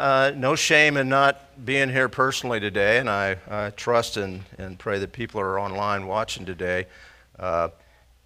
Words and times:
Uh, 0.00 0.32
no 0.34 0.56
shame 0.56 0.96
in 0.96 1.10
not 1.10 1.62
being 1.62 1.90
here 1.90 2.08
personally 2.08 2.58
today, 2.58 2.96
and 2.96 3.10
I, 3.10 3.36
I 3.50 3.68
trust 3.68 4.16
and, 4.16 4.40
and 4.56 4.78
pray 4.78 4.98
that 4.98 5.12
people 5.12 5.42
are 5.42 5.60
online 5.60 6.06
watching 6.06 6.46
today. 6.46 6.86
Uh, 7.38 7.68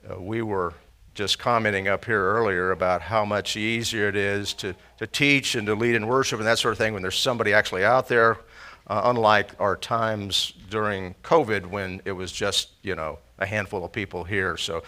uh, 0.08 0.20
we 0.20 0.40
were 0.40 0.72
just 1.14 1.40
commenting 1.40 1.88
up 1.88 2.04
here 2.04 2.22
earlier 2.22 2.70
about 2.70 3.02
how 3.02 3.24
much 3.24 3.56
easier 3.56 4.08
it 4.08 4.14
is 4.14 4.54
to, 4.54 4.76
to 4.98 5.08
teach 5.08 5.56
and 5.56 5.66
to 5.66 5.74
lead 5.74 5.96
in 5.96 6.06
worship 6.06 6.38
and 6.38 6.46
that 6.46 6.60
sort 6.60 6.70
of 6.70 6.78
thing 6.78 6.92
when 6.92 7.02
there's 7.02 7.18
somebody 7.18 7.52
actually 7.52 7.84
out 7.84 8.06
there, 8.06 8.38
uh, 8.86 9.00
unlike 9.06 9.50
our 9.58 9.76
times 9.76 10.52
during 10.70 11.12
COVID 11.24 11.66
when 11.66 12.00
it 12.04 12.12
was 12.12 12.30
just, 12.30 12.68
you 12.82 12.94
know, 12.94 13.18
a 13.40 13.46
handful 13.46 13.84
of 13.84 13.90
people 13.90 14.22
here. 14.22 14.56
So 14.56 14.84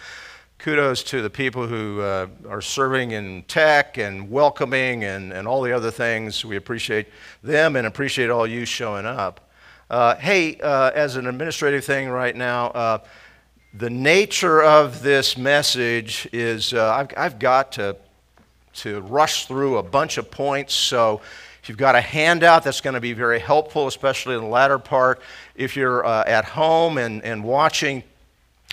kudos 0.59 1.03
to 1.03 1.21
the 1.21 1.29
people 1.29 1.67
who 1.67 2.01
uh, 2.01 2.27
are 2.49 2.61
serving 2.61 3.11
in 3.11 3.43
tech 3.43 3.97
and 3.97 4.29
welcoming 4.29 5.03
and, 5.03 5.31
and 5.31 5.47
all 5.47 5.61
the 5.61 5.71
other 5.71 5.91
things. 5.91 6.43
We 6.43 6.55
appreciate 6.55 7.07
them 7.43 7.75
and 7.75 7.85
appreciate 7.85 8.29
all 8.31 8.47
you 8.47 8.65
showing 8.65 9.05
up. 9.05 9.51
Uh, 9.89 10.15
hey, 10.15 10.59
uh, 10.61 10.91
as 10.95 11.15
an 11.15 11.27
administrative 11.27 11.85
thing 11.85 12.09
right 12.09 12.35
now, 12.35 12.67
uh, 12.67 12.97
the 13.75 13.89
nature 13.89 14.63
of 14.63 15.03
this 15.03 15.37
message 15.37 16.27
is 16.33 16.73
uh, 16.73 16.91
I've, 16.91 17.13
I've 17.15 17.39
got 17.39 17.73
to, 17.73 17.95
to 18.75 19.01
rush 19.01 19.45
through 19.45 19.77
a 19.77 19.83
bunch 19.83 20.17
of 20.17 20.31
points. 20.31 20.73
So 20.73 21.21
if 21.61 21.69
you've 21.69 21.77
got 21.77 21.95
a 21.95 22.01
handout, 22.01 22.63
that's 22.63 22.81
going 22.81 22.95
to 22.95 22.99
be 22.99 23.13
very 23.13 23.39
helpful, 23.39 23.87
especially 23.87 24.35
in 24.35 24.41
the 24.41 24.47
latter 24.47 24.79
part. 24.79 25.21
If 25.55 25.75
you're 25.75 26.03
uh, 26.03 26.23
at 26.25 26.45
home 26.45 26.97
and, 26.97 27.23
and 27.23 27.43
watching, 27.43 28.03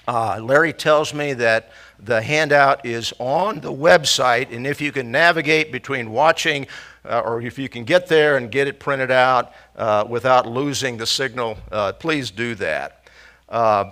uh, 0.07 0.39
Larry 0.43 0.73
tells 0.73 1.15
me 1.15 1.33
that 1.35 1.73
the 1.99 2.21
handout 2.21 2.85
is 2.85 3.13
on 3.19 3.61
the 3.61 3.73
website, 3.73 4.55
and 4.55 4.67
if 4.67 4.81
you 4.81 4.93
can 4.93 5.11
navigate 5.11 5.73
between 5.73 6.11
watching 6.11 6.67
uh, 7.05 7.21
or 7.25 7.41
if 7.41 7.59
you 7.59 7.69
can 7.69 7.85
get 7.85 8.07
there 8.07 8.37
and 8.37 8.51
get 8.51 8.67
it 8.67 8.81
printed 8.81 9.11
out 9.11 9.53
uh, 9.77 10.05
without 10.09 10.47
losing 10.47 10.97
the 10.97 11.07
signal, 11.07 11.57
uh, 11.71 11.93
please 11.93 12.31
do 12.31 12.55
that. 12.55 13.09
Uh, 13.49 13.91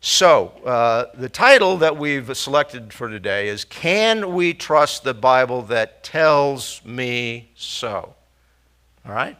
so, 0.00 0.48
uh, 0.64 1.06
the 1.14 1.28
title 1.28 1.78
that 1.78 1.96
we've 1.96 2.36
selected 2.36 2.92
for 2.92 3.08
today 3.08 3.48
is 3.48 3.64
Can 3.64 4.34
We 4.34 4.54
Trust 4.54 5.02
the 5.02 5.14
Bible 5.14 5.62
That 5.62 6.04
Tells 6.04 6.80
Me 6.84 7.50
So? 7.56 8.14
All 9.04 9.12
right? 9.12 9.36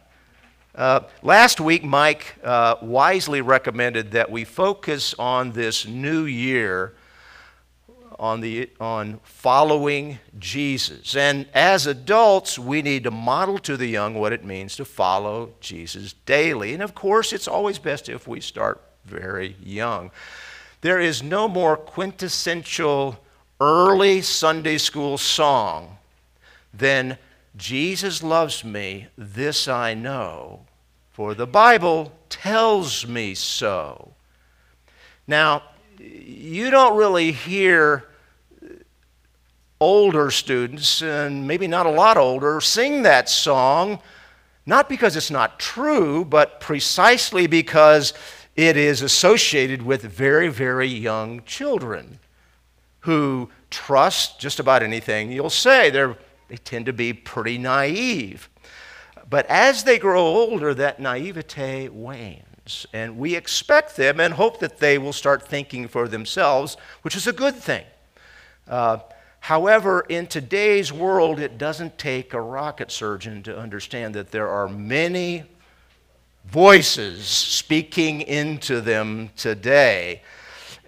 Uh, 0.77 0.99
last 1.23 1.59
week, 1.59 1.83
Mike 1.83 2.35
uh, 2.43 2.75
wisely 2.83 3.41
recommended 3.41 4.11
that 4.11 4.29
we 4.29 4.43
focus 4.43 5.15
on 5.17 5.51
this 5.53 5.87
new 5.87 6.25
year 6.25 6.93
on, 8.19 8.41
the, 8.41 8.69
on 8.79 9.19
following 9.23 10.19
Jesus. 10.37 11.15
And 11.15 11.47
as 11.55 11.87
adults, 11.87 12.59
we 12.59 12.83
need 12.83 13.05
to 13.05 13.11
model 13.11 13.57
to 13.59 13.75
the 13.75 13.87
young 13.87 14.13
what 14.13 14.33
it 14.33 14.45
means 14.45 14.75
to 14.75 14.85
follow 14.85 15.51
Jesus 15.59 16.13
daily. 16.27 16.75
And 16.75 16.83
of 16.83 16.93
course, 16.93 17.33
it's 17.33 17.47
always 17.47 17.79
best 17.79 18.07
if 18.07 18.27
we 18.27 18.39
start 18.39 18.79
very 19.03 19.55
young. 19.63 20.11
There 20.81 20.99
is 20.99 21.23
no 21.23 21.47
more 21.47 21.75
quintessential 21.75 23.17
early 23.59 24.21
Sunday 24.21 24.77
school 24.77 25.17
song 25.17 25.97
than 26.71 27.17
Jesus 27.57 28.21
loves 28.21 28.63
me, 28.63 29.07
this 29.17 29.67
I 29.67 29.93
know, 29.95 30.61
for 31.11 31.33
the 31.33 31.47
Bible 31.47 32.11
tells 32.29 33.07
me 33.07 33.33
so. 33.33 34.13
Now, 35.25 35.63
you 35.99 36.69
don't 36.69 36.95
really 36.95 37.31
hear 37.31 38.07
older 39.79 40.31
students, 40.31 41.01
and 41.01 41.47
maybe 41.47 41.67
not 41.67 41.85
a 41.85 41.91
lot 41.91 42.17
older, 42.17 42.61
sing 42.61 43.03
that 43.03 43.29
song, 43.29 43.99
not 44.65 44.87
because 44.87 45.15
it's 45.15 45.31
not 45.31 45.59
true, 45.59 46.23
but 46.23 46.59
precisely 46.59 47.47
because 47.47 48.13
it 48.55 48.77
is 48.77 49.01
associated 49.01 49.81
with 49.81 50.01
very, 50.03 50.49
very 50.49 50.87
young 50.87 51.43
children 51.43 52.19
who 53.01 53.49
trust 53.69 54.39
just 54.39 54.59
about 54.59 54.83
anything 54.83 55.31
you'll 55.31 55.49
say. 55.49 55.89
They're, 55.89 56.17
they 56.47 56.57
tend 56.57 56.85
to 56.85 56.93
be 56.93 57.13
pretty 57.13 57.57
naive. 57.57 58.49
But 59.29 59.45
as 59.47 59.83
they 59.83 59.99
grow 59.99 60.25
older, 60.25 60.73
that 60.73 60.99
naivete 60.99 61.89
wanes. 61.89 62.85
And 62.93 63.17
we 63.17 63.35
expect 63.35 63.95
them 63.95 64.19
and 64.19 64.33
hope 64.33 64.59
that 64.59 64.79
they 64.79 64.97
will 64.97 65.13
start 65.13 65.47
thinking 65.47 65.87
for 65.87 66.07
themselves, 66.07 66.77
which 67.01 67.15
is 67.15 67.27
a 67.27 67.33
good 67.33 67.55
thing. 67.55 67.85
Uh, 68.67 68.99
however, 69.41 70.05
in 70.09 70.27
today's 70.27 70.91
world, 70.91 71.39
it 71.39 71.57
doesn't 71.57 71.97
take 71.97 72.33
a 72.33 72.41
rocket 72.41 72.91
surgeon 72.91 73.43
to 73.43 73.57
understand 73.57 74.13
that 74.15 74.31
there 74.31 74.47
are 74.47 74.67
many 74.67 75.43
voices 76.45 77.25
speaking 77.25 78.21
into 78.21 78.81
them 78.81 79.29
today. 79.35 80.21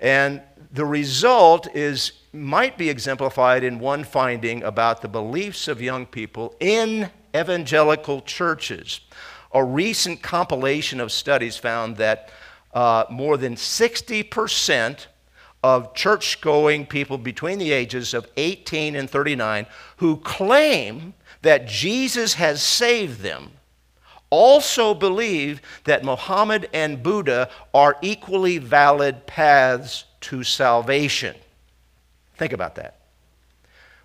And 0.02 0.42
the 0.72 0.86
result 0.86 1.68
is 1.76 2.14
might 2.32 2.78
be 2.78 2.90
exemplified 2.90 3.64
in 3.64 3.80
one 3.80 4.04
finding 4.04 4.64
about 4.64 5.02
the 5.02 5.08
beliefs 5.08 5.68
of 5.68 5.82
young 5.82 6.06
people 6.06 6.56
in 6.60 7.10
evangelical 7.36 8.22
churches. 8.22 9.02
A 9.54 9.64
recent 9.64 10.22
compilation 10.22 11.00
of 11.00 11.12
studies 11.12 11.58
found 11.58 11.98
that 11.98 12.32
uh, 12.74 13.06
more 13.10 13.38
than 13.38 13.56
60% 13.56 15.08
of 15.64 15.94
church 15.94 16.40
going 16.42 16.86
people 16.86 17.18
between 17.18 17.58
the 17.58 17.72
ages 17.72 18.14
of 18.14 18.28
18 18.38 18.96
and 18.96 19.10
39 19.10 19.66
who 19.98 20.18
claim 20.18 21.14
that 21.42 21.68
Jesus 21.68 22.36
has 22.36 22.62
saved 22.62 23.22
them 23.22 23.52
also 24.30 24.94
believe 24.94 25.62
that 25.86 26.04
Muhammad 26.04 26.70
and 26.74 27.02
Buddha 27.02 27.50
are 27.74 27.98
equally 28.02 28.58
valid 28.58 29.26
paths 29.26 30.06
to 30.22 30.44
salvation. 30.44 31.36
Think 32.40 32.54
about 32.54 32.76
that. 32.76 32.96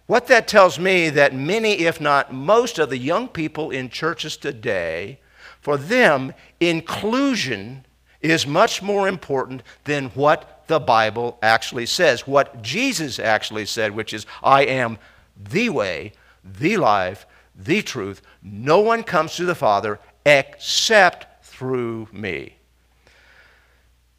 What 0.06 0.26
that 0.26 0.48
tells 0.48 0.78
me 0.78 1.08
that 1.08 1.34
many, 1.34 1.80
if 1.80 2.00
not 2.00 2.34
most, 2.34 2.80
of 2.80 2.90
the 2.90 2.98
young 2.98 3.28
people 3.28 3.70
in 3.70 3.88
churches 3.88 4.36
today, 4.36 5.20
for 5.60 5.76
them, 5.78 6.34
inclusion 6.60 7.86
is 8.20 8.46
much 8.46 8.82
more 8.82 9.06
important 9.06 9.62
than 9.84 10.06
what 10.10 10.64
the 10.66 10.80
Bible 10.80 11.38
actually 11.42 11.86
says, 11.86 12.26
what 12.26 12.60
Jesus 12.60 13.18
actually 13.18 13.66
said, 13.66 13.94
which 13.94 14.12
is, 14.12 14.26
I 14.42 14.64
am 14.64 14.98
the 15.36 15.70
way, 15.70 16.12
the 16.42 16.76
life, 16.76 17.26
the 17.54 17.82
truth. 17.82 18.20
No 18.42 18.80
one 18.80 19.04
comes 19.04 19.36
to 19.36 19.44
the 19.44 19.54
Father 19.54 20.00
except 20.26 21.46
through 21.46 22.08
me. 22.12 22.56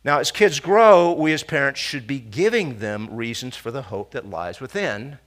Now, 0.05 0.19
as 0.19 0.29
kids 0.29 0.59
grow, 0.59 1.13
we 1.13 1.33
as 1.33 1.41
parents 1.41 1.79
should 1.79 2.05
be 2.05 2.19
giving 2.19 2.77
them 2.77 3.09
reasons 3.09 3.57
for 3.57 3.71
the 3.71 3.81
hope 3.81 4.11
that 4.11 4.29
lies 4.29 4.61
within 4.61 5.17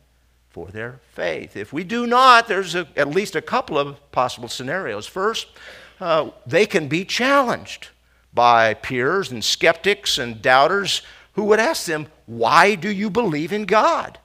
for 0.51 0.69
their 0.69 1.01
faith. 1.15 1.57
If 1.57 1.73
we 1.73 1.83
do 1.83 2.07
not, 2.07 2.47
there's 2.47 2.77
a, 2.77 2.87
at 2.97 3.09
least 3.09 3.35
a 3.35 3.43
couple 3.43 3.77
of 3.77 4.13
possible 4.13 4.49
scenarios. 4.49 5.09
First, 5.09 5.49
uh, 6.01 6.31
they 6.47 6.65
can 6.65 6.87
be 6.87 7.05
challenged 7.05 7.89
by 8.33 8.73
peers 8.75 9.33
and 9.33 9.43
skeptics 9.43 10.17
and 10.17 10.41
doubters 10.41 11.03
who 11.33 11.43
would 11.43 11.59
ask 11.59 11.87
them, 11.87 12.07
Why 12.27 12.77
do 12.77 12.89
you 12.89 13.11
believe 13.11 13.53
in 13.53 13.65
God? 13.65 14.21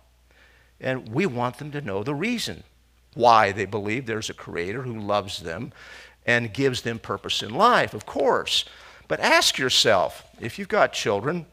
And 0.80 1.10
we 1.10 1.26
want 1.26 1.58
them 1.58 1.72
to 1.72 1.82
know 1.82 2.04
the 2.04 2.14
reason 2.14 2.64
why 3.16 3.52
they 3.52 3.66
believe 3.66 4.06
there's 4.06 4.30
a 4.30 4.36
creator 4.36 4.84
who 4.84 5.00
loves 5.00 5.40
them 5.40 5.74
and 6.28 6.54
gives 6.54 6.84
them 6.84 7.00
purpose 7.00 7.42
in 7.42 7.56
life, 7.56 7.96
of 7.96 8.06
course. 8.06 8.66
But 9.08 9.20
ask 9.20 9.58
yourself, 9.58 10.24
if 10.40 10.58
you've 10.58 10.68
got 10.68 10.94
children, 10.94 11.46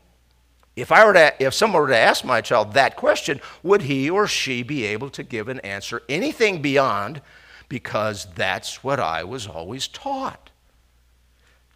if, 0.76 0.92
I 0.92 1.04
were 1.04 1.12
to, 1.12 1.34
if 1.42 1.52
someone 1.52 1.82
were 1.82 1.88
to 1.88 1.96
ask 1.96 2.24
my 2.24 2.40
child 2.40 2.74
that 2.74 2.96
question, 2.96 3.40
would 3.62 3.82
he 3.82 4.08
or 4.08 4.26
she 4.26 4.62
be 4.62 4.84
able 4.84 5.10
to 5.10 5.22
give 5.22 5.48
an 5.48 5.60
answer 5.60 6.02
anything 6.08 6.62
beyond 6.62 7.20
because 7.68 8.26
that's 8.34 8.82
what 8.82 9.00
I 9.00 9.24
was 9.24 9.46
always 9.46 9.88
taught? 9.88 10.50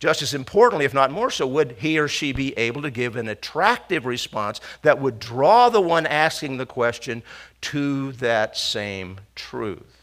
Just 0.00 0.23
as 0.23 0.35
importantly, 0.35 0.85
if 0.85 0.93
not 0.93 1.11
more 1.11 1.31
so, 1.31 1.47
would 1.47 1.73
he 1.79 1.99
or 1.99 2.09
she 2.09 2.32
be 2.32 2.53
able 2.59 2.82
to 2.82 2.91
give 2.91 3.17
an 3.17 3.29
attractive 3.29 4.05
response 4.05 4.61
that 4.82 5.00
would 5.00 5.19
draw 5.19 5.69
the 5.69 5.81
one 5.81 6.06
asking 6.06 6.56
the 6.56 6.67
question 6.67 7.23
to 7.62 8.12
that 8.12 8.56
same 8.56 9.19
truth? 9.35 9.94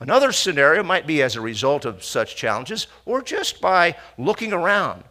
Another 0.00 0.30
scenario 0.32 0.82
might 0.82 1.06
be 1.06 1.22
as 1.22 1.34
a 1.34 1.40
result 1.40 1.84
of 1.84 2.04
such 2.04 2.36
challenges 2.36 2.86
or 3.04 3.20
just 3.20 3.60
by 3.60 3.96
looking 4.16 4.52
around 4.52 5.04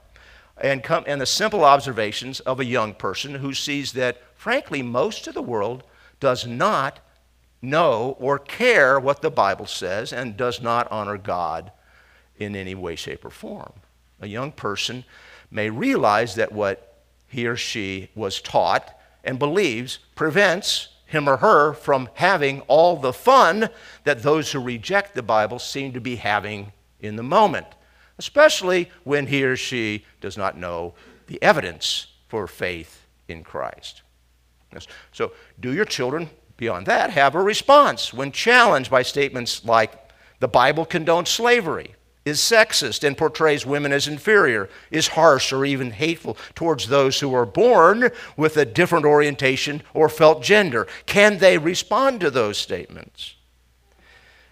and, 0.59 0.83
come, 0.83 1.03
and 1.07 1.21
the 1.21 1.25
simple 1.25 1.63
observations 1.63 2.39
of 2.41 2.59
a 2.59 2.65
young 2.65 2.93
person 2.93 3.35
who 3.35 3.53
sees 3.53 3.93
that, 3.93 4.21
frankly, 4.35 4.81
most 4.81 5.27
of 5.27 5.33
the 5.33 5.41
world 5.41 5.83
does 6.19 6.47
not 6.47 6.99
know 7.61 8.15
or 8.19 8.39
care 8.39 8.99
what 8.99 9.21
the 9.21 9.29
Bible 9.29 9.65
says 9.65 10.13
and 10.13 10.37
does 10.37 10.61
not 10.61 10.87
honor 10.91 11.17
God 11.17 11.71
in 12.37 12.55
any 12.55 12.75
way, 12.75 12.95
shape, 12.95 13.25
or 13.25 13.29
form. 13.29 13.73
A 14.21 14.27
young 14.27 14.51
person 14.51 15.03
may 15.51 15.69
realize 15.69 16.35
that 16.35 16.51
what 16.51 17.03
he 17.27 17.45
or 17.45 17.55
she 17.55 18.09
was 18.15 18.41
taught 18.41 18.97
and 19.23 19.37
believes 19.37 19.99
prevents 20.15 20.89
him 21.07 21.27
or 21.27 21.38
her 21.38 21.74
from 21.74 22.09
having 22.13 22.62
all 22.62 22.95
the 22.98 23.13
fun 23.13 23.69
that 24.04 24.24
those 24.24 24.51
who 24.51 24.59
reject 24.59 25.15
the 25.15 25.24
Bible 25.24 25.57
seem 25.57 25.94
to 25.94 26.01
be 26.01 26.18
having 26.18 26.71
in 27.00 27.15
the 27.15 27.24
moment, 27.24 27.68
especially 28.19 28.92
when 29.04 29.27
he 29.27 29.44
or 29.44 29.56
she 29.56 30.06
does 30.21 30.38
not 30.38 30.57
know 30.57 30.94
the 31.27 31.42
evidence 31.42 32.07
for 32.27 32.48
faith 32.48 33.06
in 33.27 33.44
Christ. 33.44 34.04
So, 35.12 35.31
do 35.59 35.74
your 35.74 35.86
children, 35.86 36.30
beyond 36.57 36.86
that, 36.88 37.09
have 37.12 37.36
a 37.36 37.42
response 37.42 38.13
when 38.13 38.31
challenged 38.31 38.92
by 38.92 39.01
statements 39.01 39.63
like, 39.65 40.07
the 40.39 40.48
Bible 40.48 40.86
condones 40.86 41.30
slavery, 41.30 41.95
is 42.27 42.39
sexist 42.39 43.03
and 43.03 43.18
portrays 43.18 43.65
women 43.65 43.91
as 43.91 44.07
inferior, 44.07 44.69
is 44.91 45.09
harsh 45.09 45.51
or 45.53 45.65
even 45.65 45.91
hateful 45.91 46.38
towards 46.53 46.88
those 46.88 47.19
who 47.19 47.33
are 47.33 47.45
born 47.45 48.09
with 48.35 48.57
a 48.57 48.65
different 48.65 49.06
orientation 49.06 49.81
or 49.94 50.09
felt 50.09 50.44
gender. 50.44 50.88
Can 51.06 51.38
they 51.39 51.57
respond 51.57 52.19
to 52.19 52.29
those 52.29 52.57
statements? 52.57 53.35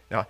Now, 0.09 0.27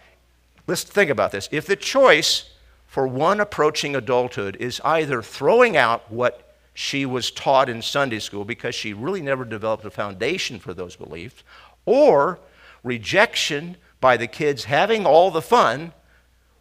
let's 0.67 0.83
think 0.83 1.09
about 1.09 1.31
this. 1.31 1.47
If 1.51 1.65
the 1.65 1.75
choice 1.75 2.51
for 2.87 3.07
one 3.07 3.39
approaching 3.39 3.95
adulthood 3.95 4.55
is 4.57 4.81
either 4.83 5.21
throwing 5.21 5.77
out 5.77 6.11
what 6.11 6.55
she 6.73 7.05
was 7.05 7.31
taught 7.31 7.69
in 7.69 7.81
Sunday 7.81 8.19
school 8.19 8.43
because 8.43 8.75
she 8.75 8.93
really 8.93 9.21
never 9.21 9.45
developed 9.45 9.85
a 9.85 9.89
foundation 9.89 10.59
for 10.59 10.73
those 10.73 10.95
beliefs, 10.95 11.43
or 11.85 12.39
rejection 12.83 13.77
by 14.01 14.17
the 14.17 14.27
kids 14.27 14.65
having 14.65 15.05
all 15.05 15.31
the 15.31 15.41
fun 15.41 15.93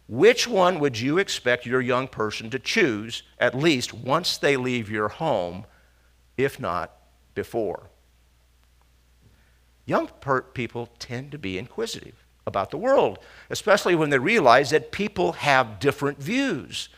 which 0.07 0.47
one 0.47 0.79
would 0.79 0.99
you 0.99 1.17
expect 1.17 1.65
your 1.65 1.81
young 1.81 2.07
person 2.07 2.49
to 2.51 2.59
choose 2.59 3.23
at 3.39 3.57
least 3.57 3.93
once 3.93 4.37
they 4.37 4.55
leave 4.55 4.89
your 4.89 5.07
home, 5.07 5.65
if 6.37 6.59
not 6.59 6.91
before? 7.33 7.89
Young 9.85 10.09
people 10.53 10.89
tend 10.99 11.31
to 11.31 11.37
be 11.37 11.57
inquisitive 11.57 12.23
about 12.45 12.71
the 12.71 12.77
world, 12.77 13.19
especially 13.49 13.95
when 13.95 14.09
they 14.09 14.19
realize 14.19 14.69
that 14.69 14.91
people 14.91 15.33
have 15.33 15.79
different 15.79 16.19
views. 16.21 16.89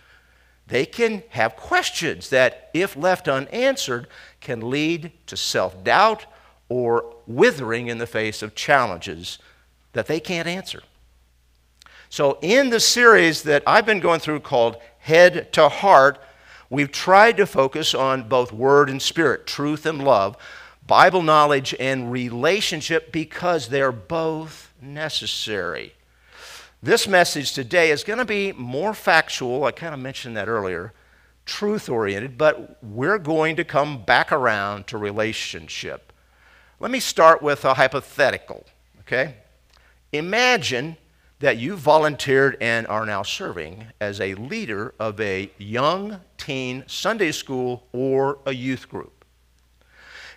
They 0.67 0.85
can 0.85 1.23
have 1.29 1.55
questions 1.55 2.29
that, 2.29 2.69
if 2.73 2.97
left 2.97 3.29
unanswered, 3.29 4.07
can 4.41 4.69
lead 4.69 5.13
to 5.27 5.37
self 5.37 5.81
doubt 5.83 6.25
or 6.67 7.15
withering 7.25 7.87
in 7.87 7.97
the 7.97 8.07
face 8.07 8.41
of 8.41 8.55
challenges 8.55 9.39
that 9.93 10.07
they 10.07 10.19
can't 10.19 10.47
answer. 10.47 10.83
So, 12.09 12.37
in 12.41 12.69
the 12.69 12.79
series 12.79 13.43
that 13.43 13.63
I've 13.67 13.85
been 13.85 13.99
going 13.99 14.19
through 14.19 14.39
called 14.39 14.77
Head 14.99 15.51
to 15.53 15.67
Heart, 15.67 16.21
we've 16.69 16.91
tried 16.91 17.37
to 17.37 17.45
focus 17.45 17.93
on 17.93 18.29
both 18.29 18.53
word 18.53 18.89
and 18.89 19.01
spirit, 19.01 19.45
truth 19.45 19.85
and 19.85 20.03
love, 20.03 20.37
Bible 20.85 21.21
knowledge 21.21 21.75
and 21.79 22.11
relationship 22.11 23.11
because 23.11 23.67
they're 23.67 23.91
both 23.91 24.73
necessary. 24.81 25.93
This 26.81 27.07
message 27.07 27.53
today 27.53 27.91
is 27.91 28.05
going 28.05 28.19
to 28.19 28.25
be 28.25 28.53
more 28.53 28.93
factual. 28.93 29.65
I 29.65 29.71
kind 29.71 29.93
of 29.93 29.99
mentioned 29.99 30.37
that 30.37 30.47
earlier, 30.47 30.93
truth 31.45 31.89
oriented, 31.89 32.37
but 32.37 32.81
we're 32.81 33.17
going 33.17 33.57
to 33.57 33.65
come 33.65 34.03
back 34.03 34.31
around 34.31 34.87
to 34.87 34.97
relationship. 34.97 36.13
Let 36.79 36.91
me 36.91 36.99
start 36.99 37.41
with 37.41 37.65
a 37.65 37.73
hypothetical, 37.73 38.65
okay? 39.01 39.35
Imagine 40.13 40.95
that 41.39 41.57
you 41.57 41.75
volunteered 41.75 42.57
and 42.61 42.87
are 42.87 43.05
now 43.05 43.21
serving 43.21 43.85
as 44.01 44.19
a 44.19 44.33
leader 44.35 44.93
of 44.99 45.19
a 45.21 45.51
young 45.57 46.19
teen 46.37 46.83
Sunday 46.87 47.31
school 47.31 47.87
or 47.91 48.39
a 48.45 48.53
youth 48.53 48.89
group. 48.89 49.25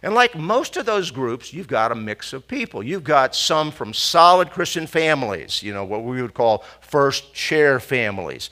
And 0.02 0.14
like 0.14 0.36
most 0.36 0.76
of 0.76 0.86
those 0.86 1.10
groups, 1.10 1.52
you've 1.52 1.68
got 1.68 1.92
a 1.92 1.94
mix 1.94 2.32
of 2.32 2.48
people. 2.48 2.82
You've 2.82 3.04
got 3.04 3.34
some 3.34 3.70
from 3.70 3.92
solid 3.92 4.50
Christian 4.50 4.86
families, 4.86 5.62
you 5.62 5.74
know, 5.74 5.84
what 5.84 6.04
we 6.04 6.22
would 6.22 6.34
call 6.34 6.64
first 6.80 7.34
chair 7.34 7.80
families. 7.80 8.50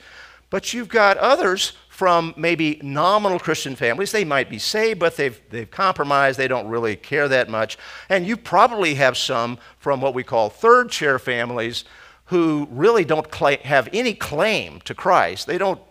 But 0.49 0.73
you've 0.73 0.89
got 0.89 1.17
others 1.17 1.73
from 1.89 2.33
maybe 2.37 2.79
nominal 2.81 3.39
Christian 3.39 3.75
families. 3.75 4.11
They 4.11 4.23
might 4.23 4.49
be 4.49 4.57
saved, 4.57 4.99
but 4.99 5.17
they've, 5.17 5.39
they've 5.49 5.69
compromised. 5.69 6.39
They 6.39 6.47
don't 6.47 6.67
really 6.67 6.95
care 6.95 7.27
that 7.27 7.49
much. 7.49 7.77
And 8.09 8.25
you 8.25 8.37
probably 8.37 8.95
have 8.95 9.17
some 9.17 9.57
from 9.79 10.01
what 10.01 10.13
we 10.13 10.23
call 10.23 10.49
third 10.49 10.89
chair 10.91 11.19
families 11.19 11.83
who 12.29 12.67
really 12.69 13.03
don't 13.03 13.31
claim, 13.31 13.59
have 13.61 13.89
any 13.91 14.13
claim 14.13 14.79
to 14.81 14.93
Christ. 14.93 15.47
They 15.47 15.57
don't 15.57 15.81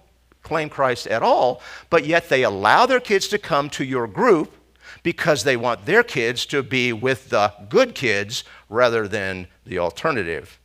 claim 0.43 0.69
Christ 0.69 1.09
at 1.09 1.21
all, 1.23 1.61
but 1.91 2.07
yet 2.07 2.29
they 2.29 2.45
allow 2.45 2.87
their 2.87 3.01
kids 3.01 3.27
to 3.29 3.39
come 3.39 3.69
to 3.71 3.85
your 3.85 4.07
group 4.07 4.55
because 5.03 5.43
they 5.43 5.57
want 5.57 5.85
their 5.85 6.05
kids 6.05 6.47
to 6.47 6.63
be 6.63 6.93
with 6.93 7.31
the 7.31 7.53
good 7.69 7.95
kids 7.95 8.45
rather 8.69 9.09
than 9.09 9.49
the 9.67 9.81
alternative. 9.81 10.61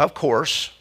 Of 0.00 0.12
course, 0.12 0.72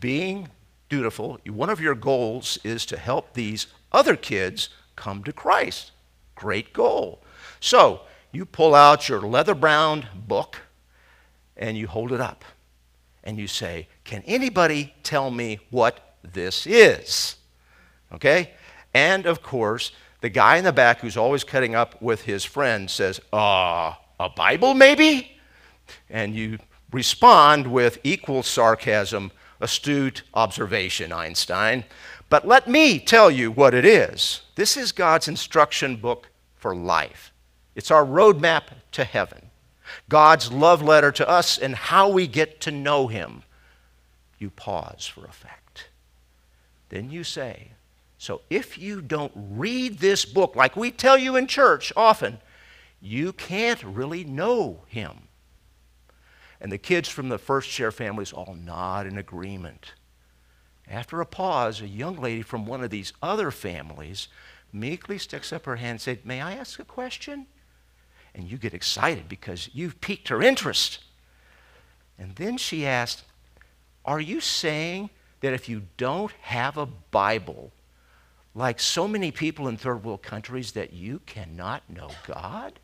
being 0.00 0.48
dutiful, 0.88 1.38
one 1.46 1.70
of 1.70 1.80
your 1.80 1.94
goals 1.94 2.58
is 2.64 2.84
to 2.86 2.96
help 2.96 3.34
these 3.34 3.68
other 3.92 4.16
kids 4.16 4.70
come 4.96 5.22
to 5.22 5.32
Christ. 5.32 5.92
Great 6.34 6.72
goal. 6.72 7.22
So, 7.60 8.00
you 8.34 8.44
pull 8.44 8.74
out 8.74 9.08
your 9.08 9.20
leather 9.20 9.54
bound 9.54 10.06
book 10.14 10.60
and 11.56 11.76
you 11.76 11.86
hold 11.86 12.12
it 12.12 12.20
up 12.20 12.44
and 13.22 13.38
you 13.38 13.46
say, 13.46 13.88
Can 14.04 14.22
anybody 14.26 14.94
tell 15.02 15.30
me 15.30 15.60
what 15.70 16.16
this 16.22 16.66
is? 16.66 17.36
Okay? 18.12 18.52
And 18.92 19.26
of 19.26 19.42
course, 19.42 19.92
the 20.20 20.28
guy 20.28 20.56
in 20.56 20.64
the 20.64 20.72
back 20.72 21.00
who's 21.00 21.16
always 21.16 21.44
cutting 21.44 21.74
up 21.74 22.00
with 22.00 22.22
his 22.22 22.44
friend 22.44 22.90
says, 22.90 23.20
Uh, 23.32 23.94
a 24.18 24.28
Bible 24.28 24.74
maybe? 24.74 25.36
And 26.08 26.34
you 26.34 26.58
respond 26.92 27.66
with 27.66 27.98
equal 28.04 28.42
sarcasm, 28.42 29.32
astute 29.60 30.22
observation, 30.32 31.12
Einstein. 31.12 31.84
But 32.30 32.46
let 32.46 32.68
me 32.68 32.98
tell 32.98 33.30
you 33.30 33.50
what 33.50 33.74
it 33.74 33.84
is. 33.84 34.42
This 34.54 34.76
is 34.76 34.92
God's 34.92 35.28
instruction 35.28 35.96
book 35.96 36.30
for 36.56 36.74
life. 36.74 37.33
It's 37.74 37.90
our 37.90 38.04
roadmap 38.04 38.64
to 38.92 39.04
heaven. 39.04 39.50
God's 40.08 40.52
love 40.52 40.82
letter 40.82 41.12
to 41.12 41.28
us 41.28 41.58
and 41.58 41.74
how 41.74 42.08
we 42.08 42.26
get 42.26 42.60
to 42.62 42.70
know 42.70 43.08
Him. 43.08 43.42
You 44.38 44.50
pause 44.50 45.06
for 45.06 45.24
effect. 45.24 45.88
Then 46.88 47.10
you 47.10 47.24
say, 47.24 47.72
So 48.18 48.42
if 48.50 48.78
you 48.78 49.00
don't 49.00 49.32
read 49.34 49.98
this 49.98 50.24
book, 50.24 50.56
like 50.56 50.76
we 50.76 50.90
tell 50.90 51.18
you 51.18 51.36
in 51.36 51.46
church 51.46 51.92
often, 51.96 52.38
you 53.00 53.32
can't 53.32 53.82
really 53.82 54.24
know 54.24 54.82
Him. 54.86 55.28
And 56.60 56.72
the 56.72 56.78
kids 56.78 57.08
from 57.08 57.28
the 57.28 57.38
first 57.38 57.68
chair 57.70 57.92
families 57.92 58.32
all 58.32 58.54
nod 58.54 59.06
in 59.06 59.18
agreement. 59.18 59.92
After 60.88 61.20
a 61.20 61.26
pause, 61.26 61.80
a 61.80 61.88
young 61.88 62.16
lady 62.16 62.42
from 62.42 62.66
one 62.66 62.82
of 62.82 62.90
these 62.90 63.12
other 63.22 63.50
families 63.50 64.28
meekly 64.72 65.18
sticks 65.18 65.52
up 65.52 65.64
her 65.66 65.76
hand 65.76 65.90
and 65.90 66.00
said, 66.00 66.26
May 66.26 66.40
I 66.40 66.54
ask 66.54 66.78
a 66.78 66.84
question? 66.84 67.46
And 68.34 68.50
you 68.50 68.58
get 68.58 68.74
excited 68.74 69.28
because 69.28 69.70
you've 69.72 70.00
piqued 70.00 70.28
her 70.28 70.42
interest. 70.42 70.98
And 72.18 72.34
then 72.36 72.56
she 72.56 72.86
asked, 72.86 73.24
Are 74.04 74.20
you 74.20 74.40
saying 74.40 75.10
that 75.40 75.52
if 75.52 75.68
you 75.68 75.82
don't 75.96 76.32
have 76.42 76.76
a 76.76 76.86
Bible, 76.86 77.72
like 78.54 78.80
so 78.80 79.06
many 79.06 79.30
people 79.30 79.68
in 79.68 79.76
third 79.76 80.04
world 80.04 80.22
countries, 80.22 80.72
that 80.72 80.92
you 80.92 81.20
cannot 81.26 81.88
know 81.88 82.10
God? 82.26 82.78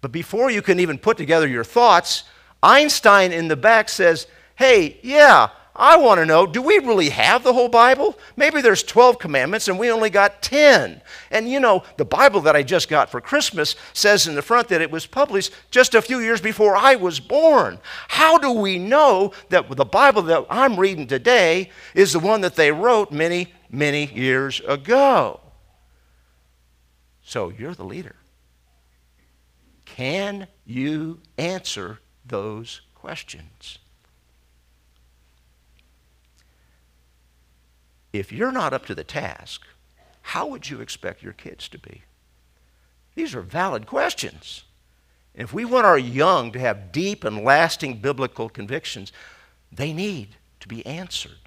But 0.00 0.12
before 0.12 0.50
you 0.50 0.62
can 0.62 0.80
even 0.80 0.98
put 0.98 1.16
together 1.16 1.46
your 1.46 1.64
thoughts, 1.64 2.24
Einstein 2.62 3.32
in 3.32 3.48
the 3.48 3.56
back 3.56 3.88
says, 3.88 4.26
Hey, 4.54 4.98
yeah, 5.02 5.50
I 5.80 5.96
want 5.96 6.20
to 6.20 6.26
know 6.26 6.46
do 6.46 6.60
we 6.60 6.78
really 6.78 7.08
have 7.08 7.42
the 7.42 7.54
whole 7.54 7.70
Bible? 7.70 8.18
Maybe 8.36 8.60
there's 8.60 8.82
12 8.82 9.18
commandments 9.18 9.66
and 9.66 9.78
we 9.78 9.90
only 9.90 10.10
got 10.10 10.42
10. 10.42 11.00
And 11.30 11.50
you 11.50 11.58
know, 11.58 11.84
the 11.96 12.04
Bible 12.04 12.42
that 12.42 12.54
I 12.54 12.62
just 12.62 12.90
got 12.90 13.10
for 13.10 13.18
Christmas 13.18 13.76
says 13.94 14.26
in 14.26 14.34
the 14.34 14.42
front 14.42 14.68
that 14.68 14.82
it 14.82 14.90
was 14.90 15.06
published 15.06 15.54
just 15.70 15.94
a 15.94 16.02
few 16.02 16.20
years 16.20 16.42
before 16.42 16.76
I 16.76 16.96
was 16.96 17.18
born. 17.18 17.78
How 18.08 18.36
do 18.36 18.52
we 18.52 18.78
know 18.78 19.32
that 19.48 19.70
the 19.70 19.86
Bible 19.86 20.20
that 20.22 20.44
I'm 20.50 20.78
reading 20.78 21.06
today 21.06 21.70
is 21.94 22.12
the 22.12 22.20
one 22.20 22.42
that 22.42 22.56
they 22.56 22.70
wrote 22.70 23.10
many, 23.10 23.54
many 23.70 24.04
years 24.12 24.60
ago? 24.68 25.40
So 27.22 27.48
you're 27.48 27.74
the 27.74 27.84
leader. 27.84 28.16
Can 29.86 30.46
you 30.66 31.20
answer 31.38 32.00
those 32.26 32.82
questions? 32.94 33.79
If 38.12 38.32
you're 38.32 38.52
not 38.52 38.72
up 38.72 38.86
to 38.86 38.94
the 38.94 39.04
task, 39.04 39.62
how 40.22 40.46
would 40.46 40.68
you 40.68 40.80
expect 40.80 41.22
your 41.22 41.32
kids 41.32 41.68
to 41.68 41.78
be? 41.78 42.02
These 43.14 43.34
are 43.34 43.42
valid 43.42 43.86
questions. 43.86 44.64
If 45.34 45.52
we 45.52 45.64
want 45.64 45.86
our 45.86 45.98
young 45.98 46.52
to 46.52 46.58
have 46.58 46.92
deep 46.92 47.24
and 47.24 47.44
lasting 47.44 48.00
biblical 48.00 48.48
convictions, 48.48 49.12
they 49.72 49.92
need 49.92 50.36
to 50.60 50.68
be 50.68 50.84
answered. 50.84 51.38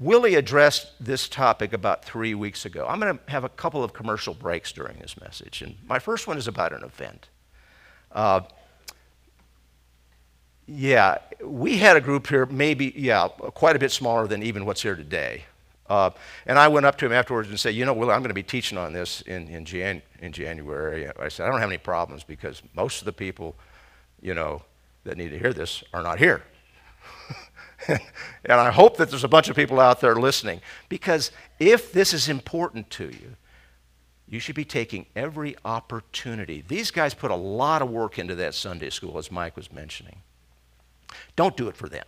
Willie 0.00 0.36
addressed 0.36 1.04
this 1.04 1.28
topic 1.28 1.72
about 1.72 2.04
three 2.04 2.34
weeks 2.34 2.64
ago. 2.64 2.86
I'm 2.88 3.00
going 3.00 3.18
to 3.18 3.30
have 3.30 3.42
a 3.42 3.48
couple 3.48 3.82
of 3.82 3.92
commercial 3.92 4.32
breaks 4.32 4.70
during 4.70 4.98
this 4.98 5.20
message. 5.20 5.60
And 5.60 5.76
my 5.88 5.98
first 5.98 6.28
one 6.28 6.38
is 6.38 6.46
about 6.46 6.72
an 6.72 6.84
event. 6.84 7.28
Uh, 8.12 8.42
yeah, 10.68 11.18
we 11.42 11.78
had 11.78 11.96
a 11.96 12.00
group 12.00 12.26
here, 12.26 12.44
maybe, 12.44 12.92
yeah, 12.94 13.28
quite 13.28 13.74
a 13.74 13.78
bit 13.78 13.90
smaller 13.90 14.26
than 14.26 14.42
even 14.42 14.66
what's 14.66 14.82
here 14.82 14.96
today. 14.96 15.44
Uh, 15.88 16.10
and 16.44 16.58
I 16.58 16.68
went 16.68 16.84
up 16.84 16.98
to 16.98 17.06
him 17.06 17.12
afterwards 17.12 17.48
and 17.48 17.58
said, 17.58 17.74
You 17.74 17.86
know, 17.86 17.92
I'm 17.92 18.20
going 18.20 18.24
to 18.24 18.34
be 18.34 18.42
teaching 18.42 18.76
on 18.76 18.92
this 18.92 19.22
in, 19.22 19.48
in, 19.48 19.64
Jan- 19.64 20.02
in 20.20 20.32
January. 20.32 21.08
I 21.18 21.28
said, 21.28 21.46
I 21.46 21.50
don't 21.50 21.60
have 21.60 21.70
any 21.70 21.78
problems 21.78 22.22
because 22.22 22.62
most 22.74 23.00
of 23.00 23.06
the 23.06 23.12
people, 23.12 23.56
you 24.20 24.34
know, 24.34 24.62
that 25.04 25.16
need 25.16 25.30
to 25.30 25.38
hear 25.38 25.54
this 25.54 25.82
are 25.94 26.02
not 26.02 26.18
here. 26.18 26.42
and 27.88 28.00
I 28.52 28.70
hope 28.70 28.98
that 28.98 29.08
there's 29.08 29.24
a 29.24 29.28
bunch 29.28 29.48
of 29.48 29.56
people 29.56 29.80
out 29.80 30.02
there 30.02 30.16
listening 30.16 30.60
because 30.90 31.30
if 31.58 31.92
this 31.92 32.12
is 32.12 32.28
important 32.28 32.90
to 32.90 33.04
you, 33.04 33.36
you 34.28 34.40
should 34.40 34.56
be 34.56 34.66
taking 34.66 35.06
every 35.16 35.56
opportunity. 35.64 36.62
These 36.68 36.90
guys 36.90 37.14
put 37.14 37.30
a 37.30 37.36
lot 37.36 37.80
of 37.80 37.88
work 37.88 38.18
into 38.18 38.34
that 38.34 38.54
Sunday 38.54 38.90
school, 38.90 39.16
as 39.16 39.32
Mike 39.32 39.56
was 39.56 39.72
mentioning. 39.72 40.20
Don't 41.36 41.56
do 41.56 41.68
it 41.68 41.76
for 41.76 41.88
them, 41.88 42.06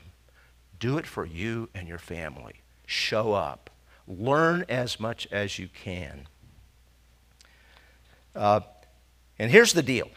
do 0.78 0.99
it 0.99 1.07
for 1.07 1.25
you 1.25 1.69
and 1.75 1.88
your 1.88 1.99
family. 1.99 2.62
Show 2.87 3.33
up, 3.33 3.71
learn 4.09 4.64
as 4.69 4.99
much 4.99 5.28
as 5.30 5.59
you 5.59 5.69
can. 5.69 6.26
Uh, 8.35 8.61
and 9.38 9.50
here's 9.50 9.73
the 9.73 9.83
deal 9.83 10.09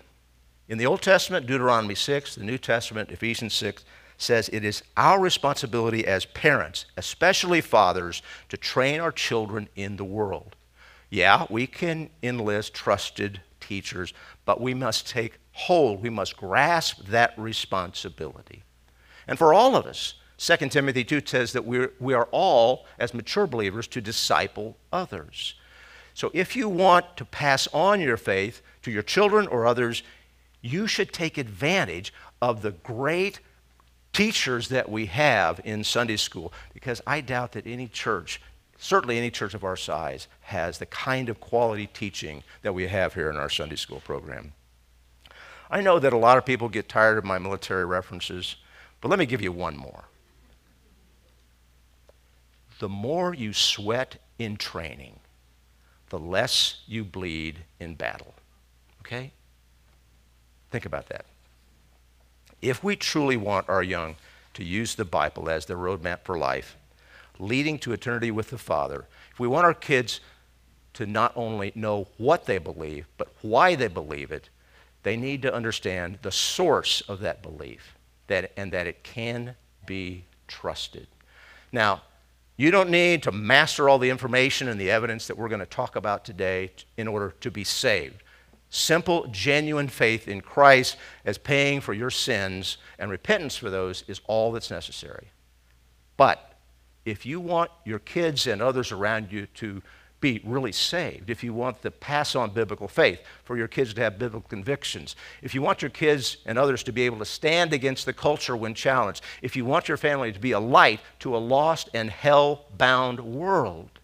in 0.68 0.78
the 0.78 0.86
Old 0.86 1.02
Testament, 1.02 1.46
Deuteronomy 1.46 1.96
6, 1.96 2.36
the 2.36 2.44
New 2.44 2.58
Testament, 2.58 3.12
Ephesians 3.12 3.54
6, 3.54 3.84
says 4.18 4.50
it 4.54 4.64
is 4.64 4.84
our 4.96 5.20
responsibility 5.20 6.08
as 6.08 6.26
parents, 6.26 6.86
especially 6.98 7.62
fathers, 7.62 8.22
to 8.50 8.58
train 8.58 9.00
our 9.00 9.12
children 9.12 9.68
in 9.76 9.98
the 9.98 10.06
world. 10.06 10.56
Yeah, 11.10 11.46
we 11.50 11.68
can 11.68 12.10
enlist 12.22 12.74
trusted 12.74 13.42
teachers, 13.60 14.14
but 14.46 14.62
we 14.62 14.74
must 14.74 15.08
take 15.08 15.40
hold, 15.52 16.02
we 16.02 16.10
must 16.10 16.38
grasp 16.38 17.06
that 17.06 17.34
responsibility. 17.38 18.64
And 19.28 19.38
for 19.38 19.54
all 19.54 19.76
of 19.76 19.86
us, 19.86 20.16
2 20.38 20.70
Timothy 20.70 21.04
2 21.04 21.22
says 21.26 21.54
that 21.54 21.66
we're, 21.66 21.94
we 22.00 22.14
are 22.14 22.28
all, 22.32 22.86
as 23.00 23.14
mature 23.14 23.48
believers, 23.48 23.88
to 23.88 24.02
disciple 24.02 24.78
others. 24.92 25.56
So 26.14 26.32
if 26.34 26.56
you 26.56 26.70
want 26.70 27.18
to 27.18 27.26
pass 27.26 27.68
on 27.74 28.02
your 28.02 28.18
faith 28.18 28.62
to 28.84 28.92
your 28.92 29.04
children 29.04 29.48
or 29.48 29.66
others, 29.66 30.04
you 30.62 30.88
should 30.88 31.12
take 31.12 31.38
advantage 31.38 32.14
of 32.42 32.62
the 32.62 32.72
great 32.72 33.40
teachers 34.12 34.70
that 34.70 34.90
we 34.90 35.08
have 35.08 35.60
in 35.64 35.84
Sunday 35.84 36.18
school 36.18 36.54
because 36.74 37.02
I 37.08 37.22
doubt 37.22 37.54
that 37.54 37.66
any 37.66 37.88
church, 37.88 38.40
certainly 38.78 39.18
any 39.18 39.32
church 39.32 39.54
of 39.54 39.64
our 39.64 39.76
size, 39.76 40.28
has 40.42 40.78
the 40.78 40.86
kind 40.86 41.30
of 41.30 41.40
quality 41.40 41.88
teaching 41.88 42.44
that 42.62 42.74
we 42.74 42.88
have 42.88 43.16
here 43.16 43.30
in 43.30 43.38
our 43.38 43.50
Sunday 43.50 43.76
school 43.76 44.02
program. 44.02 44.54
I 45.72 45.82
know 45.82 45.98
that 45.98 46.14
a 46.14 46.18
lot 46.18 46.38
of 46.38 46.46
people 46.46 46.70
get 46.70 46.88
tired 46.88 47.18
of 47.18 47.24
my 47.24 47.40
military 47.40 47.86
references, 47.86 48.58
but 49.04 49.10
let 49.10 49.20
me 49.20 49.26
give 49.26 49.42
you 49.42 49.52
one 49.52 49.76
more. 49.76 50.06
The 52.80 52.88
more 52.88 53.34
you 53.34 53.52
sweat 53.52 54.16
in 54.40 54.56
training, 54.56 55.20
the 56.08 56.18
less 56.18 56.84
you 56.88 57.04
bleed 57.04 57.66
in 57.82 57.96
battle. 57.96 58.34
Okay? 59.02 59.34
Think 60.72 60.86
about 60.86 61.10
that. 61.10 61.26
If 62.62 62.82
we 62.82 62.96
truly 62.96 63.36
want 63.36 63.68
our 63.68 63.84
young 63.84 64.16
to 64.54 64.64
use 64.64 64.96
the 64.96 65.04
Bible 65.04 65.50
as 65.50 65.66
their 65.66 65.76
roadmap 65.76 66.20
for 66.24 66.38
life, 66.38 66.78
leading 67.40 67.78
to 67.80 67.92
eternity 67.92 68.32
with 68.32 68.52
the 68.52 68.58
Father, 68.58 69.06
if 69.34 69.38
we 69.38 69.50
want 69.50 69.66
our 69.66 69.74
kids 69.74 70.22
to 70.94 71.06
not 71.06 71.34
only 71.36 71.74
know 71.76 72.08
what 72.18 72.46
they 72.46 72.58
believe, 72.58 73.08
but 73.18 73.34
why 73.42 73.76
they 73.76 73.90
believe 73.90 74.32
it, 74.32 74.48
they 75.02 75.18
need 75.18 75.42
to 75.42 75.54
understand 75.54 76.20
the 76.22 76.32
source 76.32 77.02
of 77.02 77.20
that 77.20 77.42
belief 77.44 77.98
that, 78.28 78.52
and 78.58 78.72
that 78.72 78.88
it 78.88 79.04
can 79.04 79.56
be 79.86 80.26
trusted. 80.48 81.08
Now, 81.72 82.02
you 82.56 82.70
don't 82.70 82.90
need 82.90 83.24
to 83.24 83.32
master 83.32 83.90
all 83.90 83.98
the 83.98 84.10
information 84.10 84.68
and 84.68 84.80
the 84.80 84.92
evidence 84.92 85.28
that 85.28 85.38
we're 85.38 85.50
going 85.50 85.60
to 85.60 85.66
talk 85.66 85.96
about 85.96 86.24
today 86.24 86.72
in 86.98 87.08
order 87.08 87.34
to 87.42 87.50
be 87.50 87.64
saved. 87.64 88.22
Simple, 88.70 89.28
genuine 89.28 89.88
faith 89.88 90.28
in 90.28 90.42
Christ 90.42 90.98
as 91.26 91.38
paying 91.38 91.82
for 91.82 91.94
your 91.94 92.10
sins 92.10 92.78
and 92.98 93.10
repentance 93.10 93.56
for 93.56 93.70
those 93.70 94.04
is 94.08 94.22
all 94.26 94.52
that's 94.52 94.72
necessary. 94.72 95.28
But 96.18 96.58
if 97.06 97.26
you 97.26 97.40
want 97.40 97.72
your 97.86 98.00
kids 98.00 98.48
and 98.48 98.62
others 98.62 98.92
around 98.92 99.32
you 99.32 99.48
to 99.56 99.82
be 100.24 100.40
really 100.46 100.72
saved, 100.72 101.30
if 101.30 101.44
you 101.44 101.54
want 101.54 101.82
to 101.82 101.92
pass 101.92 102.34
on 102.34 102.50
biblical 102.52 102.88
faith, 102.88 103.20
for 103.44 103.58
your 103.58 103.68
kids 103.68 103.94
to 103.94 104.02
have 104.02 104.18
biblical 104.18 104.48
convictions, 104.48 105.18
if 105.42 105.54
you 105.54 105.62
want 105.62 105.82
your 105.82 105.92
kids 105.92 106.38
and 106.46 106.58
others 106.58 106.82
to 106.82 106.94
be 106.94 107.02
able 107.02 107.20
to 107.20 107.26
stand 107.26 107.74
against 107.74 108.06
the 108.06 108.14
culture 108.14 108.56
when 108.56 108.74
challenged, 108.74 109.22
if 109.42 109.58
you 109.58 109.66
want 109.66 109.90
your 109.90 109.98
family 109.98 110.32
to 110.32 110.40
be 110.40 110.54
a 110.54 110.60
light 110.60 111.02
to 111.20 111.36
a 111.36 111.38
lost 111.38 111.90
and 111.94 112.10
hell 112.10 112.66
bound 112.78 113.20
world, 113.20 114.00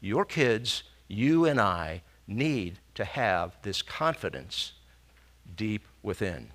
your 0.00 0.24
kids, 0.24 0.82
you 1.06 1.44
and 1.46 1.60
I, 1.60 2.02
need 2.26 2.80
to 2.96 3.04
have 3.04 3.56
this 3.62 3.82
confidence 3.82 4.72
deep 5.56 5.86
within. 6.02 6.50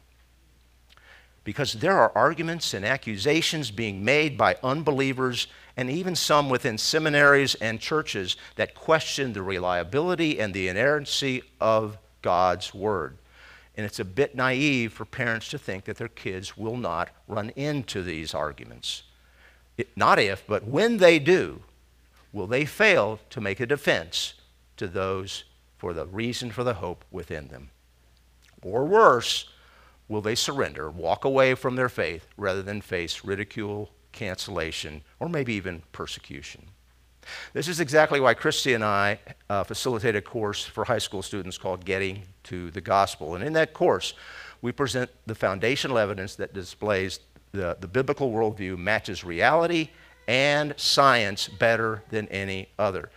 Because 1.46 1.74
there 1.74 1.98
are 1.98 2.12
arguments 2.16 2.74
and 2.74 2.84
accusations 2.84 3.72
being 3.72 4.04
made 4.04 4.38
by 4.38 4.58
unbelievers 4.62 5.48
and 5.78 5.90
even 5.90 6.16
some 6.16 6.50
within 6.50 6.78
seminaries 6.78 7.56
and 7.56 7.80
churches 7.80 8.36
that 8.58 8.76
question 8.76 9.32
the 9.32 9.42
reliability 9.42 10.40
and 10.40 10.54
the 10.54 10.68
inerrancy 10.68 11.44
of 11.62 11.98
God's 12.22 12.74
Word. 12.74 13.18
And 13.78 13.86
it's 13.86 14.00
a 14.00 14.06
bit 14.06 14.36
naive 14.36 14.92
for 14.92 15.06
parents 15.06 15.50
to 15.50 15.58
think 15.58 15.86
that 15.86 15.98
their 15.98 16.10
kids 16.10 16.58
will 16.58 16.78
not 16.78 17.10
run 17.28 17.52
into 17.52 18.02
these 18.02 18.34
arguments. 18.34 19.04
It, 19.78 19.96
not 19.96 20.20
if, 20.20 20.46
but 20.48 20.66
when 20.66 20.98
they 20.98 21.20
do, 21.20 21.62
will 22.34 22.48
they 22.48 22.66
fail 22.66 23.20
to 23.30 23.40
make 23.40 23.60
a 23.62 23.66
defense 23.66 24.34
to 24.78 24.88
those 24.88 25.46
for 25.78 25.94
the 25.94 26.06
reason 26.06 26.52
for 26.52 26.64
the 26.64 26.76
hope 26.76 27.06
within 27.12 27.50
them. 27.50 27.70
Or 28.62 28.86
worse, 28.86 29.48
will 30.08 30.22
they 30.22 30.36
surrender, 30.36 30.90
walk 30.90 31.26
away 31.26 31.56
from 31.56 31.76
their 31.76 31.90
faith 31.90 32.28
rather 32.38 32.62
than 32.62 32.82
face 32.82 33.24
ridicule, 33.24 33.90
cancellation, 34.12 35.02
or 35.20 35.30
maybe 35.30 35.54
even 35.54 35.82
persecution? 35.92 36.68
This 37.54 37.68
is 37.68 37.80
exactly 37.80 38.20
why 38.20 38.34
Christy 38.36 38.74
and 38.74 38.84
I 38.84 39.20
uh, 39.50 39.64
facilitate 39.64 40.16
a 40.16 40.22
course 40.22 40.64
for 40.64 40.86
high 40.86 41.00
school 41.00 41.24
students 41.24 41.58
called 41.58 41.84
Getting 41.84 42.24
to 42.44 42.70
the 42.72 42.82
Gospel. 42.82 43.36
And 43.36 43.44
in 43.44 43.54
that 43.54 43.74
course, 43.74 44.14
we 44.62 44.72
present 44.72 45.10
the 45.26 45.36
foundational 45.36 45.98
evidence 45.98 46.36
that 46.36 46.54
displays 46.54 47.20
the, 47.52 47.78
the 47.80 47.88
biblical 47.88 48.32
worldview 48.32 48.78
matches 48.78 49.24
reality 49.24 49.90
and 50.28 50.74
science 50.78 51.48
better 51.48 52.04
than 52.10 52.28
any 52.28 52.70
other. 52.78 53.10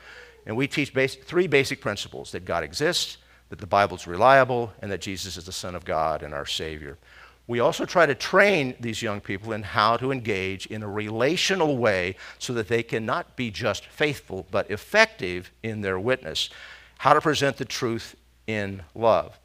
And 0.47 0.57
we 0.57 0.66
teach 0.66 0.95
basic, 0.95 1.25
three 1.25 1.47
basic 1.47 1.80
principles 1.80 2.33
that 2.33 2.45
God 2.45 2.64
exists, 2.64 3.18
that 3.50 3.59
the 3.59 3.67
Bible 3.67 3.97
is 3.97 4.07
reliable, 4.07 4.73
and 4.81 4.90
that 4.90 5.00
Jesus 5.00 5.37
is 5.37 5.45
the 5.45 5.52
Son 5.52 5.75
of 5.75 5.85
God 5.85 6.23
and 6.23 6.35
our 6.35 6.47
Savior. 6.47 6.99
We 7.47 7.61
also 7.61 7.87
try 7.87 8.05
to 8.05 8.14
train 8.14 8.75
these 8.78 9.00
young 9.00 9.23
people 9.23 9.52
in 9.52 9.62
how 9.62 9.97
to 9.97 10.12
engage 10.12 10.67
in 10.67 10.83
a 10.83 10.88
relational 10.88 11.78
way 11.78 12.17
so 12.38 12.52
that 12.52 12.69
they 12.69 12.83
can 12.83 13.07
not 13.07 13.37
be 13.37 13.50
just 13.50 13.87
faithful, 13.87 14.47
but 14.50 14.71
effective 14.71 15.50
in 15.62 15.81
their 15.81 15.99
witness. 15.99 16.50
How 16.99 17.14
to 17.14 17.23
present 17.23 17.57
the 17.57 17.64
truth 17.64 18.14
in 18.47 18.83
love. 18.95 19.38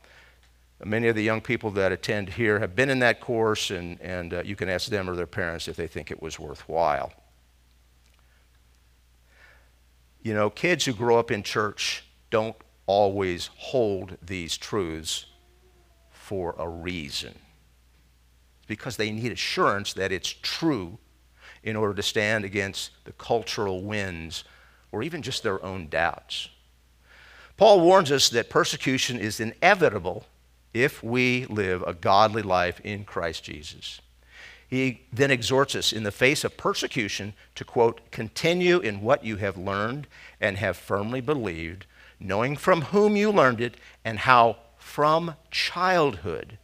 Many 0.84 1.08
of 1.08 1.16
the 1.16 1.24
young 1.24 1.40
people 1.40 1.72
that 1.72 1.94
attend 1.94 2.28
here 2.28 2.60
have 2.60 2.76
been 2.76 2.90
in 2.90 3.00
that 3.00 3.22
course, 3.22 3.72
and, 3.72 4.02
and 4.02 4.34
uh, 4.34 4.42
you 4.44 4.58
can 4.58 4.68
ask 4.68 4.90
them 4.90 5.10
or 5.10 5.16
their 5.16 5.26
parents 5.26 5.70
if 5.70 5.78
they 5.78 5.88
think 5.88 6.12
it 6.12 6.22
was 6.22 6.38
worthwhile. 6.38 7.14
You 10.24 10.34
know, 10.34 10.50
kids 10.50 10.84
who 10.84 10.94
grow 10.94 11.18
up 11.18 11.32
in 11.32 11.42
church 11.42 12.04
don't 12.32 12.56
always 12.86 13.50
hold 13.56 14.18
these 14.22 14.58
truths 14.58 15.26
for 16.12 16.56
a 16.58 16.68
reason. 16.68 17.36
Because 18.68 18.98
they 18.98 19.12
need 19.12 19.32
assurance 19.32 19.94
that 19.94 20.12
it's 20.12 20.30
true 20.42 20.98
in 21.64 21.76
order 21.76 21.94
to 21.94 22.04
stand 22.04 22.46
against 22.46 22.92
the 23.06 23.14
cultural 23.14 23.82
winds 23.84 24.44
or 24.92 25.04
even 25.04 25.22
just 25.22 25.44
their 25.44 25.64
own 25.64 25.88
doubts. 25.88 26.50
Paul 27.58 27.82
warns 27.82 28.12
us 28.12 28.30
that 28.30 28.50
persecution 28.50 29.18
is 29.18 29.40
inevitable 29.40 30.26
if 30.74 31.04
we 31.04 31.46
live 31.46 31.84
a 31.86 31.94
godly 31.94 32.42
life 32.42 32.82
in 32.84 33.06
Christ 33.06 33.44
Jesus. 33.44 34.02
He 34.68 35.02
then 35.14 35.30
exhorts 35.30 35.76
us 35.76 35.94
in 35.94 36.02
the 36.04 36.12
face 36.12 36.44
of 36.44 36.58
persecution 36.58 37.34
to, 37.56 37.64
quote, 37.64 38.10
continue 38.10 38.80
in 38.80 39.02
what 39.02 39.24
you 39.24 39.36
have 39.36 39.56
learned 39.56 40.08
and 40.42 40.58
have 40.58 40.76
firmly 40.76 41.22
believed, 41.22 41.86
knowing 42.20 42.56
from 42.56 42.82
whom 42.84 43.16
you 43.16 43.32
learned 43.32 43.62
it 43.62 43.76
and 44.04 44.20
how 44.20 44.58
from 44.78 45.36
childhood 45.52 46.58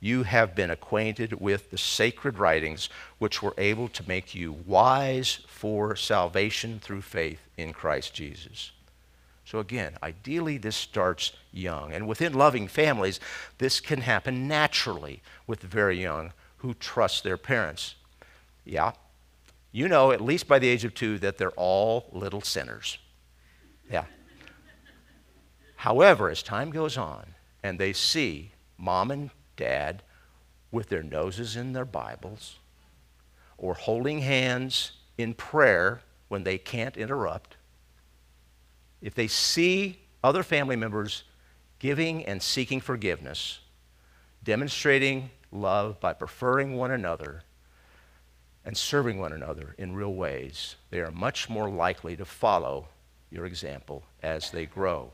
you 0.00 0.24
have 0.24 0.54
been 0.54 0.70
acquainted 0.70 1.40
with 1.40 1.70
the 1.70 1.78
sacred 1.78 2.38
writings, 2.38 2.88
which 3.18 3.42
were 3.42 3.54
able 3.56 3.88
to 3.88 4.06
make 4.06 4.34
you 4.34 4.52
wise 4.52 5.40
for 5.46 5.96
salvation 5.96 6.78
through 6.78 7.02
faith 7.02 7.40
in 7.56 7.72
Christ 7.72 8.14
Jesus. 8.14 8.72
So, 9.44 9.58
again, 9.60 9.96
ideally, 10.02 10.58
this 10.58 10.76
starts 10.76 11.32
young. 11.52 11.92
And 11.92 12.08
within 12.08 12.34
loving 12.34 12.68
families, 12.68 13.20
this 13.58 13.80
can 13.80 14.00
happen 14.00 14.48
naturally 14.48 15.22
with 15.46 15.60
very 15.60 16.00
young 16.00 16.32
who 16.58 16.74
trust 16.74 17.22
their 17.22 17.36
parents. 17.36 17.94
Yeah, 18.64 18.92
you 19.76 19.88
know, 19.88 20.10
at 20.10 20.22
least 20.22 20.48
by 20.48 20.58
the 20.58 20.68
age 20.68 20.84
of 20.84 20.94
two, 20.94 21.18
that 21.18 21.36
they're 21.36 21.50
all 21.50 22.08
little 22.10 22.40
sinners. 22.40 22.96
Yeah. 23.90 24.06
However, 25.76 26.30
as 26.30 26.42
time 26.42 26.70
goes 26.70 26.96
on 26.96 27.34
and 27.62 27.78
they 27.78 27.92
see 27.92 28.52
mom 28.78 29.10
and 29.10 29.30
dad 29.56 30.02
with 30.70 30.88
their 30.88 31.02
noses 31.02 31.56
in 31.56 31.72
their 31.72 31.84
Bibles 31.84 32.58
or 33.56 33.74
holding 33.74 34.20
hands 34.20 34.92
in 35.16 35.34
prayer 35.34 36.00
when 36.28 36.44
they 36.44 36.58
can't 36.58 36.96
interrupt, 36.96 37.56
if 39.00 39.14
they 39.14 39.28
see 39.28 40.00
other 40.24 40.42
family 40.42 40.76
members 40.76 41.24
giving 41.78 42.24
and 42.24 42.42
seeking 42.42 42.80
forgiveness, 42.80 43.60
demonstrating 44.42 45.30
love 45.52 46.00
by 46.00 46.12
preferring 46.12 46.76
one 46.76 46.90
another 46.90 47.42
and 48.64 48.76
serving 48.76 49.18
one 49.18 49.32
another 49.32 49.74
in 49.78 49.94
real 49.94 50.14
ways, 50.14 50.76
they 50.90 51.00
are 51.00 51.10
much 51.10 51.48
more 51.48 51.70
likely 51.70 52.16
to 52.16 52.24
follow 52.24 52.88
your 53.30 53.46
example 53.46 54.02
as 54.22 54.50
they 54.50 54.66
grow. 54.66 55.12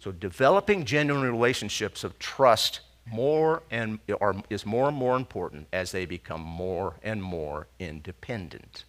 So, 0.00 0.12
developing 0.12 0.86
genuine 0.86 1.22
relationships 1.22 2.04
of 2.04 2.18
trust 2.18 2.80
more 3.06 3.62
and 3.70 3.98
are, 4.20 4.34
is 4.48 4.64
more 4.64 4.88
and 4.88 4.96
more 4.96 5.16
important 5.16 5.68
as 5.72 5.92
they 5.92 6.06
become 6.06 6.40
more 6.40 6.94
and 7.02 7.22
more 7.22 7.66
independent. 7.78 8.84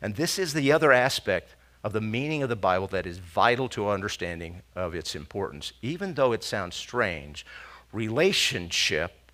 And 0.00 0.14
this 0.14 0.38
is 0.38 0.52
the 0.52 0.70
other 0.70 0.92
aspect 0.92 1.56
of 1.82 1.92
the 1.92 2.00
meaning 2.00 2.42
of 2.42 2.48
the 2.48 2.56
Bible 2.56 2.86
that 2.88 3.06
is 3.06 3.18
vital 3.18 3.68
to 3.70 3.88
understanding 3.88 4.62
of 4.76 4.94
its 4.94 5.16
importance. 5.16 5.72
Even 5.82 6.14
though 6.14 6.32
it 6.32 6.44
sounds 6.44 6.76
strange, 6.76 7.44
relationship 7.92 9.27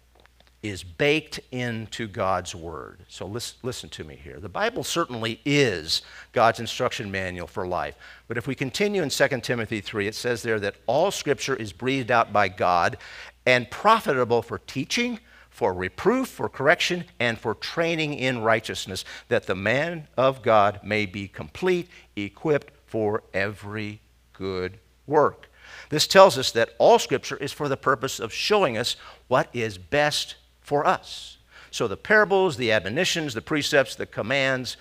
is 0.64 0.82
baked 0.82 1.38
into 1.52 2.08
God's 2.08 2.54
Word. 2.54 3.00
So 3.08 3.26
listen, 3.26 3.58
listen, 3.62 3.90
to 3.90 4.02
me 4.02 4.16
here. 4.16 4.40
The 4.40 4.48
Bible 4.48 4.82
certainly 4.82 5.38
is 5.44 6.00
God's 6.32 6.58
instruction 6.58 7.10
manual 7.10 7.46
for 7.46 7.66
life. 7.66 7.96
But 8.28 8.38
if 8.38 8.46
we 8.46 8.54
continue 8.54 9.02
in 9.02 9.10
2 9.10 9.28
Timothy 9.42 9.82
3, 9.82 10.08
it 10.08 10.14
says 10.14 10.42
there 10.42 10.58
that 10.60 10.76
all 10.86 11.10
Scripture 11.10 11.54
is 11.54 11.74
breathed 11.74 12.10
out 12.10 12.32
by 12.32 12.48
God 12.48 12.96
and 13.44 13.70
profitable 13.70 14.40
for 14.40 14.56
teaching, 14.56 15.20
for 15.50 15.74
reproof, 15.74 16.28
for 16.28 16.48
correction, 16.48 17.04
and 17.20 17.38
for 17.38 17.54
training 17.54 18.14
in 18.14 18.40
righteousness, 18.40 19.04
that 19.28 19.46
the 19.46 19.54
man 19.54 20.08
of 20.16 20.40
God 20.40 20.80
may 20.82 21.04
be 21.04 21.28
complete, 21.28 21.90
equipped 22.16 22.72
for 22.86 23.22
every 23.34 24.00
good 24.32 24.78
work. 25.06 25.50
This 25.90 26.06
tells 26.06 26.38
us 26.38 26.52
that 26.52 26.70
all 26.78 26.98
Scripture 26.98 27.36
is 27.36 27.52
for 27.52 27.68
the 27.68 27.76
purpose 27.76 28.18
of 28.18 28.32
showing 28.32 28.78
us 28.78 28.96
what 29.28 29.50
is 29.52 29.76
best 29.76 30.36
for 30.64 30.84
us. 30.84 31.38
So 31.70 31.86
the 31.86 31.96
parables, 31.96 32.56
the 32.56 32.72
admonitions, 32.72 33.34
the 33.34 33.42
precepts, 33.42 33.94
the 33.94 34.06
commands, 34.06 34.76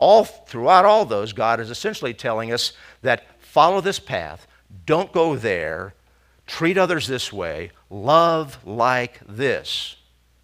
all 0.00 0.24
throughout 0.24 0.84
all 0.84 1.04
those, 1.04 1.32
God 1.32 1.60
is 1.60 1.70
essentially 1.70 2.14
telling 2.14 2.52
us 2.52 2.72
that 3.02 3.26
follow 3.40 3.80
this 3.80 3.98
path, 3.98 4.46
don't 4.86 5.12
go 5.12 5.36
there, 5.36 5.94
treat 6.46 6.78
others 6.78 7.06
this 7.06 7.32
way, 7.32 7.70
love 7.90 8.58
like 8.64 9.20
this. 9.28 9.96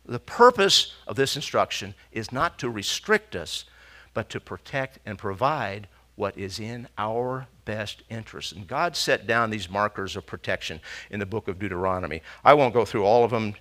The 0.05 0.19
purpose 0.19 0.93
of 1.07 1.17
this 1.17 1.37
instruction 1.37 1.95
is 2.13 2.31
not 2.31 2.59
to 2.59 2.69
restrict 2.69 3.35
us, 3.35 3.65
but 4.13 4.29
to 4.31 4.41
protect 4.41 4.99
and 5.07 5.17
provide 5.17 5.89
what 6.17 6.37
is 6.37 6.61
in 6.61 6.89
our 6.99 7.47
best 7.65 8.03
interest. 8.11 8.53
And 8.53 8.67
God 8.67 8.97
set 8.97 9.27
down 9.27 9.51
these 9.51 9.71
markers 9.71 10.17
of 10.17 10.27
protection 10.27 10.81
in 11.11 11.21
the 11.21 11.27
book 11.27 11.49
of 11.49 11.59
Deuteronomy. 11.59 12.23
I 12.45 12.55
won't 12.55 12.75
go 12.75 12.85
through 12.85 13.05
all 13.05 13.25
of 13.25 13.31
them 13.31 13.55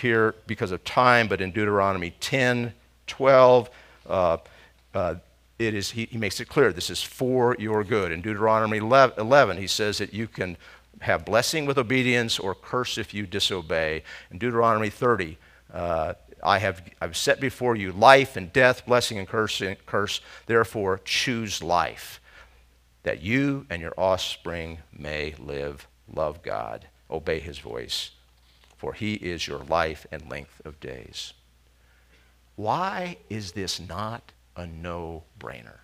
here 0.00 0.34
because 0.46 0.72
of 0.72 0.82
time, 0.84 1.28
but 1.28 1.40
in 1.40 1.50
Deuteronomy 1.50 2.14
10, 2.20 2.72
12, 3.06 3.70
uh, 4.08 4.36
uh, 4.94 5.14
it 5.58 5.74
is, 5.74 5.90
he, 5.90 6.06
he, 6.06 6.18
makes 6.18 6.40
it 6.40 6.48
clear 6.48 6.72
this 6.72 6.90
is 6.90 7.02
for 7.02 7.54
your 7.58 7.84
good. 7.84 8.12
In 8.12 8.20
Deuteronomy 8.20 8.78
11, 8.78 9.58
he 9.58 9.66
says 9.66 9.98
that 9.98 10.12
you 10.12 10.26
can 10.26 10.56
have 11.00 11.24
blessing 11.24 11.66
with 11.66 11.78
obedience 11.78 12.38
or 12.38 12.54
curse 12.54 12.98
if 12.98 13.14
you 13.14 13.26
disobey. 13.26 14.02
In 14.30 14.38
Deuteronomy 14.38 14.90
30, 14.90 15.38
uh, 15.72 16.14
I 16.42 16.58
have 16.58 16.82
I've 17.00 17.16
set 17.16 17.40
before 17.40 17.76
you 17.76 17.92
life 17.92 18.36
and 18.36 18.52
death, 18.52 18.86
blessing 18.86 19.18
and 19.18 19.28
curse, 19.28 19.62
curse. 19.86 20.20
Therefore, 20.46 21.00
choose 21.04 21.62
life, 21.62 22.20
that 23.02 23.22
you 23.22 23.66
and 23.68 23.82
your 23.82 23.92
offspring 23.98 24.78
may 24.92 25.34
live, 25.38 25.86
love 26.12 26.42
God, 26.42 26.86
obey 27.10 27.40
his 27.40 27.58
voice 27.58 28.12
for 28.80 28.94
he 28.94 29.12
is 29.16 29.46
your 29.46 29.58
life 29.58 30.06
and 30.10 30.30
length 30.30 30.62
of 30.64 30.80
days. 30.80 31.34
Why 32.56 33.18
is 33.28 33.52
this 33.52 33.78
not 33.78 34.32
a 34.56 34.66
no 34.66 35.24
brainer? 35.38 35.80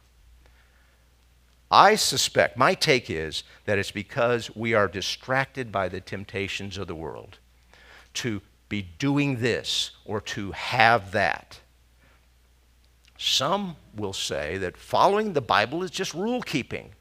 I 1.70 1.96
suspect, 1.96 2.56
my 2.56 2.72
take 2.72 3.10
is 3.10 3.44
that 3.66 3.78
it's 3.78 3.90
because 3.90 4.56
we 4.56 4.72
are 4.72 4.88
distracted 4.88 5.70
by 5.70 5.90
the 5.90 6.00
temptations 6.00 6.78
of 6.78 6.86
the 6.86 6.94
world 6.94 7.36
to 8.14 8.40
be 8.70 8.88
doing 8.98 9.40
this 9.40 9.90
or 10.06 10.22
to 10.22 10.52
have 10.52 11.12
that. 11.12 11.60
Some 13.18 13.76
will 13.94 14.14
say 14.14 14.56
that 14.56 14.78
following 14.78 15.34
the 15.34 15.42
Bible 15.42 15.82
is 15.82 15.90
just 15.90 16.14
rule 16.14 16.40
keeping. 16.40 16.92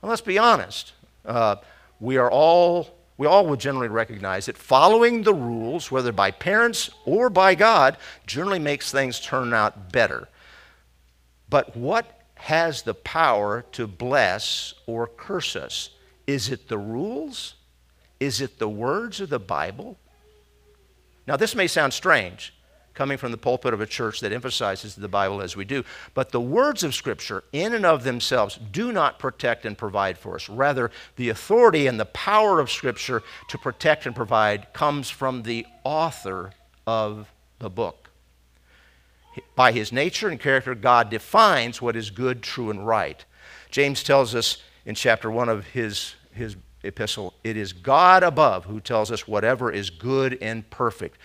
Well, 0.00 0.08
let's 0.08 0.22
be 0.22 0.38
honest. 0.38 0.94
Uh, 1.26 1.56
we 2.00 2.16
are 2.16 2.30
all 2.30 2.97
we 3.18 3.26
all 3.26 3.46
would 3.46 3.58
generally 3.58 3.88
recognize 3.88 4.46
that 4.46 4.56
following 4.56 5.24
the 5.24 5.34
rules, 5.34 5.90
whether 5.90 6.12
by 6.12 6.30
parents 6.30 6.88
or 7.04 7.28
by 7.28 7.56
God, 7.56 7.96
generally 8.26 8.60
makes 8.60 8.92
things 8.92 9.20
turn 9.20 9.52
out 9.52 9.92
better. 9.92 10.28
But 11.50 11.76
what 11.76 12.22
has 12.36 12.82
the 12.82 12.94
power 12.94 13.64
to 13.72 13.88
bless 13.88 14.72
or 14.86 15.08
curse 15.08 15.56
us? 15.56 15.90
Is 16.28 16.48
it 16.48 16.68
the 16.68 16.78
rules? 16.78 17.54
Is 18.20 18.40
it 18.40 18.60
the 18.60 18.68
words 18.68 19.20
of 19.20 19.30
the 19.30 19.40
Bible? 19.40 19.98
Now, 21.26 21.36
this 21.36 21.56
may 21.56 21.66
sound 21.66 21.92
strange, 21.92 22.54
coming 22.98 23.16
from 23.16 23.30
the 23.30 23.38
pulpit 23.38 23.72
of 23.72 23.80
a 23.80 23.86
church 23.86 24.18
that 24.18 24.32
emphasizes 24.32 24.96
the 24.96 25.06
Bible 25.06 25.40
as 25.40 25.54
we 25.54 25.64
do. 25.64 25.84
But 26.14 26.32
the 26.32 26.40
words 26.40 26.82
of 26.82 26.96
Scripture, 26.96 27.44
in 27.52 27.72
and 27.72 27.86
of 27.86 28.02
themselves, 28.02 28.58
do 28.72 28.90
not 28.90 29.20
protect 29.20 29.64
and 29.64 29.78
provide 29.78 30.18
for 30.18 30.34
us. 30.34 30.48
Rather, 30.48 30.90
the 31.14 31.28
authority 31.28 31.86
and 31.86 32.00
the 32.00 32.06
power 32.06 32.58
of 32.58 32.72
Scripture 32.72 33.22
to 33.50 33.56
protect 33.56 34.04
and 34.04 34.16
provide 34.16 34.72
comes 34.72 35.08
from 35.08 35.44
the 35.44 35.64
author 35.84 36.50
of 36.88 37.30
the 37.60 37.70
book. 37.70 38.10
By 39.54 39.70
his 39.70 39.92
nature 39.92 40.28
and 40.28 40.40
character, 40.40 40.74
God 40.74 41.08
defines 41.08 41.80
what 41.80 41.94
is 41.94 42.10
good, 42.10 42.42
true, 42.42 42.68
and 42.68 42.84
right. 42.84 43.24
James 43.70 44.02
tells 44.02 44.34
us 44.34 44.60
in 44.84 44.96
chapter 44.96 45.30
1 45.30 45.48
of 45.48 45.66
his, 45.68 46.16
his 46.32 46.56
epistle, 46.82 47.34
it 47.44 47.56
is 47.56 47.72
God 47.72 48.24
above 48.24 48.64
who 48.64 48.80
tells 48.80 49.12
us 49.12 49.28
whatever 49.28 49.70
is 49.70 49.88
good 49.88 50.36
and 50.42 50.68
perfect. 50.68 51.16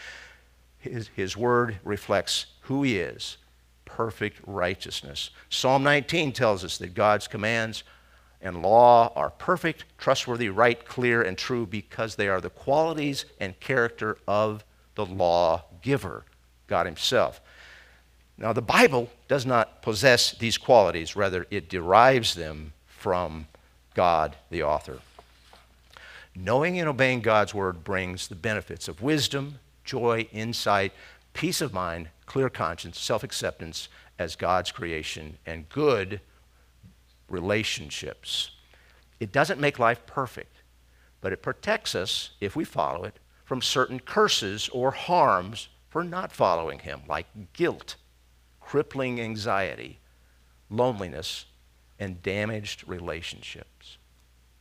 His, 0.84 1.10
his 1.16 1.38
word 1.38 1.80
reflects 1.84 2.48
who 2.62 2.84
he 2.84 3.00
is 3.00 3.38
perfect 3.86 4.40
righteousness. 4.48 5.30
Psalm 5.50 5.84
19 5.84 6.32
tells 6.32 6.64
us 6.64 6.78
that 6.80 6.94
God's 6.94 7.28
commands 7.28 7.84
and 8.42 8.62
law 8.62 9.14
are 9.16 9.30
perfect, 9.30 9.86
trustworthy, 9.98 10.50
right, 10.50 10.84
clear, 10.86 11.22
and 11.22 11.38
true 11.38 11.66
because 11.66 12.16
they 12.16 12.28
are 12.28 12.42
the 12.42 12.50
qualities 12.50 13.26
and 13.40 13.60
character 13.60 14.18
of 14.28 14.66
the 14.96 15.06
law 15.06 15.64
giver, 15.82 16.26
God 16.68 16.86
Himself. 16.86 17.40
Now, 18.38 18.52
the 18.52 18.62
Bible 18.62 19.10
does 19.28 19.46
not 19.46 19.82
possess 19.82 20.32
these 20.32 20.58
qualities, 20.58 21.16
rather, 21.16 21.46
it 21.52 21.70
derives 21.70 22.34
them 22.34 22.74
from 22.88 23.48
God, 23.94 24.36
the 24.50 24.64
author. 24.64 25.00
Knowing 26.36 26.80
and 26.80 26.90
obeying 26.90 27.22
God's 27.22 27.54
word 27.54 27.84
brings 27.84 28.28
the 28.28 28.36
benefits 28.36 28.88
of 28.88 29.04
wisdom, 29.04 29.60
joy, 29.84 30.28
insight, 30.32 30.94
peace 31.34 31.62
of 31.62 31.74
mind, 31.74 32.10
clear 32.26 32.50
conscience, 32.50 33.00
self 33.00 33.24
acceptance 33.24 33.90
as 34.20 34.36
God's 34.36 34.72
creation, 34.72 35.38
and 35.46 35.70
good 35.70 36.22
relationships. 37.28 38.52
It 39.20 39.32
doesn't 39.32 39.60
make 39.60 39.80
life 39.80 40.06
perfect, 40.06 40.58
but 41.22 41.34
it 41.34 41.42
protects 41.42 41.96
us, 41.96 42.32
if 42.40 42.56
we 42.56 42.64
follow 42.64 43.04
it, 43.04 43.20
from 43.46 43.62
certain 43.62 44.00
curses 44.00 44.70
or 44.70 44.92
harms 44.92 45.70
for 45.90 46.04
not 46.04 46.32
following 46.32 46.80
Him, 46.80 47.02
like 47.08 47.54
guilt, 47.54 47.96
crippling 48.60 49.20
anxiety, 49.20 50.00
loneliness, 50.70 51.46
and 52.00 52.22
damaged 52.24 52.84
relationships. 52.88 53.98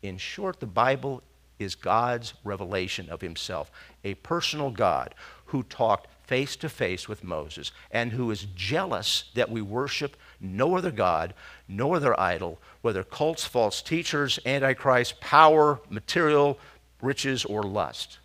In 0.02 0.18
short, 0.18 0.61
the 0.61 0.66
Bible 0.66 1.22
is 1.62 1.75
God's 1.75 2.35
revelation 2.44 3.09
of 3.09 3.20
himself, 3.20 3.70
a 4.05 4.14
personal 4.14 4.70
God 4.70 5.14
who 5.46 5.62
talked 5.62 6.09
face 6.27 6.57
to 6.57 6.68
face 6.68 7.09
with 7.09 7.25
Moses 7.25 7.72
and 7.90 8.12
who 8.12 8.31
is 8.31 8.46
jealous 8.55 9.25
that 9.35 9.51
we 9.51 9.61
worship 9.61 10.16
no 10.40 10.77
other 10.77 10.90
God, 10.90 11.35
no 11.68 11.94
other 11.94 12.18
idol, 12.18 12.59
whether 12.81 13.05
cults, 13.05 13.44
false 13.44 13.83
teachers, 13.83 14.38
antichrist, 14.46 15.20
power, 15.20 15.81
material, 15.90 16.59
riches, 17.01 17.44
or 17.44 17.62
lust. 17.62 18.18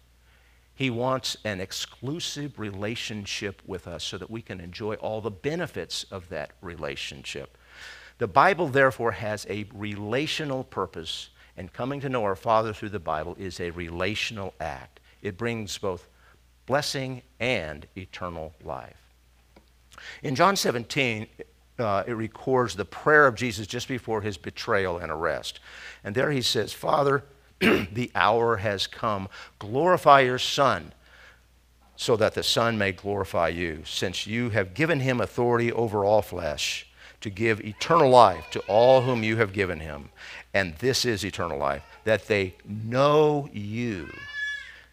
He 0.74 0.90
wants 0.90 1.36
an 1.44 1.60
exclusive 1.60 2.60
relationship 2.60 3.62
with 3.66 3.88
us 3.88 4.04
so 4.04 4.18
that 4.20 4.30
we 4.30 4.44
can 4.44 4.60
enjoy 4.60 4.94
all 4.96 5.22
the 5.22 5.32
benefits 5.32 6.06
of 6.12 6.30
that 6.30 6.52
relationship. 6.62 7.58
The 8.20 8.28
Bible, 8.28 8.68
therefore, 8.68 9.14
has 9.14 9.46
a 9.50 9.66
relational 9.74 10.64
purpose, 10.64 11.30
and 11.58 11.74
coming 11.74 12.00
to 12.02 12.10
know 12.10 12.24
our 12.24 12.36
Father 12.36 12.72
through 12.72 12.90
the 12.90 13.00
Bible 13.00 13.36
is 13.40 13.60
a 13.60 13.72
relational 13.72 14.54
act. 14.60 15.00
It 15.22 15.38
brings 15.38 15.78
both 15.78 16.08
blessing 16.68 17.24
and 17.40 17.88
eternal 17.98 18.54
life. 18.64 18.96
In 20.22 20.36
John 20.36 20.56
17, 20.56 21.28
uh, 21.80 22.04
it 22.06 22.14
records 22.14 22.76
the 22.76 22.86
prayer 22.86 23.26
of 23.28 23.36
Jesus 23.36 23.66
just 23.66 23.88
before 23.88 24.22
his 24.22 24.38
betrayal 24.38 24.98
and 24.98 25.12
arrest. 25.12 25.60
And 26.04 26.16
there 26.16 26.32
he 26.32 26.42
says, 26.42 26.74
Father, 26.74 27.24
the 27.60 28.12
hour 28.14 28.58
has 28.58 28.86
come. 28.86 29.28
Glorify 29.58 30.22
your 30.22 30.40
Son, 30.40 30.94
so 31.96 32.16
that 32.16 32.36
the 32.36 32.44
Son 32.44 32.78
may 32.78 32.92
glorify 32.92 33.48
you, 33.48 33.84
since 33.86 34.28
you 34.28 34.52
have 34.52 34.76
given 34.76 35.00
him 35.00 35.20
authority 35.20 35.72
over 35.72 36.06
all 36.06 36.22
flesh 36.22 36.88
to 37.22 37.30
give 37.30 37.60
eternal 37.62 38.10
life 38.10 38.46
to 38.52 38.60
all 38.62 39.02
whom 39.02 39.24
you 39.24 39.38
have 39.38 39.54
given 39.54 39.80
him. 39.80 40.10
And 40.54 40.76
this 40.76 41.06
is 41.06 41.26
eternal 41.26 41.58
life, 41.58 41.84
that 42.04 42.28
they 42.28 42.56
know 42.66 43.50
you, 43.52 44.10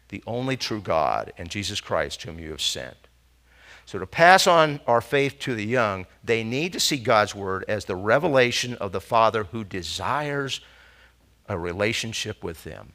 the 0.09 0.23
only 0.27 0.57
true 0.57 0.81
God, 0.81 1.33
and 1.37 1.49
Jesus 1.49 1.81
Christ, 1.81 2.23
whom 2.23 2.39
you 2.39 2.51
have 2.51 2.61
sent. 2.61 2.97
So, 3.85 3.99
to 3.99 4.07
pass 4.07 4.47
on 4.47 4.79
our 4.87 5.01
faith 5.01 5.37
to 5.39 5.53
the 5.53 5.65
young, 5.65 6.07
they 6.23 6.43
need 6.43 6.73
to 6.73 6.79
see 6.79 6.97
God's 6.97 7.35
word 7.35 7.65
as 7.67 7.85
the 7.85 7.95
revelation 7.95 8.73
of 8.75 8.91
the 8.91 9.01
Father 9.01 9.43
who 9.45 9.63
desires 9.63 10.61
a 11.47 11.57
relationship 11.57 12.43
with 12.43 12.63
them. 12.63 12.93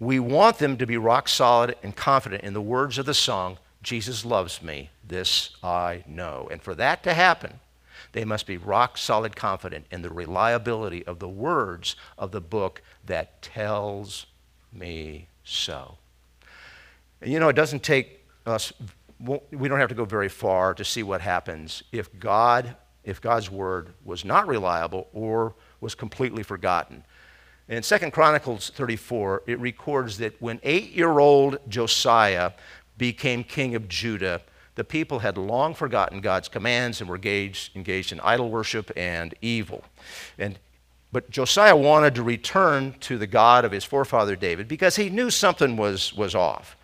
We 0.00 0.18
want 0.18 0.58
them 0.58 0.76
to 0.78 0.86
be 0.86 0.96
rock 0.96 1.28
solid 1.28 1.76
and 1.82 1.94
confident 1.94 2.42
in 2.42 2.52
the 2.52 2.60
words 2.60 2.98
of 2.98 3.06
the 3.06 3.14
song, 3.14 3.58
Jesus 3.82 4.24
loves 4.24 4.62
me, 4.62 4.90
this 5.06 5.50
I 5.62 6.04
know. 6.06 6.48
And 6.50 6.60
for 6.60 6.74
that 6.74 7.02
to 7.04 7.14
happen, 7.14 7.60
they 8.12 8.24
must 8.24 8.46
be 8.46 8.56
rock 8.56 8.98
solid 8.98 9.36
confident 9.36 9.86
in 9.90 10.02
the 10.02 10.10
reliability 10.10 11.06
of 11.06 11.18
the 11.18 11.28
words 11.28 11.96
of 12.18 12.32
the 12.32 12.40
book 12.40 12.82
that 13.06 13.40
tells 13.42 14.26
me 14.72 15.28
so. 15.44 15.98
And 17.20 17.32
you 17.32 17.38
know, 17.38 17.48
it 17.48 17.56
doesn't 17.56 17.82
take 17.82 18.24
us, 18.46 18.72
we 19.20 19.68
don't 19.68 19.78
have 19.78 19.88
to 19.90 19.94
go 19.94 20.04
very 20.04 20.28
far 20.28 20.74
to 20.74 20.84
see 20.84 21.02
what 21.02 21.20
happens 21.20 21.82
if 21.92 22.18
God, 22.18 22.76
if 23.04 23.20
God's 23.20 23.50
word 23.50 23.92
was 24.04 24.24
not 24.24 24.48
reliable 24.48 25.08
or 25.12 25.54
was 25.80 25.94
completely 25.94 26.42
forgotten. 26.42 27.04
In 27.68 27.82
2 27.82 28.10
Chronicles 28.10 28.70
34, 28.70 29.44
it 29.46 29.60
records 29.60 30.18
that 30.18 30.40
when 30.42 30.58
eight 30.64 30.90
year 30.90 31.20
old 31.20 31.58
Josiah 31.68 32.52
became 32.98 33.44
king 33.44 33.74
of 33.74 33.88
Judah, 33.88 34.42
the 34.80 34.84
people 34.84 35.18
had 35.18 35.36
long 35.36 35.74
forgotten 35.74 36.22
God's 36.22 36.48
commands 36.48 37.02
and 37.02 37.10
were 37.10 37.16
engaged, 37.16 37.76
engaged 37.76 38.12
in 38.12 38.20
idol 38.20 38.48
worship 38.48 38.90
and 38.96 39.34
evil. 39.42 39.84
And, 40.38 40.58
but 41.12 41.28
Josiah 41.28 41.76
wanted 41.76 42.14
to 42.14 42.22
return 42.22 42.94
to 43.00 43.18
the 43.18 43.26
God 43.26 43.66
of 43.66 43.72
his 43.72 43.84
forefather 43.84 44.36
David 44.36 44.68
because 44.68 44.96
he 44.96 45.10
knew 45.10 45.28
something 45.28 45.76
was, 45.76 46.14
was 46.14 46.34
off. 46.34 46.78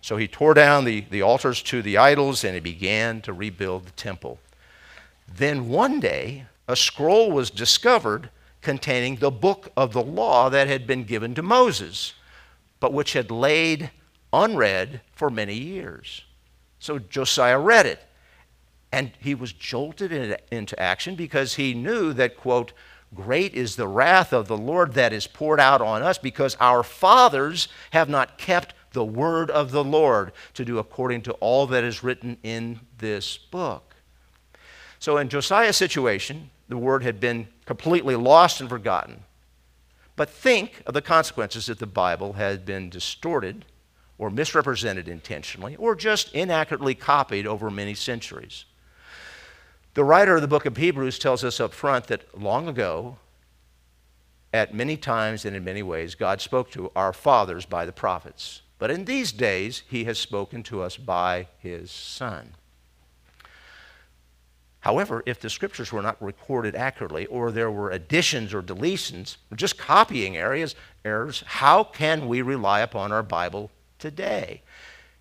So 0.00 0.16
he 0.16 0.26
tore 0.26 0.54
down 0.54 0.86
the, 0.86 1.04
the 1.10 1.20
altars 1.20 1.62
to 1.64 1.82
the 1.82 1.98
idols 1.98 2.42
and 2.42 2.54
he 2.54 2.60
began 2.60 3.20
to 3.20 3.34
rebuild 3.34 3.84
the 3.84 3.90
temple. 3.90 4.38
Then 5.28 5.68
one 5.68 6.00
day, 6.00 6.46
a 6.66 6.74
scroll 6.74 7.32
was 7.32 7.50
discovered 7.50 8.30
containing 8.62 9.16
the 9.16 9.30
book 9.30 9.70
of 9.76 9.92
the 9.92 10.02
law 10.02 10.48
that 10.48 10.68
had 10.68 10.86
been 10.86 11.04
given 11.04 11.34
to 11.34 11.42
Moses, 11.42 12.14
but 12.80 12.94
which 12.94 13.12
had 13.12 13.30
laid 13.30 13.90
unread 14.32 15.02
for 15.14 15.28
many 15.28 15.58
years. 15.58 16.22
So 16.82 16.98
Josiah 16.98 17.60
read 17.60 17.86
it. 17.86 18.00
And 18.90 19.12
he 19.20 19.36
was 19.36 19.52
jolted 19.52 20.36
into 20.50 20.78
action 20.78 21.14
because 21.14 21.54
he 21.54 21.74
knew 21.74 22.12
that, 22.14 22.36
quote, 22.36 22.72
Great 23.14 23.54
is 23.54 23.76
the 23.76 23.86
wrath 23.86 24.32
of 24.32 24.48
the 24.48 24.56
Lord 24.56 24.94
that 24.94 25.12
is 25.12 25.28
poured 25.28 25.60
out 25.60 25.80
on 25.80 26.02
us 26.02 26.18
because 26.18 26.56
our 26.58 26.82
fathers 26.82 27.68
have 27.92 28.08
not 28.08 28.36
kept 28.36 28.74
the 28.92 29.04
word 29.04 29.48
of 29.48 29.70
the 29.70 29.84
Lord 29.84 30.32
to 30.54 30.64
do 30.64 30.78
according 30.78 31.22
to 31.22 31.32
all 31.34 31.68
that 31.68 31.84
is 31.84 32.02
written 32.02 32.36
in 32.42 32.80
this 32.98 33.38
book. 33.38 33.94
So, 34.98 35.18
in 35.18 35.28
Josiah's 35.28 35.76
situation, 35.76 36.50
the 36.68 36.76
word 36.76 37.04
had 37.04 37.20
been 37.20 37.46
completely 37.64 38.16
lost 38.16 38.60
and 38.60 38.68
forgotten. 38.68 39.22
But 40.16 40.30
think 40.30 40.82
of 40.84 40.94
the 40.94 41.02
consequences 41.02 41.68
if 41.68 41.78
the 41.78 41.86
Bible 41.86 42.34
had 42.34 42.66
been 42.66 42.90
distorted 42.90 43.66
or 44.22 44.30
misrepresented 44.30 45.08
intentionally, 45.08 45.74
or 45.74 45.96
just 45.96 46.32
inaccurately 46.32 46.94
copied 46.94 47.44
over 47.44 47.68
many 47.68 47.92
centuries. 47.92 48.66
The 49.94 50.04
writer 50.04 50.36
of 50.36 50.42
the 50.42 50.46
book 50.46 50.64
of 50.64 50.76
Hebrews 50.76 51.18
tells 51.18 51.42
us 51.42 51.58
up 51.58 51.74
front 51.74 52.06
that 52.06 52.40
long 52.40 52.68
ago, 52.68 53.16
at 54.52 54.72
many 54.72 54.96
times 54.96 55.44
and 55.44 55.56
in 55.56 55.64
many 55.64 55.82
ways, 55.82 56.14
God 56.14 56.40
spoke 56.40 56.70
to 56.70 56.92
our 56.94 57.12
fathers 57.12 57.66
by 57.66 57.84
the 57.84 57.90
prophets. 57.90 58.62
But 58.78 58.92
in 58.92 59.06
these 59.06 59.32
days, 59.32 59.82
he 59.88 60.04
has 60.04 60.20
spoken 60.20 60.62
to 60.64 60.82
us 60.82 60.96
by 60.96 61.48
his 61.58 61.90
Son. 61.90 62.52
However, 64.82 65.24
if 65.26 65.40
the 65.40 65.50
scriptures 65.50 65.90
were 65.90 66.00
not 66.00 66.22
recorded 66.22 66.76
accurately, 66.76 67.26
or 67.26 67.50
there 67.50 67.72
were 67.72 67.90
additions 67.90 68.54
or 68.54 68.62
deletions, 68.62 69.36
or 69.50 69.56
just 69.56 69.78
copying 69.78 70.36
areas, 70.36 70.76
errors, 71.04 71.42
how 71.44 71.82
can 71.82 72.28
we 72.28 72.40
rely 72.40 72.82
upon 72.82 73.10
our 73.10 73.24
Bible 73.24 73.72
today. 74.02 74.60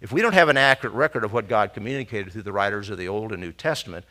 If 0.02 0.12
we 0.12 0.22
don't 0.22 0.34
have 0.34 0.50
an 0.50 0.58
accurate 0.58 0.96
record 0.96 1.24
of 1.24 1.32
what 1.32 1.48
God 1.48 1.74
communicated 1.74 2.34
through 2.34 2.42
the 2.42 2.52
writers 2.52 2.90
of 2.90 2.98
the 2.98 3.08
Old 3.08 3.32
and 3.32 3.40
New 3.40 3.52
Testament, 3.54 4.04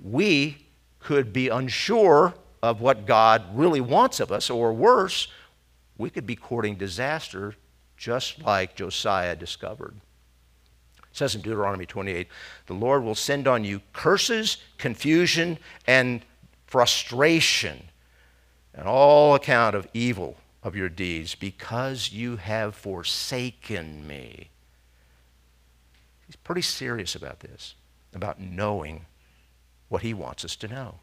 we 0.00 0.66
could 1.00 1.32
be 1.32 1.48
unsure 1.48 2.34
of 2.62 2.80
what 2.80 3.06
God 3.06 3.42
really 3.54 3.80
wants 3.80 4.20
of 4.20 4.30
us, 4.30 4.50
or 4.50 4.72
worse, 4.72 5.26
we 5.96 6.10
could 6.10 6.26
be 6.26 6.36
courting 6.36 6.76
disaster 6.76 7.54
just 7.96 8.42
like 8.42 8.76
Josiah 8.76 9.34
discovered. 9.34 9.94
It 10.98 11.16
says 11.16 11.34
in 11.34 11.40
Deuteronomy 11.40 11.86
28 11.86 12.28
the 12.66 12.74
Lord 12.74 13.02
will 13.02 13.14
send 13.14 13.48
on 13.48 13.64
you 13.64 13.80
curses, 13.92 14.58
confusion, 14.76 15.58
and 15.86 16.22
frustration, 16.66 17.82
and 18.74 18.86
all 18.86 19.34
account 19.34 19.74
of 19.74 19.88
evil 19.94 20.36
of 20.62 20.76
your 20.76 20.88
deeds 20.88 21.34
because 21.34 22.12
you 22.12 22.36
have 22.36 22.74
forsaken 22.74 24.06
me. 24.06 24.50
He's 26.26 26.36
pretty 26.36 26.62
serious 26.62 27.14
about 27.14 27.40
this, 27.40 27.74
about 28.14 28.40
knowing 28.40 29.06
what 29.88 30.02
he 30.02 30.14
wants 30.14 30.44
us 30.44 30.56
to 30.56 30.68
know. 30.68 30.96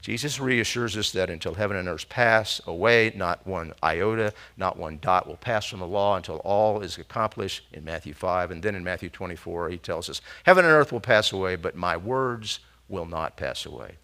Jesus 0.00 0.38
reassures 0.38 0.96
us 0.96 1.10
that 1.12 1.28
until 1.28 1.54
heaven 1.54 1.76
and 1.76 1.88
earth 1.88 2.08
pass 2.08 2.60
away, 2.66 3.12
not 3.16 3.44
one 3.46 3.72
iota, 3.82 4.32
not 4.56 4.76
one 4.76 4.98
dot 5.00 5.26
will 5.26 5.36
pass 5.36 5.66
from 5.66 5.80
the 5.80 5.86
law 5.86 6.16
until 6.16 6.36
all 6.36 6.80
is 6.82 6.98
accomplished 6.98 7.66
in 7.72 7.84
Matthew 7.84 8.14
5. 8.14 8.52
And 8.52 8.62
then 8.62 8.76
in 8.76 8.84
Matthew 8.84 9.08
24, 9.08 9.70
he 9.70 9.78
tells 9.78 10.08
us, 10.08 10.20
Heaven 10.44 10.64
and 10.64 10.72
earth 10.72 10.92
will 10.92 11.00
pass 11.00 11.32
away, 11.32 11.56
but 11.56 11.74
my 11.74 11.96
words 11.96 12.60
will 12.88 13.06
not 13.06 13.36
pass 13.36 13.66
away. 13.66 13.96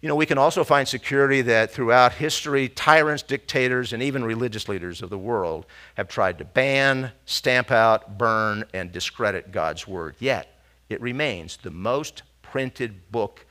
You 0.00 0.08
know, 0.08 0.14
we 0.14 0.26
can 0.26 0.38
also 0.38 0.62
find 0.62 0.86
security 0.86 1.42
that 1.42 1.72
throughout 1.72 2.12
history, 2.12 2.68
tyrants, 2.68 3.24
dictators, 3.24 3.92
and 3.92 4.00
even 4.00 4.24
religious 4.24 4.68
leaders 4.68 5.02
of 5.02 5.10
the 5.10 5.18
world 5.18 5.66
have 5.96 6.06
tried 6.06 6.38
to 6.38 6.44
ban, 6.44 7.10
stamp 7.24 7.72
out, 7.72 8.16
burn, 8.16 8.62
and 8.72 8.92
discredit 8.92 9.50
God's 9.50 9.88
Word. 9.88 10.14
Yet, 10.20 10.54
it 10.88 11.00
remains 11.00 11.56
the 11.56 11.72
most 11.72 12.22
printed 12.42 13.10
book 13.10 13.44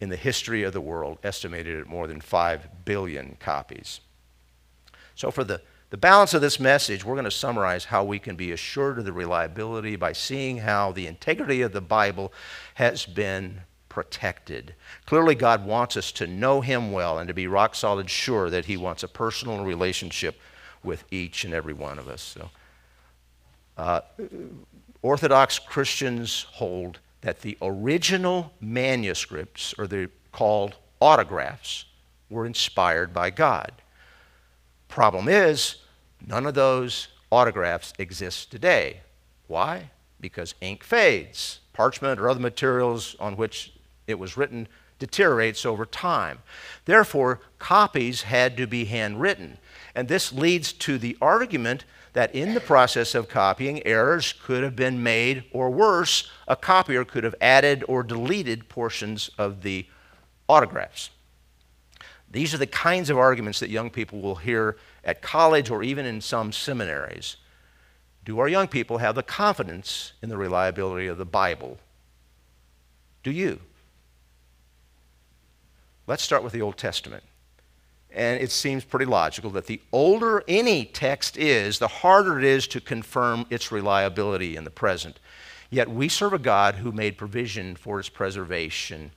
in 0.00 0.10
the 0.10 0.16
history 0.16 0.62
of 0.64 0.74
the 0.74 0.82
world, 0.82 1.18
estimated 1.22 1.80
at 1.80 1.86
more 1.86 2.06
than 2.06 2.20
5 2.20 2.84
billion 2.84 3.36
copies. 3.40 4.00
So, 5.14 5.30
for 5.30 5.44
the, 5.44 5.62
the 5.88 5.96
balance 5.96 6.34
of 6.34 6.42
this 6.42 6.60
message, 6.60 7.04
we're 7.04 7.14
going 7.14 7.24
to 7.24 7.30
summarize 7.30 7.86
how 7.86 8.04
we 8.04 8.18
can 8.18 8.36
be 8.36 8.52
assured 8.52 8.98
of 8.98 9.06
the 9.06 9.12
reliability 9.14 9.96
by 9.96 10.12
seeing 10.12 10.58
how 10.58 10.92
the 10.92 11.06
integrity 11.06 11.62
of 11.62 11.72
the 11.72 11.80
Bible 11.80 12.34
has 12.74 13.06
been 13.06 13.62
protected. 13.90 14.74
Clearly, 15.04 15.34
God 15.34 15.66
wants 15.66 15.98
us 15.98 16.10
to 16.12 16.26
know 16.26 16.62
Him 16.62 16.92
well 16.92 17.18
and 17.18 17.28
to 17.28 17.34
be 17.34 17.46
rock 17.46 17.74
solid 17.74 18.08
sure 18.08 18.48
that 18.48 18.64
He 18.64 18.78
wants 18.78 19.02
a 19.02 19.08
personal 19.08 19.62
relationship 19.62 20.40
with 20.82 21.04
each 21.10 21.44
and 21.44 21.52
every 21.52 21.74
one 21.74 21.98
of 21.98 22.08
us. 22.08 22.22
So, 22.22 22.50
uh, 23.76 24.00
Orthodox 25.02 25.58
Christians 25.58 26.46
hold 26.52 27.00
that 27.20 27.42
the 27.42 27.58
original 27.60 28.52
manuscripts, 28.60 29.74
or 29.76 29.86
they're 29.86 30.08
called 30.32 30.76
autographs, 31.00 31.84
were 32.30 32.46
inspired 32.46 33.12
by 33.12 33.28
God. 33.28 33.72
Problem 34.88 35.28
is, 35.28 35.76
none 36.26 36.46
of 36.46 36.54
those 36.54 37.08
autographs 37.30 37.92
exist 37.98 38.50
today. 38.50 39.00
Why? 39.46 39.90
Because 40.20 40.54
ink 40.60 40.84
fades. 40.84 41.60
Parchment 41.72 42.20
or 42.20 42.28
other 42.28 42.40
materials 42.40 43.16
on 43.18 43.36
which 43.36 43.72
it 44.10 44.18
was 44.18 44.36
written 44.36 44.68
deteriorates 44.98 45.64
over 45.64 45.86
time. 45.86 46.38
Therefore, 46.84 47.40
copies 47.58 48.22
had 48.22 48.56
to 48.58 48.66
be 48.66 48.84
handwritten. 48.84 49.58
And 49.94 50.06
this 50.06 50.32
leads 50.32 50.72
to 50.74 50.98
the 50.98 51.16
argument 51.20 51.84
that 52.12 52.34
in 52.34 52.54
the 52.54 52.60
process 52.60 53.14
of 53.14 53.28
copying, 53.28 53.84
errors 53.86 54.32
could 54.32 54.62
have 54.62 54.76
been 54.76 55.02
made, 55.02 55.44
or 55.52 55.70
worse, 55.70 56.30
a 56.46 56.56
copier 56.56 57.04
could 57.04 57.24
have 57.24 57.34
added 57.40 57.84
or 57.88 58.02
deleted 58.02 58.68
portions 58.68 59.30
of 59.38 59.62
the 59.62 59.86
autographs. 60.48 61.10
These 62.30 62.54
are 62.54 62.58
the 62.58 62.66
kinds 62.66 63.10
of 63.10 63.18
arguments 63.18 63.60
that 63.60 63.70
young 63.70 63.90
people 63.90 64.20
will 64.20 64.36
hear 64.36 64.76
at 65.04 65.22
college 65.22 65.70
or 65.70 65.82
even 65.82 66.06
in 66.06 66.20
some 66.20 66.52
seminaries. 66.52 67.36
Do 68.24 68.38
our 68.38 68.48
young 68.48 68.68
people 68.68 68.98
have 68.98 69.14
the 69.14 69.22
confidence 69.22 70.12
in 70.22 70.28
the 70.28 70.36
reliability 70.36 71.06
of 71.06 71.18
the 71.18 71.24
Bible? 71.24 71.78
Do 73.22 73.30
you? 73.30 73.60
Let's 76.10 76.24
start 76.24 76.42
with 76.42 76.52
the 76.52 76.62
Old 76.62 76.76
Testament. 76.76 77.22
And 78.12 78.40
it 78.40 78.50
seems 78.50 78.84
pretty 78.84 79.04
logical 79.04 79.48
that 79.50 79.66
the 79.66 79.80
older 79.92 80.42
any 80.48 80.84
text 80.84 81.36
is, 81.36 81.78
the 81.78 81.86
harder 81.86 82.36
it 82.36 82.44
is 82.44 82.66
to 82.66 82.80
confirm 82.80 83.46
its 83.48 83.70
reliability 83.70 84.56
in 84.56 84.64
the 84.64 84.70
present. 84.70 85.20
Yet 85.70 85.88
we 85.88 86.08
serve 86.08 86.32
a 86.32 86.38
God 86.40 86.74
who 86.74 86.90
made 86.90 87.16
provision 87.16 87.76
for 87.76 88.00
its 88.00 88.08
preservation 88.08 89.12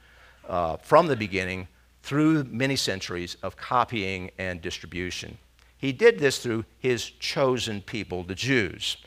uh, 0.47 0.77
from 0.77 1.07
the 1.07 1.15
beginning 1.15 1.67
through 2.03 2.43
many 2.43 2.75
centuries 2.75 3.37
of 3.41 3.57
copying 3.57 4.29
and 4.37 4.61
distribution. 4.61 5.39
He 5.75 5.93
did 5.93 6.19
this 6.19 6.37
through 6.37 6.63
his 6.77 7.09
chosen 7.09 7.81
people, 7.81 8.23
the 8.23 8.35
Jews. 8.35 8.97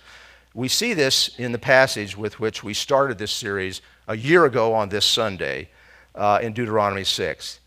We 0.54 0.66
see 0.66 0.92
this 0.92 1.38
in 1.38 1.52
the 1.52 1.56
passage 1.60 2.16
with 2.16 2.40
which 2.40 2.64
we 2.64 2.74
started 2.74 3.18
this 3.18 3.30
series 3.30 3.80
a 4.08 4.16
year 4.16 4.44
ago 4.44 4.74
on 4.74 4.88
this 4.88 5.04
Sunday 5.04 5.68
uh, 6.16 6.40
in 6.42 6.52
Deuteronomy 6.52 7.04
6 7.04 7.60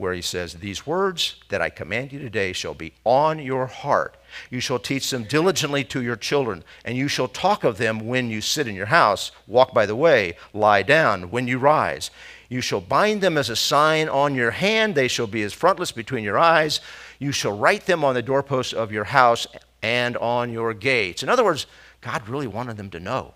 where 0.00 0.14
he 0.14 0.22
says, 0.22 0.54
These 0.54 0.86
words 0.86 1.36
that 1.50 1.60
I 1.60 1.68
command 1.68 2.10
you 2.10 2.18
today 2.18 2.54
shall 2.54 2.72
be 2.72 2.94
on 3.04 3.38
your 3.38 3.66
heart. 3.66 4.16
You 4.48 4.58
shall 4.58 4.78
teach 4.78 5.10
them 5.10 5.24
diligently 5.24 5.84
to 5.84 6.02
your 6.02 6.16
children, 6.16 6.64
and 6.86 6.96
you 6.96 7.06
shall 7.06 7.28
talk 7.28 7.64
of 7.64 7.76
them 7.76 8.06
when 8.06 8.30
you 8.30 8.40
sit 8.40 8.66
in 8.66 8.74
your 8.74 8.86
house, 8.86 9.30
walk 9.46 9.74
by 9.74 9.84
the 9.84 9.94
way, 9.94 10.36
lie 10.54 10.82
down, 10.82 11.30
when 11.30 11.46
you 11.46 11.58
rise. 11.58 12.10
You 12.48 12.62
shall 12.62 12.80
bind 12.80 13.20
them 13.20 13.36
as 13.36 13.50
a 13.50 13.56
sign 13.56 14.08
on 14.08 14.34
your 14.34 14.52
hand, 14.52 14.94
they 14.94 15.06
shall 15.06 15.26
be 15.26 15.42
as 15.42 15.52
frontlets 15.52 15.92
between 15.92 16.24
your 16.24 16.38
eyes. 16.38 16.80
You 17.18 17.30
shall 17.30 17.56
write 17.56 17.84
them 17.84 18.02
on 18.02 18.14
the 18.14 18.22
doorposts 18.22 18.72
of 18.72 18.90
your 18.90 19.04
house 19.04 19.46
and 19.82 20.16
on 20.16 20.50
your 20.50 20.72
gates. 20.72 21.22
In 21.22 21.28
other 21.28 21.44
words, 21.44 21.66
God 22.00 22.26
really 22.26 22.46
wanted 22.46 22.78
them 22.78 22.88
to 22.90 23.00
know 23.00 23.34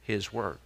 his 0.00 0.32
word. 0.32 0.58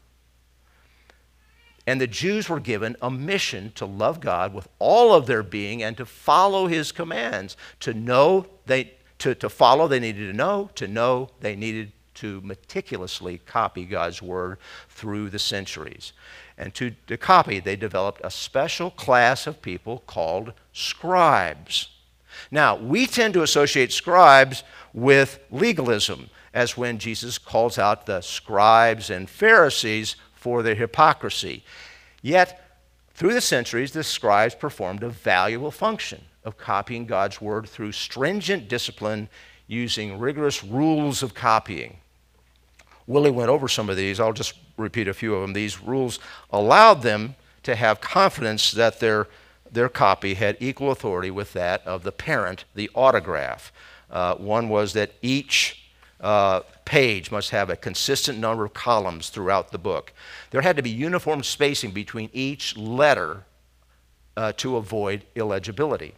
And 1.86 2.00
the 2.00 2.06
Jews 2.06 2.48
were 2.48 2.60
given 2.60 2.96
a 3.00 3.10
mission 3.10 3.72
to 3.76 3.86
love 3.86 4.20
God 4.20 4.52
with 4.52 4.68
all 4.78 5.14
of 5.14 5.26
their 5.26 5.44
being 5.44 5.82
and 5.82 5.96
to 5.96 6.04
follow 6.04 6.66
his 6.66 6.90
commands. 6.90 7.56
To 7.80 7.94
know 7.94 8.46
they 8.66 8.92
to, 9.18 9.34
to 9.36 9.48
follow 9.48 9.88
they 9.88 10.00
needed 10.00 10.30
to 10.30 10.36
know, 10.36 10.70
to 10.74 10.86
know 10.86 11.30
they 11.40 11.56
needed 11.56 11.92
to 12.16 12.40
meticulously 12.42 13.38
copy 13.38 13.84
God's 13.84 14.20
word 14.22 14.58
through 14.88 15.30
the 15.30 15.38
centuries. 15.38 16.12
And 16.58 16.74
to, 16.74 16.92
to 17.06 17.16
copy, 17.16 17.60
they 17.60 17.76
developed 17.76 18.20
a 18.24 18.30
special 18.30 18.90
class 18.90 19.46
of 19.46 19.62
people 19.62 20.02
called 20.06 20.52
scribes. 20.72 21.90
Now, 22.50 22.76
we 22.76 23.06
tend 23.06 23.34
to 23.34 23.42
associate 23.42 23.92
scribes 23.92 24.62
with 24.92 25.38
legalism, 25.50 26.30
as 26.54 26.76
when 26.76 26.98
Jesus 26.98 27.36
calls 27.38 27.78
out 27.78 28.06
the 28.06 28.22
scribes 28.22 29.10
and 29.10 29.28
Pharisees 29.28 30.16
for 30.46 30.62
their 30.62 30.76
hypocrisy. 30.76 31.64
Yet, 32.22 32.62
through 33.14 33.34
the 33.34 33.40
centuries, 33.40 33.90
the 33.90 34.04
scribes 34.04 34.54
performed 34.54 35.02
a 35.02 35.08
valuable 35.08 35.72
function 35.72 36.22
of 36.44 36.56
copying 36.56 37.04
God's 37.04 37.40
word 37.40 37.68
through 37.68 37.90
stringent 37.90 38.68
discipline 38.68 39.28
using 39.66 40.20
rigorous 40.20 40.62
rules 40.62 41.24
of 41.24 41.34
copying. 41.34 41.96
Willie 43.08 43.32
went 43.32 43.50
over 43.50 43.66
some 43.66 43.90
of 43.90 43.96
these. 43.96 44.20
I'll 44.20 44.32
just 44.32 44.54
repeat 44.76 45.08
a 45.08 45.14
few 45.14 45.34
of 45.34 45.42
them. 45.42 45.52
These 45.52 45.82
rules 45.82 46.20
allowed 46.52 47.02
them 47.02 47.34
to 47.64 47.74
have 47.74 48.00
confidence 48.00 48.70
that 48.70 49.00
their, 49.00 49.26
their 49.68 49.88
copy 49.88 50.34
had 50.34 50.56
equal 50.60 50.92
authority 50.92 51.32
with 51.32 51.54
that 51.54 51.84
of 51.84 52.04
the 52.04 52.12
parent, 52.12 52.66
the 52.72 52.88
autograph. 52.94 53.72
Uh, 54.08 54.36
one 54.36 54.68
was 54.68 54.92
that 54.92 55.10
each 55.22 55.85
uh, 56.20 56.60
page 56.84 57.30
must 57.30 57.50
have 57.50 57.68
a 57.68 57.76
consistent 57.76 58.38
number 58.38 58.64
of 58.64 58.74
columns 58.74 59.28
throughout 59.28 59.70
the 59.70 59.78
book. 59.78 60.12
There 60.50 60.62
had 60.62 60.76
to 60.76 60.82
be 60.82 60.90
uniform 60.90 61.42
spacing 61.42 61.90
between 61.90 62.30
each 62.32 62.76
letter 62.76 63.44
uh, 64.36 64.52
to 64.58 64.76
avoid 64.76 65.24
illegibility. 65.34 66.14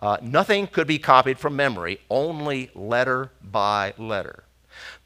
Uh, 0.00 0.16
nothing 0.22 0.66
could 0.66 0.86
be 0.86 0.98
copied 0.98 1.38
from 1.38 1.56
memory, 1.56 2.00
only 2.08 2.70
letter 2.74 3.32
by 3.42 3.92
letter. 3.98 4.44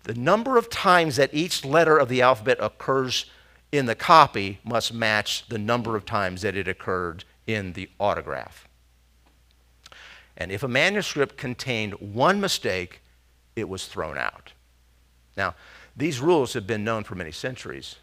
The 0.03 0.15
number 0.15 0.59
of 0.59 0.69
times 0.69 1.17
that 1.17 1.33
each 1.33 1.65
letter 1.65 1.97
of 1.97 2.09
the 2.09 2.21
alphabet 2.23 2.59
occurs 2.61 3.27
in 3.71 3.87
the 3.87 3.95
copy 3.95 4.59
must 4.65 4.93
match 4.93 5.49
the 5.49 5.59
number 5.59 5.97
of 5.97 6.05
times 6.05 6.43
that 6.43 6.57
it 6.57 6.69
occurred 6.69 7.25
in 7.47 7.73
the 7.73 7.89
autograph. 7.99 8.69
And 10.37 10.51
if 10.51 10.63
a 10.63 10.69
manuscript 10.69 11.37
contained 11.37 11.95
one 11.95 12.41
mistake, 12.41 13.02
it 13.57 13.69
was 13.69 13.87
thrown 13.87 14.19
out. 14.19 14.53
Now, 15.37 15.55
these 15.97 16.21
rules 16.21 16.53
have 16.55 16.67
been 16.67 16.85
known 16.85 17.05
for 17.05 17.15
many 17.15 17.33
centuries, 17.33 17.97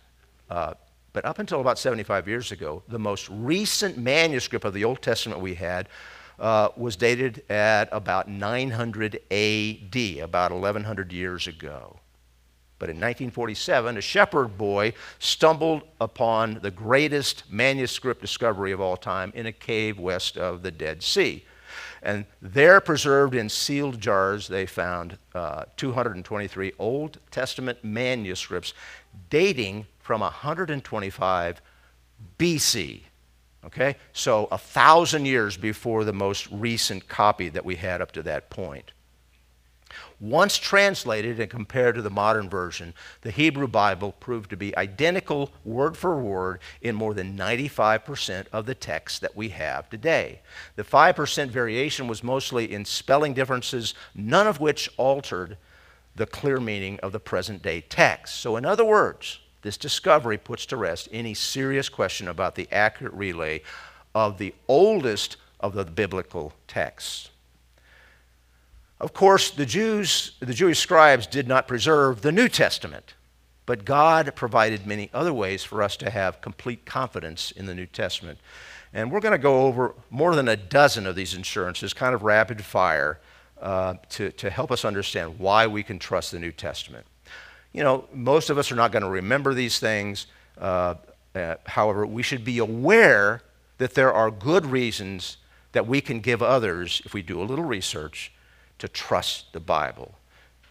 uh, 0.49 0.73
but 1.13 1.25
up 1.25 1.39
until 1.39 1.61
about 1.61 1.79
75 1.79 2.27
years 2.27 2.51
ago, 2.51 2.83
the 2.87 2.99
most 2.99 3.29
recent 3.29 3.97
manuscript 3.97 4.65
of 4.65 4.73
the 4.73 4.83
Old 4.83 5.01
Testament 5.01 5.41
we 5.41 5.55
had 5.55 5.89
uh, 6.39 6.69
was 6.77 6.95
dated 6.95 7.43
at 7.49 7.89
about 7.91 8.27
900 8.27 9.15
AD, 9.31 9.95
about 10.23 10.51
1100 10.51 11.11
years 11.11 11.47
ago. 11.47 11.99
But 12.77 12.89
in 12.89 12.95
1947, 12.95 13.97
a 13.97 14.01
shepherd 14.01 14.57
boy 14.57 14.93
stumbled 15.19 15.83
upon 15.99 16.59
the 16.61 16.71
greatest 16.71 17.43
manuscript 17.51 18.21
discovery 18.21 18.71
of 18.71 18.79
all 18.79 18.95
time 18.95 19.33
in 19.35 19.47
a 19.47 19.51
cave 19.51 19.99
west 19.99 20.37
of 20.37 20.63
the 20.63 20.71
Dead 20.71 21.03
Sea. 21.03 21.43
And 22.01 22.25
there, 22.41 22.79
preserved 22.79 23.35
in 23.35 23.49
sealed 23.49 23.99
jars, 23.99 24.47
they 24.47 24.65
found 24.65 25.17
uh, 25.35 25.65
223 25.75 26.73
Old 26.79 27.19
Testament 27.31 27.83
manuscripts 27.83 28.73
dating 29.29 29.85
from 29.99 30.21
125 30.21 31.61
BC. 32.37 33.01
Okay? 33.65 33.97
So, 34.13 34.47
a 34.51 34.57
thousand 34.57 35.25
years 35.25 35.57
before 35.57 36.03
the 36.03 36.13
most 36.13 36.47
recent 36.51 37.07
copy 37.07 37.49
that 37.49 37.65
we 37.65 37.75
had 37.75 38.01
up 38.01 38.11
to 38.13 38.23
that 38.23 38.49
point. 38.49 38.91
Once 40.19 40.57
translated 40.57 41.39
and 41.39 41.49
compared 41.49 41.95
to 41.95 42.01
the 42.01 42.09
modern 42.09 42.49
version, 42.49 42.93
the 43.21 43.31
Hebrew 43.31 43.67
Bible 43.67 44.11
proved 44.19 44.49
to 44.49 44.57
be 44.57 44.75
identical 44.75 45.51
word 45.63 45.95
for 45.95 46.19
word 46.19 46.59
in 46.81 46.95
more 46.95 47.13
than 47.13 47.37
95% 47.37 48.47
of 48.51 48.65
the 48.65 48.75
texts 48.75 49.19
that 49.19 49.35
we 49.35 49.49
have 49.49 49.89
today. 49.89 50.41
The 50.75 50.83
5% 50.83 51.47
variation 51.47 52.07
was 52.07 52.23
mostly 52.23 52.73
in 52.73 52.83
spelling 52.83 53.33
differences, 53.33 53.93
none 54.13 54.45
of 54.45 54.59
which 54.59 54.89
altered 54.97 55.57
the 56.15 56.25
clear 56.25 56.59
meaning 56.59 56.99
of 56.99 57.13
the 57.13 57.19
present 57.19 57.61
day 57.61 57.79
text. 57.79 58.35
So, 58.41 58.57
in 58.57 58.65
other 58.65 58.83
words, 58.83 59.39
this 59.61 59.77
discovery 59.77 60.37
puts 60.37 60.65
to 60.67 60.77
rest 60.77 61.07
any 61.13 61.33
serious 61.33 61.87
question 61.87 62.27
about 62.27 62.55
the 62.55 62.67
accurate 62.71 63.13
relay 63.13 63.61
of 64.13 64.37
the 64.37 64.53
oldest 64.67 65.37
of 65.61 65.73
the 65.73 65.85
biblical 65.85 66.53
texts. 66.67 67.29
Of 68.99 69.13
course, 69.13 69.51
the 69.51 69.65
Jews, 69.65 70.33
the 70.39 70.53
Jewish 70.53 70.79
scribes 70.79 71.25
did 71.25 71.47
not 71.47 71.67
preserve 71.67 72.21
the 72.21 72.33
New 72.33 72.49
Testament, 72.49 73.13
but 73.65 73.85
God 73.85 74.33
provided 74.35 74.85
many 74.85 75.09
other 75.13 75.33
ways 75.33 75.63
for 75.63 75.81
us 75.81 75.95
to 75.97 76.09
have 76.09 76.41
complete 76.41 76.85
confidence 76.85 77.51
in 77.51 77.65
the 77.65 77.73
New 77.73 77.85
Testament. 77.85 78.39
And 78.93 79.11
we're 79.11 79.21
going 79.21 79.33
to 79.33 79.37
go 79.37 79.67
over 79.67 79.95
more 80.09 80.35
than 80.35 80.49
a 80.49 80.57
dozen 80.57 81.07
of 81.07 81.15
these 81.15 81.33
insurances, 81.33 81.93
kind 81.93 82.13
of 82.13 82.23
rapid 82.23 82.63
fire, 82.65 83.19
uh, 83.61 83.95
to, 84.09 84.31
to 84.31 84.49
help 84.49 84.71
us 84.71 84.83
understand 84.83 85.39
why 85.39 85.67
we 85.67 85.83
can 85.83 85.99
trust 85.99 86.31
the 86.31 86.39
New 86.39 86.51
Testament. 86.51 87.05
You 87.71 87.83
know, 87.83 88.05
most 88.11 88.49
of 88.49 88.57
us 88.57 88.71
are 88.71 88.75
not 88.75 88.91
going 88.91 89.03
to 89.03 89.09
remember 89.09 89.53
these 89.53 89.79
things. 89.79 90.27
Uh, 90.57 90.95
uh, 91.35 91.55
however, 91.65 92.05
we 92.05 92.23
should 92.23 92.43
be 92.43 92.57
aware 92.57 93.43
that 93.77 93.93
there 93.93 94.11
are 94.11 94.31
good 94.31 94.65
reasons 94.65 95.37
that 95.71 95.87
we 95.87 96.01
can 96.01 96.19
give 96.19 96.41
others, 96.41 97.01
if 97.05 97.13
we 97.13 97.21
do 97.21 97.39
a 97.41 97.43
little 97.43 97.63
research, 97.63 98.33
to 98.79 98.87
trust 98.87 99.53
the 99.53 99.59
Bible. 99.59 100.15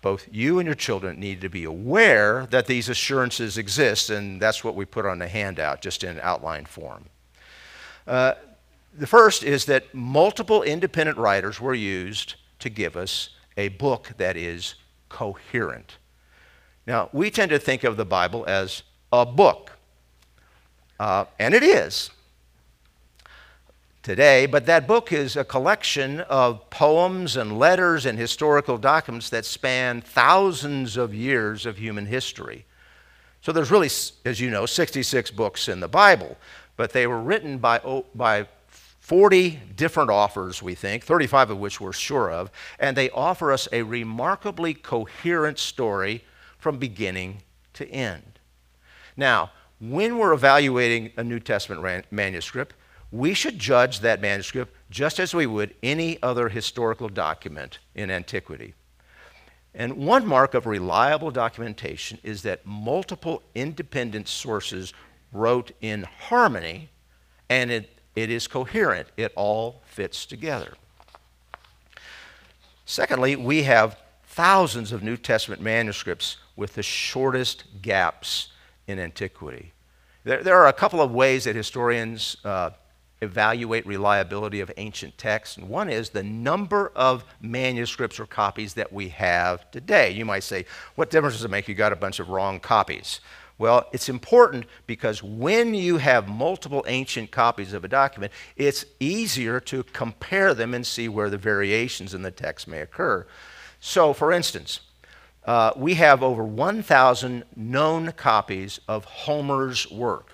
Both 0.00 0.28
you 0.30 0.58
and 0.58 0.66
your 0.66 0.74
children 0.74 1.18
need 1.18 1.40
to 1.40 1.48
be 1.48 1.64
aware 1.64 2.46
that 2.50 2.66
these 2.66 2.88
assurances 2.88 3.58
exist, 3.58 4.10
and 4.10 4.40
that's 4.40 4.62
what 4.62 4.74
we 4.74 4.84
put 4.84 5.06
on 5.06 5.18
the 5.18 5.28
handout, 5.28 5.80
just 5.80 6.04
in 6.04 6.20
outline 6.20 6.66
form. 6.66 7.06
Uh, 8.06 8.34
the 8.96 9.06
first 9.06 9.42
is 9.42 9.66
that 9.66 9.92
multiple 9.94 10.62
independent 10.62 11.18
writers 11.18 11.60
were 11.60 11.74
used 11.74 12.36
to 12.60 12.70
give 12.70 12.96
us 12.96 13.30
a 13.56 13.68
book 13.68 14.12
that 14.16 14.36
is 14.36 14.76
coherent. 15.08 15.98
Now, 16.86 17.10
we 17.12 17.30
tend 17.30 17.50
to 17.50 17.58
think 17.58 17.84
of 17.84 17.96
the 17.96 18.04
Bible 18.04 18.44
as 18.46 18.82
a 19.12 19.26
book, 19.26 19.72
uh, 20.98 21.26
and 21.38 21.54
it 21.54 21.62
is 21.62 22.10
today, 24.02 24.46
but 24.46 24.66
that 24.66 24.86
book 24.86 25.12
is 25.12 25.36
a 25.36 25.44
collection 25.44 26.20
of 26.20 26.68
poems 26.70 27.36
and 27.36 27.58
letters 27.58 28.06
and 28.06 28.18
historical 28.18 28.78
documents 28.78 29.30
that 29.30 29.44
span 29.44 30.00
thousands 30.00 30.96
of 30.96 31.14
years 31.14 31.66
of 31.66 31.76
human 31.76 32.06
history. 32.06 32.64
So 33.40 33.52
there's 33.52 33.70
really, 33.70 33.90
as 34.24 34.40
you 34.40 34.50
know, 34.50 34.66
66 34.66 35.30
books 35.32 35.68
in 35.68 35.80
the 35.80 35.88
Bible, 35.88 36.36
but 36.76 36.92
they 36.92 37.06
were 37.06 37.20
written 37.20 37.58
by, 37.58 37.80
oh, 37.84 38.04
by 38.14 38.46
40 38.68 39.60
different 39.74 40.10
authors, 40.10 40.62
we 40.62 40.74
think, 40.74 41.04
35 41.04 41.50
of 41.50 41.58
which 41.58 41.80
we're 41.80 41.92
sure 41.92 42.30
of, 42.30 42.50
and 42.78 42.96
they 42.96 43.10
offer 43.10 43.52
us 43.52 43.66
a 43.72 43.82
remarkably 43.82 44.74
coherent 44.74 45.58
story 45.58 46.24
from 46.58 46.78
beginning 46.78 47.42
to 47.74 47.88
end. 47.90 48.38
Now, 49.16 49.50
when 49.80 50.18
we're 50.18 50.32
evaluating 50.32 51.12
a 51.16 51.24
New 51.24 51.40
Testament 51.40 52.04
manuscript, 52.10 52.74
we 53.10 53.34
should 53.34 53.58
judge 53.58 54.00
that 54.00 54.20
manuscript 54.20 54.74
just 54.90 55.18
as 55.18 55.34
we 55.34 55.46
would 55.46 55.74
any 55.82 56.22
other 56.22 56.48
historical 56.48 57.08
document 57.08 57.78
in 57.94 58.10
antiquity. 58.10 58.74
And 59.74 59.96
one 59.96 60.26
mark 60.26 60.54
of 60.54 60.66
reliable 60.66 61.30
documentation 61.30 62.18
is 62.22 62.42
that 62.42 62.66
multiple 62.66 63.42
independent 63.54 64.28
sources 64.28 64.92
wrote 65.32 65.72
in 65.80 66.02
harmony 66.02 66.88
and 67.48 67.70
it, 67.70 67.98
it 68.16 68.30
is 68.30 68.46
coherent. 68.46 69.08
It 69.16 69.32
all 69.36 69.82
fits 69.86 70.26
together. 70.26 70.74
Secondly, 72.84 73.36
we 73.36 73.64
have 73.64 73.98
thousands 74.24 74.92
of 74.92 75.02
New 75.02 75.16
Testament 75.16 75.60
manuscripts 75.60 76.38
with 76.56 76.74
the 76.74 76.82
shortest 76.82 77.64
gaps 77.82 78.48
in 78.86 78.98
antiquity. 78.98 79.72
There, 80.24 80.42
there 80.42 80.56
are 80.56 80.68
a 80.68 80.72
couple 80.72 81.00
of 81.00 81.12
ways 81.12 81.44
that 81.44 81.54
historians 81.54 82.36
uh, 82.44 82.70
evaluate 83.20 83.86
reliability 83.86 84.60
of 84.60 84.70
ancient 84.76 85.18
texts. 85.18 85.56
And 85.56 85.68
one 85.68 85.90
is 85.90 86.10
the 86.10 86.22
number 86.22 86.92
of 86.94 87.24
manuscripts 87.40 88.20
or 88.20 88.26
copies 88.26 88.74
that 88.74 88.92
we 88.92 89.08
have 89.10 89.70
today. 89.70 90.10
You 90.10 90.24
might 90.24 90.44
say, 90.44 90.66
what 90.94 91.10
difference 91.10 91.36
does 91.36 91.44
it 91.44 91.50
make? 91.50 91.68
You 91.68 91.74
got 91.74 91.92
a 91.92 91.96
bunch 91.96 92.20
of 92.20 92.28
wrong 92.28 92.60
copies. 92.60 93.20
Well, 93.58 93.88
it's 93.92 94.08
important 94.08 94.66
because 94.86 95.20
when 95.20 95.74
you 95.74 95.96
have 95.96 96.28
multiple 96.28 96.84
ancient 96.86 97.32
copies 97.32 97.72
of 97.72 97.84
a 97.84 97.88
document, 97.88 98.32
it's 98.56 98.84
easier 99.00 99.58
to 99.60 99.82
compare 99.82 100.54
them 100.54 100.74
and 100.74 100.86
see 100.86 101.08
where 101.08 101.28
the 101.28 101.38
variations 101.38 102.14
in 102.14 102.22
the 102.22 102.30
text 102.30 102.68
may 102.68 102.80
occur. 102.80 103.26
So, 103.80 104.12
for 104.12 104.30
instance, 104.30 104.80
uh, 105.44 105.72
we 105.76 105.94
have 105.94 106.22
over 106.22 106.44
1,000 106.44 107.44
known 107.56 108.12
copies 108.12 108.78
of 108.86 109.04
Homer's 109.04 109.90
work. 109.90 110.32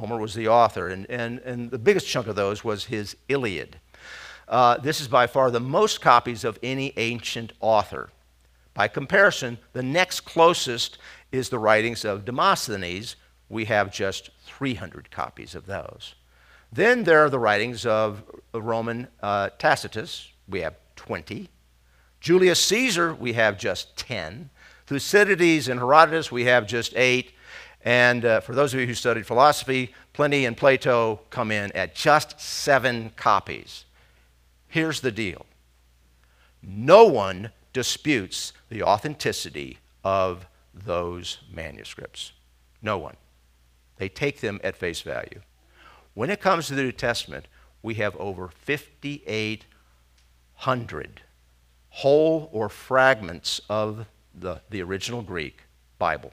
Homer 0.00 0.18
was 0.18 0.34
the 0.34 0.48
author, 0.48 0.88
and, 0.88 1.08
and, 1.10 1.38
and 1.40 1.70
the 1.70 1.78
biggest 1.78 2.08
chunk 2.08 2.26
of 2.26 2.34
those 2.34 2.64
was 2.64 2.86
his 2.86 3.16
Iliad. 3.28 3.78
Uh, 4.48 4.78
this 4.78 5.00
is 5.00 5.08
by 5.08 5.26
far 5.26 5.50
the 5.50 5.60
most 5.60 6.00
copies 6.00 6.42
of 6.42 6.58
any 6.62 6.94
ancient 6.96 7.52
author. 7.60 8.08
By 8.72 8.88
comparison, 8.88 9.58
the 9.74 9.82
next 9.82 10.20
closest 10.22 10.96
is 11.30 11.50
the 11.50 11.58
writings 11.58 12.04
of 12.04 12.24
Demosthenes. 12.24 13.16
We 13.50 13.66
have 13.66 13.92
just 13.92 14.30
300 14.46 15.10
copies 15.10 15.54
of 15.54 15.66
those. 15.66 16.14
Then 16.72 17.04
there 17.04 17.22
are 17.22 17.30
the 17.30 17.38
writings 17.38 17.84
of 17.84 18.22
Roman 18.54 19.08
uh, 19.22 19.50
Tacitus. 19.58 20.32
We 20.48 20.62
have 20.62 20.76
20. 20.96 21.48
Julius 22.20 22.64
Caesar, 22.64 23.14
we 23.14 23.34
have 23.34 23.58
just 23.58 23.96
10. 23.98 24.48
Thucydides 24.86 25.68
and 25.68 25.78
Herodotus, 25.78 26.32
we 26.32 26.44
have 26.44 26.66
just 26.66 26.94
8. 26.96 27.32
And 27.84 28.24
uh, 28.24 28.40
for 28.40 28.54
those 28.54 28.74
of 28.74 28.80
you 28.80 28.86
who 28.86 28.94
studied 28.94 29.26
philosophy, 29.26 29.94
Pliny 30.12 30.44
and 30.44 30.56
Plato 30.56 31.20
come 31.30 31.50
in 31.50 31.72
at 31.72 31.94
just 31.94 32.40
seven 32.40 33.12
copies. 33.16 33.84
Here's 34.68 35.00
the 35.00 35.12
deal 35.12 35.46
no 36.62 37.06
one 37.06 37.50
disputes 37.72 38.52
the 38.68 38.82
authenticity 38.82 39.78
of 40.04 40.46
those 40.74 41.38
manuscripts. 41.52 42.32
No 42.82 42.98
one. 42.98 43.16
They 43.96 44.08
take 44.08 44.40
them 44.40 44.60
at 44.64 44.76
face 44.76 45.02
value. 45.02 45.42
When 46.14 46.30
it 46.30 46.40
comes 46.40 46.66
to 46.66 46.74
the 46.74 46.82
New 46.82 46.90
Testament, 46.92 47.46
we 47.82 47.94
have 47.94 48.14
over 48.16 48.48
5,800 48.48 51.20
whole 51.90 52.48
or 52.52 52.68
fragments 52.68 53.60
of 53.68 54.06
the, 54.34 54.60
the 54.70 54.82
original 54.82 55.22
Greek 55.22 55.62
Bible. 55.98 56.32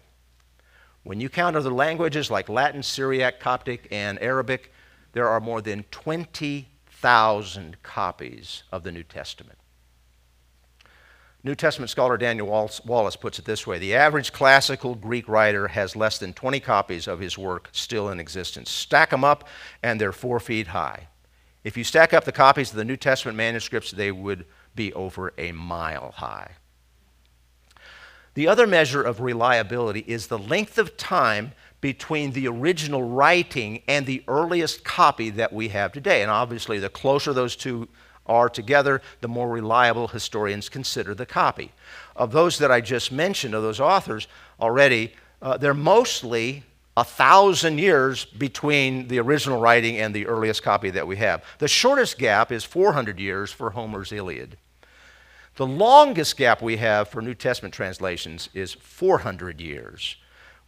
When 1.08 1.22
you 1.22 1.30
count 1.30 1.56
other 1.56 1.72
languages 1.72 2.30
like 2.30 2.50
Latin, 2.50 2.84
Syriac, 2.84 3.40
Coptic, 3.40 3.88
and 3.92 4.22
Arabic, 4.22 4.74
there 5.14 5.30
are 5.30 5.40
more 5.40 5.62
than 5.62 5.86
20,000 5.90 7.82
copies 7.82 8.64
of 8.74 8.84
the 8.84 8.92
New 8.92 9.04
Testament. 9.04 9.58
New 11.46 11.56
Testament 11.56 11.90
scholar 11.90 12.18
Daniel 12.18 12.70
Wallace 12.86 13.16
puts 13.16 13.40
it 13.40 13.46
this 13.46 13.66
way 13.66 13.80
The 13.80 13.96
average 13.96 14.34
classical 14.34 14.96
Greek 14.96 15.30
writer 15.30 15.70
has 15.70 15.96
less 15.96 16.18
than 16.18 16.34
20 16.34 16.60
copies 16.60 17.08
of 17.08 17.22
his 17.22 17.38
work 17.38 17.70
still 17.72 18.10
in 18.10 18.20
existence. 18.20 18.70
Stack 18.70 19.12
them 19.12 19.24
up, 19.24 19.48
and 19.82 20.02
they're 20.02 20.12
four 20.12 20.42
feet 20.42 20.68
high. 20.68 21.08
If 21.64 21.78
you 21.78 21.86
stack 21.86 22.14
up 22.14 22.26
the 22.26 22.34
copies 22.34 22.72
of 22.72 22.76
the 22.76 22.84
New 22.84 22.98
Testament 22.98 23.38
manuscripts, 23.38 23.92
they 23.92 24.12
would 24.12 24.46
be 24.76 24.92
over 24.92 25.34
a 25.38 25.54
mile 25.54 26.12
high. 26.18 26.58
The 28.38 28.48
other 28.48 28.68
measure 28.68 29.02
of 29.02 29.20
reliability 29.20 30.04
is 30.06 30.28
the 30.28 30.38
length 30.38 30.78
of 30.78 30.96
time 30.96 31.54
between 31.82 32.34
the 32.34 32.48
original 32.48 33.02
writing 33.02 33.82
and 33.88 34.06
the 34.06 34.24
earliest 34.28 34.84
copy 34.84 35.32
that 35.32 35.52
we 35.52 35.70
have 35.70 35.92
today. 35.92 36.22
And 36.22 36.30
obviously, 36.30 36.78
the 36.78 36.88
closer 36.88 37.34
those 37.34 37.56
two 37.56 37.88
are 38.28 38.48
together, 38.48 39.02
the 39.22 39.28
more 39.28 39.50
reliable 39.50 40.10
historians 40.10 40.70
consider 40.70 41.16
the 41.16 41.26
copy. 41.26 41.72
Of 42.16 42.32
those 42.32 42.60
that 42.60 42.72
I 42.72 42.80
just 42.80 43.12
mentioned, 43.12 43.56
of 43.56 43.64
those 43.64 43.80
authors 43.80 44.28
already, 44.62 45.16
uh, 45.42 45.58
they're 45.58 45.74
mostly 45.74 46.64
a 46.96 47.04
thousand 47.04 47.80
years 47.80 48.26
between 48.26 49.08
the 49.08 49.18
original 49.18 49.60
writing 49.60 49.98
and 49.98 50.14
the 50.14 50.28
earliest 50.28 50.62
copy 50.62 50.92
that 50.92 51.08
we 51.08 51.16
have. 51.16 51.44
The 51.58 51.68
shortest 51.68 52.20
gap 52.20 52.52
is 52.52 52.64
400 52.64 53.20
years 53.20 53.52
for 53.52 53.72
Homer's 53.72 54.12
Iliad. 54.12 54.58
The 55.58 55.66
longest 55.66 56.38
gap 56.38 56.62
we 56.62 56.78
have 56.78 57.08
for 57.08 57.20
New 57.20 57.34
Testament 57.34 57.74
translations 57.74 58.48
is 58.54 58.74
400 58.74 59.60
years, 59.60 60.16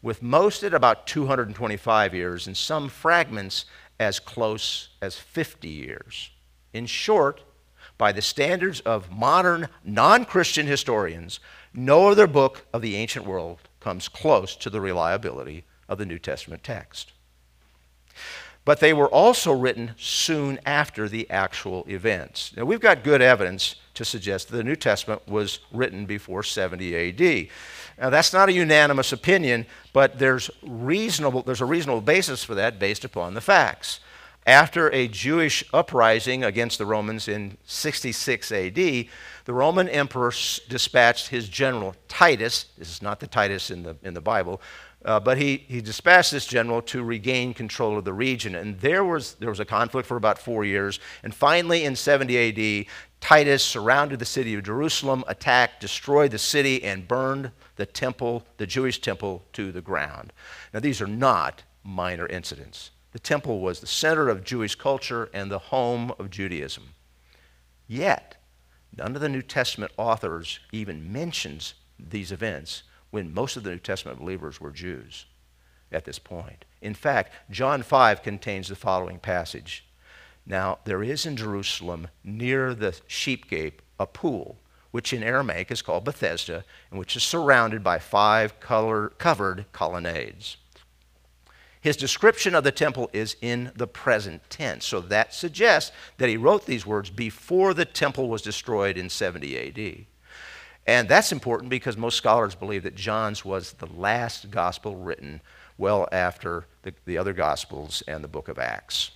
with 0.02 0.24
most 0.24 0.64
at 0.64 0.74
about 0.74 1.06
225 1.06 2.16
years, 2.16 2.48
and 2.48 2.58
some 2.58 2.90
fragments 2.90 3.66
as 4.00 4.20
close 4.20 4.90
as 5.00 5.16
50 5.16 5.68
years. 5.68 6.32
In 6.74 6.88
short, 6.88 7.44
by 8.00 8.12
the 8.12 8.24
standards 8.24 8.80
of 8.80 9.12
modern 9.12 9.70
non 9.84 10.26
Christian 10.26 10.66
historians, 10.66 11.40
no 11.72 12.08
other 12.08 12.26
book 12.26 12.66
of 12.74 12.82
the 12.82 12.96
ancient 12.96 13.28
world 13.28 13.60
comes 13.80 14.08
close 14.08 14.56
to 14.56 14.72
the 14.72 14.82
reliability 14.82 15.66
of 15.88 16.00
the 16.00 16.06
New 16.08 16.18
Testament 16.18 16.64
text 16.64 17.12
but 18.66 18.80
they 18.80 18.94
were 18.94 19.08
also 19.08 19.52
written 19.52 19.92
soon 19.98 20.60
after 20.66 21.08
the 21.08 21.30
actual 21.30 21.86
events. 21.88 22.54
Now, 22.56 22.66
we've 22.66 22.80
got 22.80 23.04
good 23.04 23.22
evidence 23.22 23.76
to 23.96 24.06
suggest 24.06 24.50
that 24.50 24.58
the 24.58 24.64
New 24.64 24.76
Testament 24.76 25.28
was 25.28 25.60
written 25.72 26.06
before 26.06 26.44
70 26.44 26.96
AD. 26.96 27.48
Now, 28.00 28.10
that's 28.10 28.32
not 28.32 28.50
a 28.50 28.54
unanimous 28.54 29.12
opinion, 29.12 29.66
but 29.92 30.20
there's, 30.20 30.50
reasonable, 30.62 31.42
there's 31.42 31.62
a 31.62 31.66
reasonable 31.66 32.02
basis 32.02 32.44
for 32.44 32.56
that 32.56 32.80
based 32.80 33.04
upon 33.04 33.34
the 33.34 33.42
facts. 33.42 34.00
After 34.50 34.92
a 34.92 35.08
Jewish 35.08 35.64
uprising 35.76 36.44
against 36.44 36.80
the 36.80 36.86
Romans 36.88 37.28
in 37.28 37.60
66 37.66 38.52
AD, 38.52 38.74
the 38.74 39.08
Roman 39.48 39.88
emperor 39.88 40.34
dispatched 40.68 41.28
his 41.28 41.48
general 41.48 41.96
Titus, 42.08 42.66
this 42.76 42.90
is 42.90 43.04
not 43.04 43.20
the 43.20 43.28
Titus 43.28 43.70
in 43.70 43.84
the, 43.84 43.96
in 44.02 44.16
the 44.16 44.22
Bible, 44.22 44.60
uh, 45.06 45.20
but 45.20 45.38
he, 45.38 45.58
he 45.68 45.82
dispatched 45.82 46.32
this 46.32 46.48
general 46.48 46.82
to 46.82 47.04
regain 47.04 47.54
control 47.54 47.96
of 47.96 48.06
the 48.06 48.14
region. 48.14 48.56
And 48.56 48.80
there 48.80 49.04
was, 49.04 49.36
there 49.36 49.50
was 49.50 49.60
a 49.60 49.66
conflict 49.66 50.08
for 50.08 50.18
about 50.18 50.40
four 50.40 50.66
years. 50.66 51.00
And 51.22 51.32
finally, 51.32 51.86
in 51.86 51.96
70 51.96 52.82
AD, 52.82 52.88
Titus 53.22 53.64
surrounded 53.64 54.18
the 54.18 54.26
city 54.26 54.56
of 54.56 54.64
Jerusalem, 54.64 55.24
attacked, 55.28 55.80
destroyed 55.80 56.32
the 56.32 56.40
city, 56.40 56.84
and 56.84 57.08
burned 57.08 57.52
the 57.76 57.86
temple, 57.86 58.48
the 58.58 58.66
Jewish 58.66 59.00
temple, 59.00 59.46
to 59.54 59.72
the 59.72 59.82
ground. 59.82 60.34
Now, 60.74 60.80
these 60.80 61.02
are 61.02 61.08
not 61.08 61.62
minor 61.84 62.26
incidents. 62.26 62.90
The 63.12 63.20
temple 63.20 63.60
was 63.60 63.80
the 63.80 63.88
center 63.88 64.30
of 64.30 64.44
Jewish 64.44 64.76
culture 64.76 65.30
and 65.34 65.50
the 65.50 65.60
home 65.60 66.14
of 66.20 66.30
Judaism. 66.30 66.90
Yet, 67.88 68.36
none 68.96 69.16
of 69.16 69.22
the 69.22 69.30
New 69.30 69.42
Testament 69.42 69.92
authors 69.98 70.60
even 70.72 71.12
mentions 71.12 71.74
these 71.98 72.32
events 72.32 72.84
when 73.10 73.34
most 73.34 73.58
of 73.58 73.64
the 73.64 73.72
New 73.72 73.80
Testament 73.80 74.20
believers 74.20 74.62
were 74.62 74.72
Jews 74.72 75.26
at 75.92 76.06
this 76.06 76.20
point. 76.20 76.66
In 76.82 76.94
fact, 76.94 77.34
John 77.50 77.82
5 77.82 78.22
contains 78.22 78.68
the 78.68 78.76
following 78.76 79.18
passage 79.18 79.86
Now, 80.46 80.80
there 80.86 81.02
is 81.04 81.26
in 81.26 81.36
Jerusalem 81.36 82.10
near 82.24 82.76
the 82.76 82.96
sheep 83.08 83.50
gate 83.50 83.82
a 84.00 84.06
pool 84.06 84.58
which 84.92 85.14
in 85.14 85.24
Aramaic 85.24 85.72
is 85.72 85.82
called 85.82 86.04
Bethesda, 86.04 86.64
and 86.90 87.00
which 87.00 87.16
is 87.16 87.24
surrounded 87.24 87.84
by 87.84 88.00
five 88.00 88.60
color, 88.60 89.10
covered 89.18 89.66
colonnades. 89.72 90.58
His 91.82 91.96
description 91.96 92.56
of 92.56 92.64
the 92.64 92.72
temple 92.72 93.10
is 93.14 93.38
in 93.42 93.72
the 93.76 93.88
present 93.88 94.42
tense, 94.50 94.86
so 94.86 95.00
that 95.02 95.34
suggests 95.34 95.92
that 96.18 96.28
he 96.28 96.36
wrote 96.36 96.66
these 96.66 96.86
words 96.86 97.10
before 97.10 97.74
the 97.74 97.86
temple 97.86 98.28
was 98.28 98.42
destroyed 98.42 98.98
in 98.98 99.10
70 99.10 99.58
AD. 99.58 100.06
And 100.86 101.08
that's 101.08 101.32
important 101.32 101.70
because 101.70 101.96
most 101.96 102.18
scholars 102.18 102.56
believe 102.56 102.84
that 102.84 102.96
John's 102.96 103.46
was 103.46 103.74
the 103.74 103.86
last 103.86 104.52
gospel 104.52 104.96
written 104.96 105.40
well 105.78 106.10
after 106.12 106.66
the, 106.82 106.94
the 107.06 107.18
other 107.18 107.32
gospels 107.32 108.04
and 108.08 108.24
the 108.24 108.28
book 108.28 108.48
of 108.50 108.60
Acts. 108.60 109.12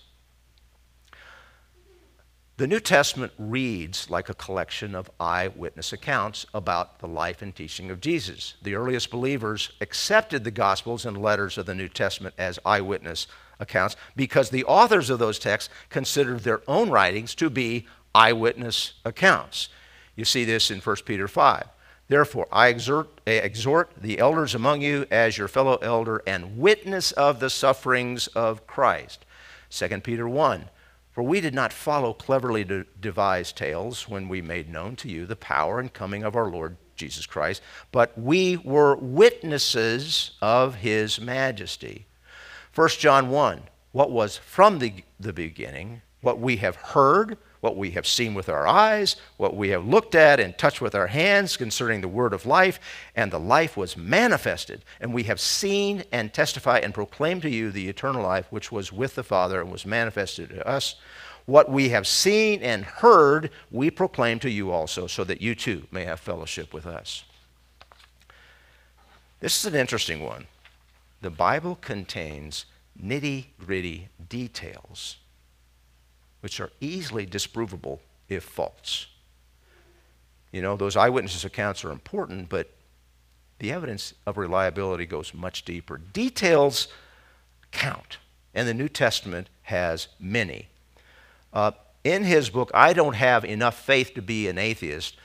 The 2.58 2.68
New 2.68 2.80
Testament 2.80 3.34
reads 3.40 4.12
like 4.12 4.30
a 4.30 4.36
collection 4.36 4.94
of 4.94 5.10
eyewitness 5.20 5.92
accounts 5.92 6.46
about 6.54 7.00
the 7.00 7.08
life 7.08 7.42
and 7.42 7.56
teaching 7.56 7.90
of 7.90 8.00
Jesus. 8.00 8.54
The 8.62 8.76
earliest 8.76 9.10
believers 9.10 9.72
accepted 9.82 10.44
the 10.44 10.52
Gospels 10.52 11.04
and 11.04 11.18
letters 11.20 11.58
of 11.58 11.66
the 11.66 11.74
New 11.74 11.90
Testament 11.90 12.36
as 12.38 12.60
eyewitness 12.64 13.26
accounts 13.60 13.96
because 14.16 14.52
the 14.52 14.66
authors 14.66 15.10
of 15.10 15.18
those 15.18 15.40
texts 15.40 15.74
considered 15.90 16.42
their 16.42 16.62
own 16.68 16.92
writings 16.92 17.34
to 17.36 17.50
be 17.50 17.88
eyewitness 18.14 18.94
accounts. 19.04 19.70
You 20.16 20.24
see 20.24 20.46
this 20.46 20.70
in 20.70 20.80
1 20.80 20.96
Peter 21.06 21.28
5. 21.28 21.64
Therefore, 22.08 22.48
I 22.52 22.68
exhort, 22.68 23.20
exhort, 23.26 23.94
the 24.00 24.20
elders 24.20 24.54
among 24.54 24.84
you 24.84 25.08
as 25.10 25.40
your 25.40 25.48
fellow 25.48 25.78
elder 25.78 26.22
and 26.28 26.60
witness 26.60 27.14
of 27.14 27.40
the 27.40 27.50
sufferings 27.50 28.28
of 28.28 28.68
Christ. 28.68 29.26
2 29.72 30.02
Peter 30.02 30.30
1. 30.30 30.70
For 31.14 31.22
we 31.22 31.42
did 31.42 31.54
not 31.54 31.72
follow 31.72 32.12
cleverly 32.14 32.64
de- 32.64 32.86
devised 33.00 33.56
tales 33.56 34.10
when 34.10 34.28
we 34.28 34.42
made 34.42 34.68
known 34.68 34.96
to 34.98 35.10
you 35.10 35.26
the 35.26 35.36
power 35.36 35.80
and 35.80 35.94
coming 35.94 36.24
of 36.24 36.36
our 36.36 36.50
Lord 36.50 36.78
Jesus 36.96 37.28
Christ, 37.28 37.62
but 37.92 38.18
we 38.18 38.58
were 38.58 38.96
witnesses 38.96 40.32
of 40.42 40.76
his 40.76 41.22
majesty. 41.22 42.08
1 42.74 42.90
John 43.00 43.30
1 43.30 43.62
What 43.92 44.12
was 44.12 44.38
from 44.38 44.80
the, 44.80 45.04
the 45.20 45.34
beginning, 45.34 46.02
what 46.22 46.40
we 46.40 46.58
have 46.58 46.76
heard, 46.78 47.38
what 47.64 47.78
we 47.78 47.92
have 47.92 48.06
seen 48.06 48.34
with 48.34 48.50
our 48.50 48.68
eyes, 48.68 49.16
what 49.38 49.56
we 49.56 49.70
have 49.70 49.88
looked 49.88 50.16
at 50.16 50.38
and 50.38 50.58
touched 50.58 50.82
with 50.82 50.94
our 50.94 51.08
hands 51.08 51.56
concerning 51.56 52.02
the 52.02 52.10
word 52.10 52.34
of 52.34 52.46
life, 52.46 52.78
and 53.16 53.32
the 53.32 53.40
life 53.40 53.78
was 53.78 53.96
manifested. 53.96 54.84
And 55.00 55.14
we 55.14 55.24
have 55.24 55.40
seen 55.40 56.04
and 56.12 56.34
testify 56.34 56.80
and 56.80 56.94
proclaim 56.94 57.40
to 57.40 57.50
you 57.50 57.72
the 57.72 57.88
eternal 57.88 58.22
life 58.22 58.48
which 58.50 58.70
was 58.70 58.92
with 58.92 59.16
the 59.16 59.24
Father 59.24 59.62
and 59.62 59.72
was 59.72 59.86
manifested 59.86 60.50
to 60.50 60.68
us. 60.68 60.96
What 61.46 61.72
we 61.72 61.88
have 61.88 62.06
seen 62.06 62.62
and 62.62 62.84
heard, 62.84 63.50
we 63.72 63.90
proclaim 63.90 64.40
to 64.40 64.50
you 64.50 64.70
also, 64.70 65.08
so 65.08 65.24
that 65.24 65.42
you 65.42 65.56
too 65.56 65.88
may 65.90 66.04
have 66.04 66.20
fellowship 66.20 66.74
with 66.74 66.86
us. 66.86 67.24
This 69.40 69.58
is 69.58 69.74
an 69.74 69.80
interesting 69.80 70.22
one. 70.22 70.48
The 71.22 71.30
Bible 71.30 71.78
contains 71.80 72.66
nitty 73.02 73.46
gritty 73.58 74.10
details 74.28 75.16
which 76.44 76.60
are 76.60 76.72
easily 76.82 77.26
disprovable 77.26 78.00
if 78.28 78.44
false. 78.44 79.08
You 80.52 80.62
know, 80.62 80.76
those 80.76 80.98
eyewitnesses' 80.98 81.46
accounts 81.46 81.86
are 81.86 81.90
important, 81.92 82.50
but 82.50 82.70
the 83.60 83.72
evidence 83.72 84.14
of 84.26 84.38
reliability 84.38 85.06
goes 85.06 85.34
much 85.34 85.64
deeper. 85.64 85.98
Details 85.98 86.90
count, 87.72 88.18
and 88.54 88.68
the 88.68 88.74
New 88.74 88.90
Testament 88.90 89.48
has 89.62 90.10
many. 90.20 90.68
Uh, 91.54 91.72
in 92.04 92.26
his 92.26 92.50
book, 92.50 92.70
I 92.74 92.92
Don't 92.92 93.16
Have 93.16 93.46
Enough 93.46 93.80
Faith 93.80 94.14
to 94.16 94.22
Be 94.22 94.50
an 94.50 94.58
Atheist, 94.58 95.16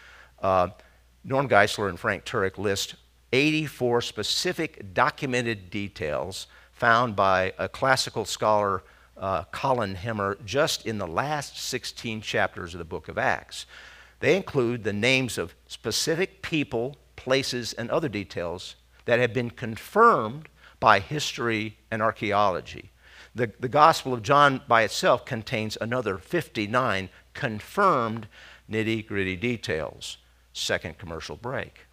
uh, 0.41 0.69
Norm 1.25 1.49
Geisler 1.49 1.89
and 1.89 1.99
Frank 1.99 2.27
Turek 2.27 2.59
list 2.59 2.95
84 3.33 4.03
specific 4.03 4.95
documented 4.95 5.69
details 5.69 6.47
found 6.71 7.17
by 7.17 7.55
a 7.59 7.69
classical 7.69 8.25
scholar 8.25 8.85
uh, 9.19 9.45
Colin 9.51 9.97
Hemer 9.97 10.45
just 10.45 10.87
in 10.87 10.99
the 10.99 11.07
last 11.07 11.59
16 11.59 12.21
chapters 12.21 12.75
of 12.75 12.79
the 12.79 12.85
book 12.85 13.09
of 13.09 13.19
Acts. 13.19 13.67
They 14.21 14.37
include 14.37 14.85
the 14.85 14.93
names 14.93 15.39
of 15.39 15.55
specific 15.67 16.43
people, 16.43 16.97
places, 17.17 17.73
and 17.73 17.91
other 17.91 18.09
details 18.09 18.77
that 19.05 19.19
have 19.19 19.33
been 19.33 19.51
confirmed 19.51 20.49
by 20.81 21.01
history 21.01 21.79
and 21.91 22.03
archaeology. 22.03 22.91
The, 23.35 23.53
the 23.61 23.69
Gospel 23.69 24.13
of 24.13 24.23
John 24.23 24.63
by 24.67 24.83
itself 24.83 25.25
contains 25.25 25.79
another 25.81 26.19
59 26.19 27.09
confirmed 27.35 28.27
nitty 28.71 29.07
gritty 29.07 29.37
details. 29.37 30.19
Second 30.53 30.99
commercial 30.99 31.37
break. 31.37 31.87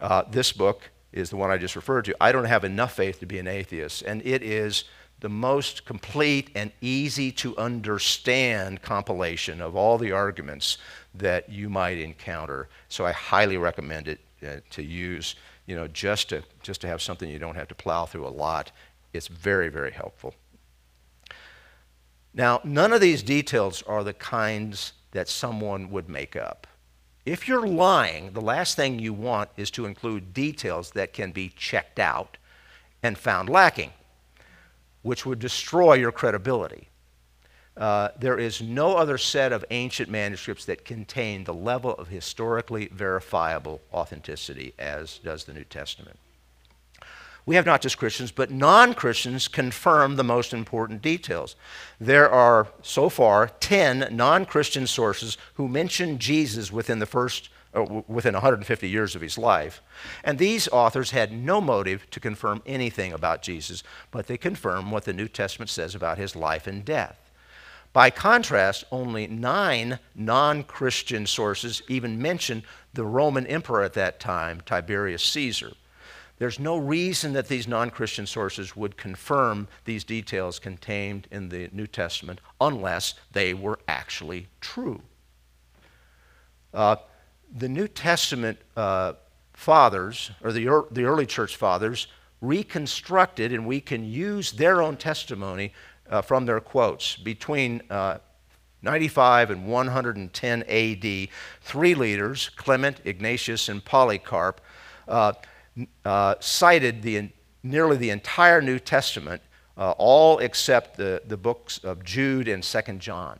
Uh, 0.00 0.22
this 0.30 0.52
book 0.52 0.90
is 1.12 1.30
the 1.30 1.36
one 1.36 1.50
I 1.50 1.56
just 1.56 1.74
referred 1.74 2.04
to. 2.04 2.16
I 2.20 2.30
don't 2.30 2.44
have 2.44 2.64
enough 2.64 2.94
faith 2.94 3.20
to 3.20 3.26
be 3.26 3.38
an 3.38 3.48
atheist, 3.48 4.02
and 4.02 4.24
it 4.24 4.42
is 4.42 4.84
the 5.20 5.28
most 5.28 5.84
complete 5.86 6.50
and 6.54 6.70
easy 6.80 7.32
to 7.32 7.56
understand 7.56 8.82
compilation 8.82 9.60
of 9.60 9.74
all 9.74 9.96
the 9.96 10.12
arguments 10.12 10.78
that 11.14 11.48
you 11.48 11.70
might 11.70 11.98
encounter. 11.98 12.68
So 12.88 13.06
I 13.06 13.12
highly 13.12 13.56
recommend 13.56 14.08
it 14.08 14.20
uh, 14.46 14.56
to 14.70 14.82
use, 14.82 15.36
you 15.66 15.74
know, 15.74 15.88
just 15.88 16.28
to, 16.28 16.42
just 16.62 16.82
to 16.82 16.86
have 16.86 17.00
something 17.00 17.30
you 17.30 17.38
don't 17.38 17.56
have 17.56 17.68
to 17.68 17.74
plow 17.74 18.04
through 18.04 18.26
a 18.26 18.28
lot. 18.28 18.72
It's 19.14 19.28
very, 19.28 19.68
very 19.68 19.92
helpful. 19.92 20.34
Now, 22.34 22.60
none 22.64 22.92
of 22.92 23.00
these 23.00 23.22
details 23.22 23.82
are 23.82 24.04
the 24.04 24.12
kinds 24.12 24.92
that 25.12 25.28
someone 25.28 25.90
would 25.90 26.10
make 26.10 26.36
up. 26.36 26.66
If 27.24 27.48
you're 27.48 27.66
lying, 27.66 28.32
the 28.34 28.42
last 28.42 28.76
thing 28.76 28.98
you 28.98 29.14
want 29.14 29.48
is 29.56 29.70
to 29.72 29.86
include 29.86 30.34
details 30.34 30.90
that 30.90 31.14
can 31.14 31.32
be 31.32 31.48
checked 31.48 31.98
out 31.98 32.36
and 33.02 33.16
found 33.16 33.48
lacking 33.48 33.92
which 35.06 35.24
would 35.24 35.38
destroy 35.38 35.94
your 35.94 36.10
credibility. 36.10 36.88
Uh, 37.76 38.08
there 38.18 38.38
is 38.38 38.60
no 38.60 38.96
other 38.96 39.16
set 39.16 39.52
of 39.52 39.64
ancient 39.70 40.10
manuscripts 40.10 40.64
that 40.64 40.84
contain 40.84 41.44
the 41.44 41.54
level 41.54 41.92
of 41.94 42.08
historically 42.08 42.88
verifiable 42.88 43.80
authenticity 43.92 44.74
as 44.80 45.18
does 45.18 45.44
the 45.44 45.52
New 45.52 45.62
Testament. 45.62 46.18
We 47.44 47.54
have 47.54 47.66
not 47.66 47.82
just 47.82 47.98
Christians, 47.98 48.32
but 48.32 48.50
non 48.50 48.94
Christians 48.94 49.46
confirm 49.46 50.16
the 50.16 50.24
most 50.24 50.52
important 50.52 51.02
details. 51.02 51.54
There 52.00 52.28
are, 52.28 52.66
so 52.82 53.08
far, 53.08 53.46
10 53.60 54.08
non 54.10 54.44
Christian 54.44 54.88
sources 54.88 55.38
who 55.54 55.68
mention 55.68 56.18
Jesus 56.18 56.72
within 56.72 56.98
the 56.98 57.06
first 57.06 57.48
within 58.08 58.34
150 58.34 58.88
years 58.88 59.14
of 59.14 59.20
his 59.22 59.36
life. 59.36 59.82
And 60.24 60.38
these 60.38 60.68
authors 60.68 61.10
had 61.10 61.32
no 61.32 61.60
motive 61.60 62.08
to 62.10 62.20
confirm 62.20 62.62
anything 62.66 63.12
about 63.12 63.42
Jesus, 63.42 63.82
but 64.10 64.26
they 64.26 64.36
confirm 64.36 64.90
what 64.90 65.04
the 65.04 65.12
New 65.12 65.28
Testament 65.28 65.70
says 65.70 65.94
about 65.94 66.18
his 66.18 66.34
life 66.34 66.66
and 66.66 66.84
death. 66.84 67.30
By 67.92 68.10
contrast, 68.10 68.84
only 68.90 69.26
nine 69.26 69.98
non 70.14 70.64
Christian 70.64 71.26
sources 71.26 71.82
even 71.88 72.20
mention 72.20 72.62
the 72.92 73.04
Roman 73.04 73.46
emperor 73.46 73.82
at 73.82 73.94
that 73.94 74.20
time, 74.20 74.60
Tiberius 74.66 75.22
Caesar. 75.24 75.72
There's 76.38 76.60
no 76.60 76.76
reason 76.76 77.32
that 77.32 77.48
these 77.48 77.66
non 77.66 77.88
Christian 77.90 78.26
sources 78.26 78.76
would 78.76 78.98
confirm 78.98 79.68
these 79.86 80.04
details 80.04 80.58
contained 80.58 81.26
in 81.30 81.48
the 81.48 81.70
New 81.72 81.86
Testament 81.86 82.40
unless 82.60 83.14
they 83.32 83.54
were 83.54 83.78
actually 83.88 84.48
true. 84.60 85.00
Uh, 86.74 86.96
the 87.54 87.68
New 87.68 87.88
Testament 87.88 88.58
uh, 88.76 89.14
fathers, 89.52 90.30
or 90.42 90.52
the, 90.52 90.68
er, 90.68 90.84
the 90.90 91.04
early 91.04 91.26
church 91.26 91.56
fathers, 91.56 92.06
reconstructed, 92.40 93.52
and 93.52 93.66
we 93.66 93.80
can 93.80 94.04
use 94.04 94.52
their 94.52 94.82
own 94.82 94.96
testimony 94.96 95.72
uh, 96.10 96.22
from 96.22 96.46
their 96.46 96.60
quotes. 96.60 97.16
Between 97.16 97.82
uh, 97.90 98.18
95 98.82 99.50
and 99.50 99.66
110 99.66 100.62
AD, 100.62 101.28
three 101.62 101.94
leaders, 101.94 102.50
Clement, 102.50 103.00
Ignatius, 103.04 103.68
and 103.68 103.84
Polycarp, 103.84 104.60
uh, 105.08 105.32
uh, 106.04 106.34
cited 106.40 107.02
the, 107.02 107.30
nearly 107.62 107.96
the 107.96 108.10
entire 108.10 108.60
New 108.60 108.78
Testament, 108.78 109.42
all 109.76 110.38
except 110.38 110.96
the, 110.96 111.22
the 111.26 111.36
books 111.36 111.78
of 111.78 112.02
Jude 112.02 112.48
and 112.48 112.62
2nd 112.62 112.98
John. 112.98 113.38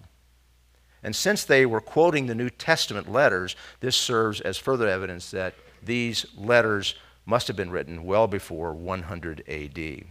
And 1.07 1.15
since 1.15 1.45
they 1.45 1.67
were 1.67 1.81
quoting 1.81 2.27
the 2.27 2.35
New 2.35 2.51
Testament 2.51 3.11
letters, 3.11 3.55
this 3.79 3.95
serves 3.95 4.41
as 4.41 4.59
further 4.59 4.89
evidence 4.89 5.31
that 5.31 5.55
these 5.81 6.27
letters 6.37 6.97
must 7.25 7.47
have 7.47 7.57
been 7.57 7.71
written 7.71 8.05
well 8.05 8.27
before 8.27 8.75
100 8.75 9.45
AD. 9.49 10.05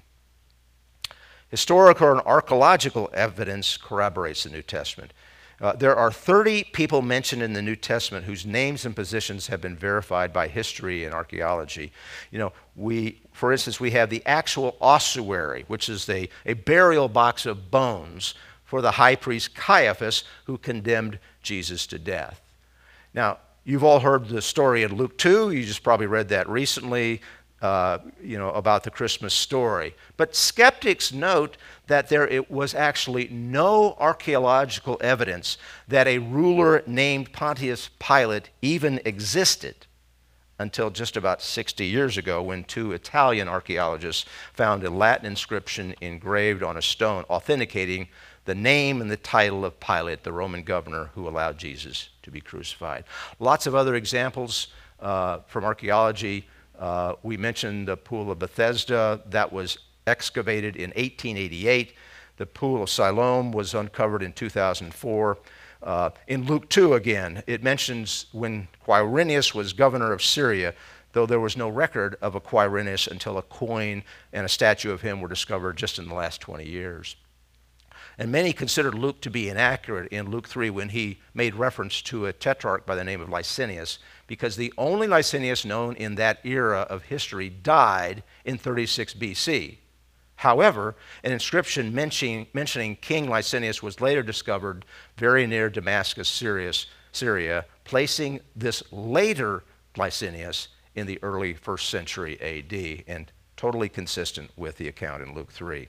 Historical 1.50 2.12
and 2.14 2.22
archaeological 2.22 3.10
evidence 3.14 3.76
corroborates 3.76 4.46
the 4.46 4.50
New 4.50 4.62
Testament. 4.62 5.12
Uh, 5.60 5.74
there 5.74 5.98
are 5.98 6.14
30 6.14 6.64
people 6.72 7.02
mentioned 7.02 7.42
in 7.42 7.52
the 7.52 7.62
New 7.62 7.76
Testament 7.76 8.26
whose 8.26 8.46
names 8.46 8.86
and 8.86 8.96
positions 8.96 9.48
have 9.48 9.60
been 9.60 9.76
verified 9.76 10.32
by 10.32 10.48
history 10.48 11.04
and 11.04 11.14
archaeology. 11.14 11.92
You 12.32 12.40
know, 12.40 12.54
we, 12.74 13.22
for 13.34 13.52
instance, 13.52 13.82
we 13.82 13.92
have 13.92 14.10
the 14.10 14.26
actual 14.26 14.78
ossuary, 14.80 15.66
which 15.68 15.90
is 15.90 16.08
a, 16.08 16.30
a 16.46 16.54
burial 16.54 17.10
box 17.10 17.46
of 17.46 17.70
bones 17.70 18.34
for 18.66 18.82
the 18.82 18.92
high 18.92 19.16
priest 19.16 19.56
Caiaphas, 19.56 20.24
who 20.46 20.58
condemned 20.58 21.20
Jesus 21.42 21.88
to 21.88 22.00
death. 22.00 22.42
Now, 23.14 23.38
You've 23.68 23.84
all 23.84 24.00
heard 24.00 24.28
the 24.28 24.44
story 24.44 24.84
in 24.84 24.96
Luke 24.96 25.18
2. 25.18 25.50
You 25.50 25.64
just 25.66 25.82
probably 25.82 26.06
read 26.06 26.30
that 26.30 26.48
recently, 26.48 27.20
uh, 27.64 27.98
you 28.22 28.38
know, 28.38 28.52
about 28.52 28.84
the 28.84 28.92
Christmas 28.92 29.34
story. 29.34 29.96
But 30.18 30.36
skeptics 30.36 31.12
note 31.12 31.58
that 31.88 32.08
there 32.08 32.44
was 32.48 32.76
actually 32.76 33.28
no 33.30 33.96
archaeological 34.00 35.00
evidence 35.02 35.58
that 35.88 36.06
a 36.06 36.20
ruler 36.20 36.84
named 36.86 37.34
Pontius 37.34 37.90
Pilate 37.98 38.52
even 38.62 39.02
existed 39.04 39.88
until 40.60 40.92
just 40.92 41.18
about 41.18 41.42
60 41.42 41.84
years 41.84 42.20
ago 42.20 42.44
when 42.44 42.66
two 42.66 42.92
Italian 42.92 43.48
archaeologists 43.48 44.26
found 44.54 44.84
a 44.84 44.92
Latin 44.92 45.26
inscription 45.26 45.96
engraved 46.02 46.62
on 46.62 46.78
a 46.78 46.84
stone 46.84 47.24
authenticating 47.32 48.10
the 48.46 48.56
name 48.56 49.02
and 49.02 49.10
the 49.10 49.18
title 49.18 49.66
of 49.66 49.80
Pilate, 49.80 50.24
the 50.24 50.32
Roman 50.32 50.64
governor 50.64 51.10
who 51.16 51.28
allowed 51.28 51.58
Jesus 51.58 52.10
to 52.24 52.32
be 52.32 52.40
crucified. 52.40 53.04
Lots 53.40 53.68
of 53.68 53.76
other 53.76 53.96
examples 53.96 54.68
uh, 55.00 55.40
from 55.48 55.66
archaeology. 55.66 56.48
Uh, 56.78 57.16
we 57.24 57.38
mentioned 57.38 57.88
the 57.88 57.98
Pool 57.98 58.32
of 58.32 58.40
Bethesda 58.40 59.22
that 59.30 59.52
was 59.52 59.80
excavated 60.08 60.76
in 60.76 60.92
1888. 60.92 61.94
The 62.38 62.46
Pool 62.46 62.84
of 62.84 62.90
Siloam 62.90 63.52
was 63.52 63.74
uncovered 63.74 64.22
in 64.22 64.34
2004. 64.34 65.38
Uh, 65.82 66.10
in 66.28 66.46
Luke 66.46 66.70
2, 66.70 66.94
again, 66.94 67.44
it 67.48 67.64
mentions 67.64 68.26
when 68.32 68.68
Quirinius 68.86 69.54
was 69.54 69.74
governor 69.74 70.12
of 70.12 70.24
Syria, 70.24 70.74
though 71.14 71.26
there 71.26 71.40
was 71.40 71.56
no 71.56 71.70
record 71.70 72.18
of 72.22 72.36
a 72.36 72.42
Quirinius 72.42 73.08
until 73.08 73.38
a 73.38 73.42
coin 73.42 74.04
and 74.34 74.46
a 74.46 74.50
statue 74.50 74.92
of 74.92 75.02
him 75.02 75.22
were 75.22 75.28
discovered 75.28 75.78
just 75.78 75.98
in 75.98 76.08
the 76.08 76.14
last 76.14 76.42
20 76.42 76.66
years. 76.68 77.16
And 78.18 78.32
many 78.32 78.54
considered 78.54 78.96
Luke 78.96 79.22
to 79.22 79.30
be 79.30 79.50
inaccurate 79.50 80.12
in 80.12 80.32
Luke 80.32 80.48
3 80.48 80.70
when 80.70 80.90
he 80.90 81.20
made 81.34 81.56
reference 81.56 82.02
to 82.04 82.26
a 82.26 82.34
tetrarch 82.34 82.86
by 82.86 82.96
the 82.96 83.04
name 83.04 83.20
of 83.20 83.30
Licinius, 83.30 84.00
because 84.28 84.56
the 84.56 84.74
only 84.78 85.08
Licinius 85.08 85.66
known 85.66 85.96
in 85.96 86.16
that 86.16 86.40
era 86.46 86.82
of 86.90 87.04
history 87.04 87.50
died 87.50 88.24
in 88.46 88.58
36 88.58 89.14
BC. 89.16 89.78
However, 90.38 90.96
an 91.24 91.32
inscription 91.32 91.94
mentioning, 91.94 92.48
mentioning 92.54 92.98
King 92.98 93.28
Licinius 93.28 93.82
was 93.82 94.02
later 94.02 94.24
discovered 94.24 94.86
very 95.18 95.48
near 95.48 95.70
Damascus, 95.70 96.28
Syria, 96.28 96.72
Syria, 97.12 97.66
placing 97.84 98.42
this 98.56 98.84
later 98.92 99.64
Licinius 99.98 100.68
in 100.94 101.08
the 101.08 101.20
early 101.22 101.54
first 101.54 101.90
century 101.90 102.40
AD 102.42 103.04
and 103.08 103.32
totally 103.56 103.90
consistent 103.90 104.52
with 104.58 104.78
the 104.78 104.88
account 104.88 105.24
in 105.24 105.34
Luke 105.34 105.52
3. 105.52 105.88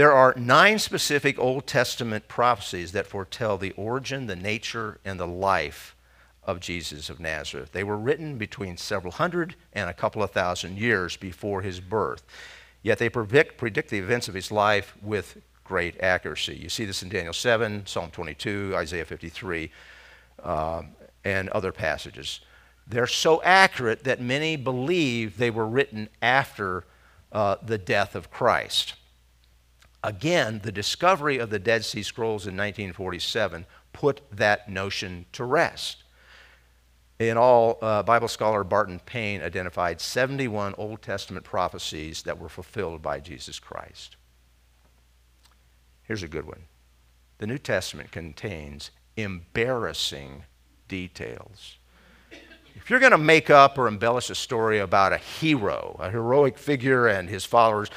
There 0.00 0.14
are 0.14 0.32
nine 0.34 0.78
specific 0.78 1.38
Old 1.38 1.66
Testament 1.66 2.26
prophecies 2.26 2.92
that 2.92 3.06
foretell 3.06 3.58
the 3.58 3.72
origin, 3.72 4.28
the 4.28 4.34
nature, 4.34 4.98
and 5.04 5.20
the 5.20 5.26
life 5.26 5.94
of 6.42 6.58
Jesus 6.58 7.10
of 7.10 7.20
Nazareth. 7.20 7.72
They 7.72 7.84
were 7.84 7.98
written 7.98 8.38
between 8.38 8.78
several 8.78 9.12
hundred 9.12 9.56
and 9.74 9.90
a 9.90 9.92
couple 9.92 10.22
of 10.22 10.30
thousand 10.30 10.78
years 10.78 11.18
before 11.18 11.60
his 11.60 11.80
birth. 11.80 12.22
Yet 12.82 12.96
they 12.96 13.10
predict, 13.10 13.58
predict 13.58 13.90
the 13.90 13.98
events 13.98 14.26
of 14.26 14.32
his 14.32 14.50
life 14.50 14.96
with 15.02 15.36
great 15.64 16.00
accuracy. 16.00 16.56
You 16.56 16.70
see 16.70 16.86
this 16.86 17.02
in 17.02 17.10
Daniel 17.10 17.34
7, 17.34 17.84
Psalm 17.84 18.10
22, 18.10 18.72
Isaiah 18.76 19.04
53, 19.04 19.70
uh, 20.42 20.82
and 21.26 21.50
other 21.50 21.72
passages. 21.72 22.40
They're 22.86 23.06
so 23.06 23.42
accurate 23.42 24.04
that 24.04 24.18
many 24.18 24.56
believe 24.56 25.36
they 25.36 25.50
were 25.50 25.66
written 25.66 26.08
after 26.22 26.86
uh, 27.32 27.56
the 27.62 27.76
death 27.76 28.14
of 28.14 28.30
Christ. 28.30 28.94
Again, 30.02 30.60
the 30.62 30.72
discovery 30.72 31.38
of 31.38 31.50
the 31.50 31.58
Dead 31.58 31.84
Sea 31.84 32.02
Scrolls 32.02 32.46
in 32.46 32.56
1947 32.56 33.66
put 33.92 34.22
that 34.32 34.68
notion 34.68 35.26
to 35.32 35.44
rest. 35.44 36.04
In 37.18 37.36
all, 37.36 37.78
uh, 37.82 38.02
Bible 38.02 38.28
scholar 38.28 38.64
Barton 38.64 38.98
Payne 39.04 39.42
identified 39.42 40.00
71 40.00 40.74
Old 40.78 41.02
Testament 41.02 41.44
prophecies 41.44 42.22
that 42.22 42.38
were 42.38 42.48
fulfilled 42.48 43.02
by 43.02 43.20
Jesus 43.20 43.58
Christ. 43.58 44.16
Here's 46.02 46.22
a 46.22 46.28
good 46.28 46.46
one 46.46 46.64
the 47.38 47.46
New 47.46 47.58
Testament 47.58 48.10
contains 48.10 48.90
embarrassing 49.16 50.44
details. 50.88 51.76
If 52.74 52.88
you're 52.88 53.00
going 53.00 53.12
to 53.12 53.18
make 53.18 53.50
up 53.50 53.76
or 53.76 53.86
embellish 53.86 54.30
a 54.30 54.34
story 54.34 54.78
about 54.78 55.12
a 55.12 55.18
hero, 55.18 55.96
a 56.00 56.10
heroic 56.10 56.56
figure, 56.56 57.06
and 57.06 57.28
his 57.28 57.44
followers, 57.44 57.90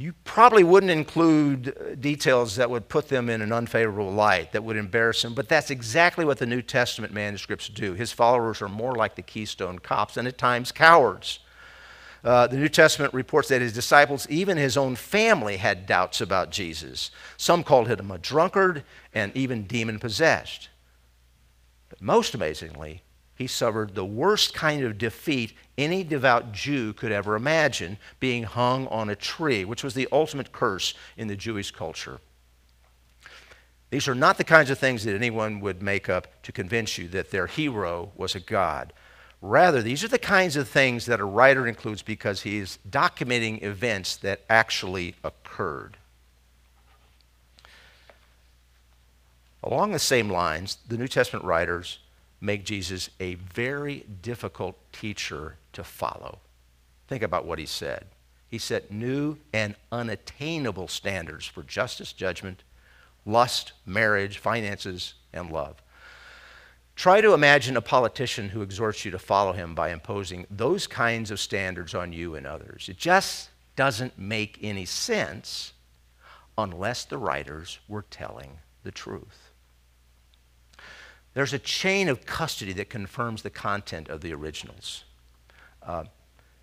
you 0.00 0.14
probably 0.24 0.64
wouldn't 0.64 0.90
include 0.90 1.68
uh, 1.68 1.94
details 1.94 2.56
that 2.56 2.70
would 2.70 2.88
put 2.88 3.08
them 3.08 3.28
in 3.28 3.42
an 3.42 3.52
unfavorable 3.52 4.10
light, 4.10 4.52
that 4.52 4.64
would 4.64 4.76
embarrass 4.76 5.22
them, 5.22 5.34
but 5.34 5.48
that's 5.48 5.70
exactly 5.70 6.24
what 6.24 6.38
the 6.38 6.46
New 6.46 6.62
Testament 6.62 7.12
manuscripts 7.12 7.68
do. 7.68 7.94
His 7.94 8.10
followers 8.10 8.62
are 8.62 8.68
more 8.68 8.94
like 8.94 9.14
the 9.14 9.22
Keystone 9.22 9.78
Cops 9.78 10.16
and 10.16 10.26
at 10.26 10.38
times 10.38 10.72
cowards. 10.72 11.40
Uh, 12.22 12.46
the 12.46 12.56
New 12.56 12.68
Testament 12.68 13.14
reports 13.14 13.48
that 13.48 13.60
his 13.60 13.72
disciples, 13.72 14.26
even 14.28 14.56
his 14.56 14.76
own 14.76 14.96
family, 14.96 15.56
had 15.56 15.86
doubts 15.86 16.20
about 16.20 16.50
Jesus. 16.50 17.10
Some 17.36 17.64
called 17.64 17.88
him 17.88 18.10
a 18.10 18.18
drunkard 18.18 18.84
and 19.14 19.34
even 19.36 19.66
demon 19.66 19.98
possessed. 19.98 20.68
But 21.88 22.02
most 22.02 22.34
amazingly, 22.34 23.02
he 23.40 23.46
suffered 23.46 23.94
the 23.94 24.04
worst 24.04 24.52
kind 24.52 24.84
of 24.84 24.98
defeat 24.98 25.54
any 25.78 26.04
devout 26.04 26.52
Jew 26.52 26.92
could 26.92 27.10
ever 27.10 27.36
imagine 27.36 27.96
being 28.18 28.42
hung 28.42 28.86
on 28.88 29.08
a 29.08 29.16
tree, 29.16 29.64
which 29.64 29.82
was 29.82 29.94
the 29.94 30.06
ultimate 30.12 30.52
curse 30.52 30.92
in 31.16 31.26
the 31.26 31.36
Jewish 31.36 31.70
culture. 31.70 32.20
These 33.88 34.06
are 34.08 34.14
not 34.14 34.36
the 34.36 34.44
kinds 34.44 34.68
of 34.68 34.78
things 34.78 35.04
that 35.04 35.14
anyone 35.14 35.60
would 35.60 35.80
make 35.80 36.06
up 36.06 36.42
to 36.42 36.52
convince 36.52 36.98
you 36.98 37.08
that 37.08 37.30
their 37.30 37.46
hero 37.46 38.12
was 38.14 38.34
a 38.34 38.40
god. 38.40 38.92
Rather, 39.40 39.80
these 39.80 40.04
are 40.04 40.08
the 40.08 40.18
kinds 40.18 40.54
of 40.56 40.68
things 40.68 41.06
that 41.06 41.18
a 41.18 41.24
writer 41.24 41.66
includes 41.66 42.02
because 42.02 42.42
he 42.42 42.58
is 42.58 42.78
documenting 42.90 43.62
events 43.62 44.16
that 44.16 44.42
actually 44.50 45.14
occurred. 45.24 45.96
Along 49.64 49.92
the 49.92 49.98
same 49.98 50.28
lines, 50.28 50.76
the 50.86 50.98
New 50.98 51.08
Testament 51.08 51.46
writers 51.46 52.00
make 52.40 52.64
Jesus 52.64 53.10
a 53.20 53.34
very 53.34 54.04
difficult 54.22 54.76
teacher 54.92 55.56
to 55.72 55.84
follow. 55.84 56.38
Think 57.08 57.22
about 57.22 57.44
what 57.44 57.58
he 57.58 57.66
said. 57.66 58.06
He 58.48 58.58
set 58.58 58.90
new 58.90 59.38
and 59.52 59.76
unattainable 59.92 60.88
standards 60.88 61.46
for 61.46 61.62
justice, 61.62 62.12
judgment, 62.12 62.62
lust, 63.26 63.72
marriage, 63.86 64.38
finances, 64.38 65.14
and 65.32 65.50
love. 65.50 65.82
Try 66.96 67.20
to 67.20 67.32
imagine 67.32 67.76
a 67.76 67.80
politician 67.80 68.50
who 68.50 68.62
exhorts 68.62 69.04
you 69.04 69.10
to 69.12 69.18
follow 69.18 69.52
him 69.52 69.74
by 69.74 69.90
imposing 69.90 70.46
those 70.50 70.86
kinds 70.86 71.30
of 71.30 71.40
standards 71.40 71.94
on 71.94 72.12
you 72.12 72.34
and 72.34 72.46
others. 72.46 72.88
It 72.88 72.98
just 72.98 73.50
doesn't 73.76 74.18
make 74.18 74.58
any 74.60 74.84
sense 74.84 75.72
unless 76.58 77.04
the 77.04 77.16
writers 77.16 77.78
were 77.88 78.04
telling 78.10 78.58
the 78.82 78.90
truth. 78.90 79.49
There's 81.34 81.52
a 81.52 81.58
chain 81.58 82.08
of 82.08 82.26
custody 82.26 82.72
that 82.74 82.90
confirms 82.90 83.42
the 83.42 83.50
content 83.50 84.08
of 84.08 84.20
the 84.20 84.32
originals. 84.34 85.04
Uh, 85.82 86.04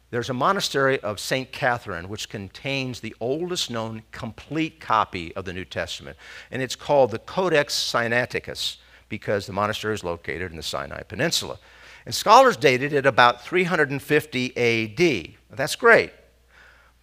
there's 0.10 0.30
a 0.30 0.34
monastery 0.34 1.00
of 1.02 1.20
St. 1.20 1.52
Catherine 1.52 2.08
which 2.08 2.30
contains 2.30 3.00
the 3.00 3.16
oldest 3.20 3.70
known 3.70 4.04
complete 4.12 4.80
copy 4.80 5.36
of 5.36 5.46
the 5.46 5.54
New 5.54 5.66
Testament, 5.66 6.18
and 6.50 6.62
it's 6.62 6.76
called 6.76 7.12
the 7.12 7.20
Codex 7.20 7.74
Sinaiticus 7.74 8.78
because 9.10 9.46
the 9.46 9.54
monastery 9.54 9.94
is 9.94 10.04
located 10.04 10.52
in 10.52 10.58
the 10.58 10.64
Sinai 10.64 11.04
Peninsula. 11.04 11.60
And 12.06 12.16
scholars 12.16 12.56
dated 12.56 12.94
it 12.94 13.06
about 13.06 13.44
350 13.44 14.58
AD. 14.58 15.34
That's 15.50 15.76
great. 15.76 16.12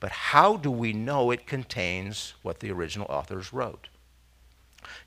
But 0.00 0.12
how 0.12 0.56
do 0.56 0.70
we 0.70 0.92
know 0.92 1.30
it 1.30 1.46
contains 1.46 2.34
what 2.42 2.60
the 2.60 2.70
original 2.70 3.06
authors 3.10 3.52
wrote? 3.52 3.88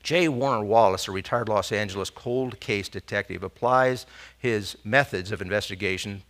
J. 0.02 0.28
Warner 0.28 0.64
Wallace, 0.64 1.08
a 1.08 1.12
retired 1.12 1.48
Los 1.48 1.72
Angeles 1.72 2.10
cold 2.10 2.60
case 2.60 2.88
detective, 2.88 3.42
applies 3.42 4.06
his 4.38 4.76
methods 4.84 5.32
of 5.32 5.42
investigation 5.42 6.22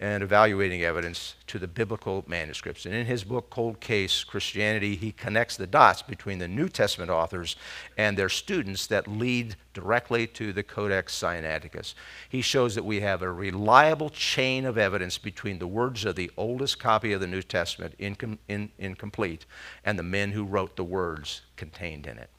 and 0.00 0.22
evaluating 0.22 0.82
evidence 0.82 1.34
to 1.46 1.58
the 1.58 1.68
biblical 1.68 2.24
manuscripts. 2.26 2.86
And 2.86 2.94
in 2.94 3.04
his 3.04 3.22
book, 3.22 3.50
Cold 3.50 3.80
Case 3.80 4.24
Christianity, 4.24 4.96
he 4.96 5.12
connects 5.12 5.58
the 5.58 5.66
dots 5.66 6.00
between 6.00 6.38
the 6.38 6.48
New 6.48 6.70
Testament 6.70 7.10
authors 7.10 7.54
and 7.98 8.16
their 8.16 8.30
students 8.30 8.86
that 8.86 9.06
lead 9.06 9.56
directly 9.74 10.26
to 10.28 10.54
the 10.54 10.62
Codex 10.62 11.14
Sinaiticus. 11.14 11.92
He 12.30 12.40
shows 12.40 12.74
that 12.76 12.84
we 12.84 13.00
have 13.00 13.20
a 13.20 13.30
reliable 13.30 14.08
chain 14.08 14.64
of 14.64 14.78
evidence 14.78 15.18
between 15.18 15.58
the 15.58 15.66
words 15.66 16.06
of 16.06 16.16
the 16.16 16.30
oldest 16.34 16.78
copy 16.78 17.12
of 17.12 17.20
the 17.20 17.26
New 17.26 17.42
Testament, 17.42 17.94
incom- 17.98 18.38
in, 18.48 18.70
incomplete, 18.78 19.44
and 19.84 19.98
the 19.98 20.02
men 20.02 20.32
who 20.32 20.44
wrote 20.44 20.76
the 20.76 20.84
words 20.84 21.42
contained 21.56 22.06
in 22.06 22.16
it. 22.16 22.30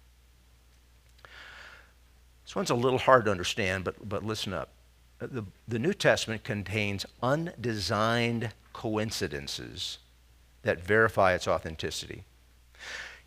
This 2.51 2.55
one's 2.57 2.69
a 2.69 2.75
little 2.75 2.99
hard 2.99 3.23
to 3.23 3.31
understand, 3.31 3.85
but, 3.85 4.09
but 4.09 4.25
listen 4.25 4.51
up. 4.51 4.73
Uh, 5.21 5.27
the, 5.31 5.45
the 5.69 5.79
New 5.79 5.93
Testament 5.93 6.43
contains 6.43 7.05
undesigned 7.23 8.49
coincidences 8.73 9.99
that 10.63 10.83
verify 10.83 11.33
its 11.33 11.47
authenticity. 11.47 12.25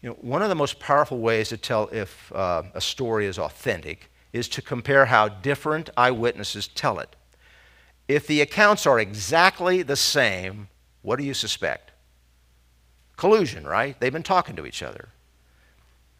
You 0.02 0.10
know, 0.10 0.16
one 0.20 0.42
of 0.42 0.50
the 0.50 0.54
most 0.54 0.78
powerful 0.78 1.20
ways 1.20 1.48
to 1.48 1.56
tell 1.56 1.88
if 1.88 2.30
uh, 2.34 2.64
a 2.74 2.82
story 2.82 3.24
is 3.24 3.38
authentic 3.38 4.10
is 4.34 4.46
to 4.48 4.60
compare 4.60 5.06
how 5.06 5.28
different 5.28 5.88
eyewitnesses 5.96 6.68
tell 6.68 6.98
it. 6.98 7.16
If 8.06 8.26
the 8.26 8.42
accounts 8.42 8.86
are 8.86 9.00
exactly 9.00 9.80
the 9.80 9.96
same, 9.96 10.68
what 11.00 11.18
do 11.18 11.24
you 11.24 11.32
suspect? 11.32 11.92
Collusion, 13.16 13.66
right? 13.66 13.98
They've 13.98 14.12
been 14.12 14.22
talking 14.22 14.54
to 14.56 14.66
each 14.66 14.82
other. 14.82 15.08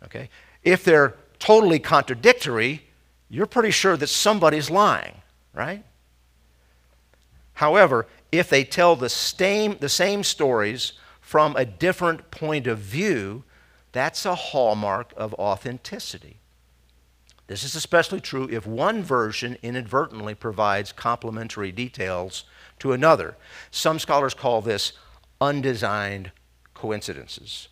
Okay? 0.03 0.31
If 0.63 0.85
they're 0.85 1.17
totally 1.39 1.79
contradictory, 1.79 2.85
you're 3.35 3.47
pretty 3.47 3.73
sure 3.73 3.97
that 3.97 4.07
somebody's 4.07 4.71
lying, 4.71 5.15
right? 5.53 5.85
However, 7.55 8.07
if 8.31 8.49
they 8.49 8.63
tell 8.63 8.95
the 8.95 9.09
same, 9.09 9.77
the 9.81 9.89
same 9.89 10.23
stories 10.23 10.93
from 11.21 11.57
a 11.57 11.65
different 11.65 12.31
point 12.31 12.69
of 12.69 12.79
view, 12.79 13.43
that's 13.91 14.25
a 14.25 14.37
hallmark 14.37 15.13
of 15.17 15.35
authenticity. 15.35 16.39
This 17.49 17.65
is 17.65 17.75
especially 17.75 18.21
true 18.21 18.49
if 18.51 18.69
one 18.69 19.03
version 19.03 19.59
inadvertently 19.63 20.37
provides 20.37 20.93
complementary 20.93 21.73
details 21.73 22.45
to 22.79 22.93
another. 22.93 23.37
Some 23.73 23.99
scholars 23.99 24.35
call 24.35 24.63
this 24.63 24.93
undesigned 25.41 26.31
coincidences. 26.73 27.67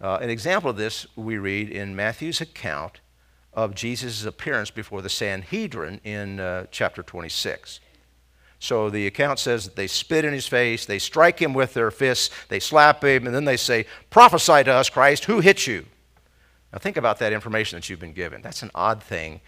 Uh, 0.00 0.18
an 0.22 0.30
example 0.30 0.70
of 0.70 0.76
this 0.78 1.06
we 1.16 1.36
read 1.36 1.68
in 1.68 1.94
Matthew's 1.94 2.40
account 2.40 3.00
of 3.54 3.74
Jesus' 3.74 4.24
appearance 4.24 4.70
before 4.70 5.02
the 5.02 5.08
Sanhedrin 5.08 6.00
in 6.04 6.40
uh, 6.40 6.66
chapter 6.70 7.02
26. 7.02 7.80
So 8.58 8.90
the 8.90 9.06
account 9.06 9.38
says 9.38 9.64
that 9.64 9.76
they 9.76 9.88
spit 9.88 10.24
in 10.24 10.32
his 10.32 10.46
face, 10.46 10.86
they 10.86 10.98
strike 10.98 11.40
him 11.40 11.52
with 11.52 11.74
their 11.74 11.90
fists, 11.90 12.30
they 12.48 12.60
slap 12.60 13.02
him, 13.02 13.26
and 13.26 13.34
then 13.34 13.44
they 13.44 13.56
say, 13.56 13.86
Prophesy 14.08 14.64
to 14.64 14.72
us, 14.72 14.88
Christ, 14.88 15.24
who 15.24 15.40
hit 15.40 15.66
you? 15.66 15.86
Now, 16.72 16.78
think 16.78 16.96
about 16.96 17.18
that 17.18 17.32
information 17.32 17.76
that 17.76 17.90
you've 17.90 18.00
been 18.00 18.12
given. 18.12 18.40
That's 18.40 18.62
an 18.62 18.70
odd 18.74 19.02
thing 19.02 19.40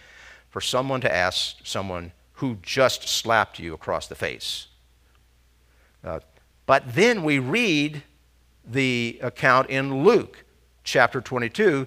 for 0.50 0.61
someone 0.61 1.00
to 1.00 1.12
ask 1.12 1.57
someone 1.64 2.12
who 2.34 2.59
just 2.61 3.09
slapped 3.09 3.59
you 3.59 3.72
across 3.72 4.09
the 4.09 4.14
face. 4.14 4.66
Uh, 6.02 6.20
but 6.66 6.82
then 6.94 7.22
we 7.22 7.38
read 7.38 8.02
the 8.66 9.18
account 9.22 9.70
in 9.70 10.02
Luke 10.02 10.44
chapter 10.82 11.20
22 11.20 11.86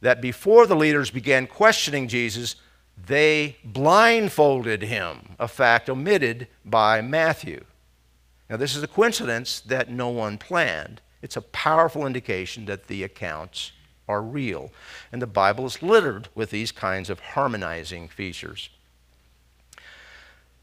that 0.00 0.20
before 0.20 0.66
the 0.66 0.76
leaders 0.76 1.10
began 1.10 1.46
questioning 1.46 2.08
Jesus, 2.08 2.56
they 3.06 3.56
blindfolded 3.64 4.82
him, 4.82 5.36
a 5.38 5.48
fact 5.48 5.88
omitted 5.88 6.48
by 6.64 7.00
Matthew. 7.00 7.64
Now, 8.48 8.56
this 8.56 8.76
is 8.76 8.82
a 8.82 8.88
coincidence 8.88 9.60
that 9.60 9.90
no 9.90 10.08
one 10.08 10.38
planned. 10.38 11.00
It's 11.22 11.36
a 11.36 11.42
powerful 11.42 12.06
indication 12.06 12.66
that 12.66 12.86
the 12.86 13.02
accounts 13.02 13.72
are 14.06 14.22
real. 14.22 14.70
And 15.10 15.22
the 15.22 15.26
Bible 15.26 15.64
is 15.66 15.82
littered 15.82 16.28
with 16.34 16.50
these 16.50 16.70
kinds 16.70 17.08
of 17.08 17.20
harmonizing 17.20 18.08
features. 18.08 18.68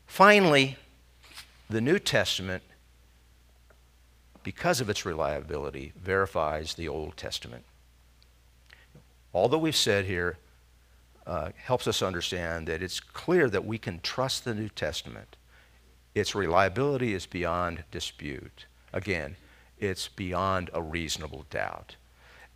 Finally, 0.06 0.78
the 1.70 1.82
New 1.82 1.98
Testament, 1.98 2.64
because 4.44 4.80
of 4.80 4.90
its 4.90 5.06
reliability, 5.06 5.94
verifies 6.00 6.76
the 6.76 6.88
Old 6.88 7.18
Testament. 7.18 7.64
All 9.34 9.48
that 9.50 9.58
we've 9.60 9.76
said 9.76 10.06
here 10.06 10.38
uh, 11.26 11.52
helps 11.56 11.88
us 11.88 12.02
understand 12.02 12.68
that 12.68 12.82
it's 12.82 13.00
clear 13.00 13.50
that 13.50 13.66
we 13.66 13.78
can 13.78 14.00
trust 14.02 14.44
the 14.44 14.54
New 14.54 14.70
Testament. 14.70 15.38
Its 16.14 16.36
reliability 16.36 17.14
is 17.14 17.26
beyond 17.26 17.84
dispute. 17.92 18.66
Again, 18.92 19.38
it's 19.80 20.08
beyond 20.08 20.70
a 20.74 20.82
reasonable 20.82 21.46
doubt. 21.50 21.96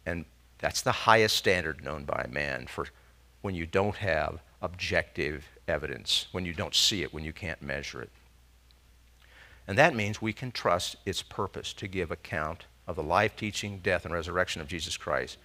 And 0.05 0.25
that's 0.59 0.81
the 0.81 0.91
highest 0.91 1.35
standard 1.37 1.83
known 1.83 2.05
by 2.05 2.27
man 2.29 2.67
for 2.67 2.87
when 3.41 3.55
you 3.55 3.65
don't 3.65 3.95
have 3.95 4.39
objective 4.61 5.45
evidence, 5.67 6.27
when 6.31 6.45
you 6.45 6.53
don't 6.53 6.75
see 6.75 7.03
it, 7.03 7.13
when 7.13 7.23
you 7.23 7.33
can't 7.33 7.61
measure 7.61 8.01
it. 8.01 8.09
And 9.67 9.77
that 9.77 9.95
means 9.95 10.21
we 10.21 10.33
can 10.33 10.51
trust 10.51 10.95
its 11.05 11.21
purpose 11.21 11.73
to 11.73 11.87
give 11.87 12.11
account 12.11 12.65
of 12.87 12.95
the 12.95 13.03
life, 13.03 13.35
teaching, 13.35 13.79
death, 13.79 14.05
and 14.05 14.13
resurrection 14.13 14.61
of 14.61 14.67
Jesus 14.67 14.97
Christ, 14.97 15.37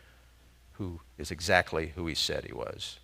who 0.81 0.99
is 1.19 1.31
exactly 1.31 1.93
who 1.95 2.07
he 2.07 2.15
said 2.15 2.43
he 2.43 2.55
was. 2.55 2.99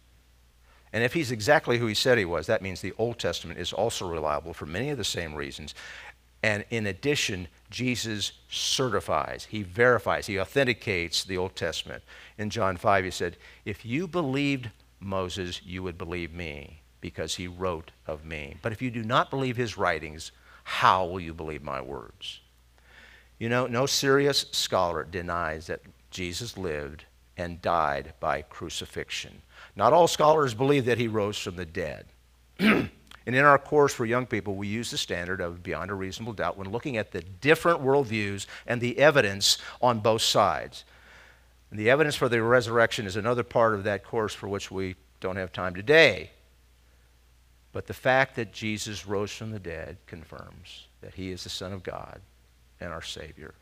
And 0.94 1.04
if 1.04 1.12
he's 1.12 1.30
exactly 1.30 1.76
who 1.76 1.86
he 1.86 1.94
said 1.94 2.16
he 2.16 2.24
was, 2.24 2.46
that 2.46 2.62
means 2.62 2.80
the 2.80 2.94
Old 2.96 3.18
Testament 3.18 3.60
is 3.60 3.70
also 3.70 4.08
reliable 4.08 4.54
for 4.54 4.64
many 4.64 4.88
of 4.88 4.96
the 4.96 5.04
same 5.04 5.34
reasons. 5.34 5.74
And 6.42 6.64
in 6.70 6.86
addition, 6.86 7.48
Jesus 7.68 8.32
certifies, 8.48 9.44
he 9.50 9.62
verifies, 9.62 10.26
he 10.26 10.40
authenticates 10.40 11.22
the 11.22 11.36
Old 11.36 11.54
Testament. 11.54 12.02
In 12.38 12.48
John 12.48 12.78
5, 12.78 13.04
he 13.04 13.10
said, 13.10 13.36
If 13.66 13.84
you 13.84 14.08
believed 14.08 14.70
Moses, 14.98 15.60
you 15.62 15.82
would 15.82 15.98
believe 15.98 16.32
me, 16.32 16.80
because 17.02 17.34
he 17.34 17.46
wrote 17.46 17.90
of 18.06 18.24
me. 18.24 18.56
But 18.62 18.72
if 18.72 18.80
you 18.80 18.90
do 18.90 19.02
not 19.02 19.28
believe 19.28 19.58
his 19.58 19.76
writings, 19.76 20.32
how 20.64 21.04
will 21.04 21.20
you 21.20 21.34
believe 21.34 21.62
my 21.62 21.82
words? 21.82 22.40
You 23.38 23.50
know, 23.50 23.66
no 23.66 23.84
serious 23.84 24.46
scholar 24.52 25.04
denies 25.04 25.66
that 25.66 25.82
Jesus 26.10 26.56
lived 26.56 27.04
and 27.36 27.60
died 27.60 28.14
by 28.20 28.42
crucifixion. 28.42 29.42
Not 29.74 29.92
all 29.92 30.08
scholars 30.08 30.54
believe 30.54 30.86
that 30.86 30.98
he 30.98 31.08
rose 31.08 31.38
from 31.38 31.56
the 31.56 31.66
dead. 31.66 32.06
and 32.58 32.90
in 33.26 33.44
our 33.44 33.58
course 33.58 33.92
for 33.92 34.06
young 34.06 34.26
people, 34.26 34.54
we 34.54 34.68
use 34.68 34.90
the 34.90 34.98
standard 34.98 35.40
of 35.40 35.62
beyond 35.62 35.90
a 35.90 35.94
reasonable 35.94 36.32
doubt 36.32 36.56
when 36.56 36.70
looking 36.70 36.96
at 36.96 37.12
the 37.12 37.22
different 37.22 37.82
worldviews 37.82 38.46
and 38.66 38.80
the 38.80 38.98
evidence 38.98 39.58
on 39.82 40.00
both 40.00 40.22
sides. 40.22 40.84
And 41.70 41.78
the 41.78 41.90
evidence 41.90 42.16
for 42.16 42.28
the 42.28 42.42
resurrection 42.42 43.06
is 43.06 43.16
another 43.16 43.42
part 43.42 43.74
of 43.74 43.84
that 43.84 44.04
course 44.04 44.32
for 44.32 44.48
which 44.48 44.70
we 44.70 44.96
don't 45.20 45.36
have 45.36 45.52
time 45.52 45.74
today. 45.74 46.30
But 47.72 47.86
the 47.86 47.94
fact 47.94 48.36
that 48.36 48.52
Jesus 48.52 49.06
rose 49.06 49.30
from 49.30 49.50
the 49.50 49.58
dead 49.58 49.98
confirms 50.06 50.86
that 51.02 51.14
he 51.14 51.30
is 51.30 51.44
the 51.44 51.50
Son 51.50 51.74
of 51.74 51.82
God 51.82 52.20
and 52.80 52.90
our 52.90 53.02
Savior. 53.02 53.52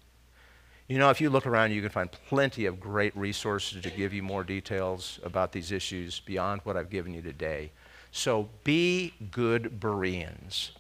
You 0.87 0.99
know, 0.99 1.09
if 1.09 1.21
you 1.21 1.31
look 1.31 1.47
around, 1.47 1.73
you 1.73 1.81
can 1.81 1.91
find 1.91 2.13
plenty 2.29 2.67
of 2.67 2.79
great 2.79 3.17
resources 3.17 3.81
to 3.83 3.91
give 3.91 4.13
you 4.13 4.23
more 4.23 4.45
details 4.45 5.19
about 5.25 5.53
these 5.53 5.73
issues 5.73 6.21
beyond 6.21 6.61
what 6.65 6.77
I've 6.77 6.91
given 6.91 7.15
you 7.15 7.23
today. 7.23 7.71
So 8.13 8.51
be 8.65 9.15
good 9.31 9.81
Bereans. 9.81 10.73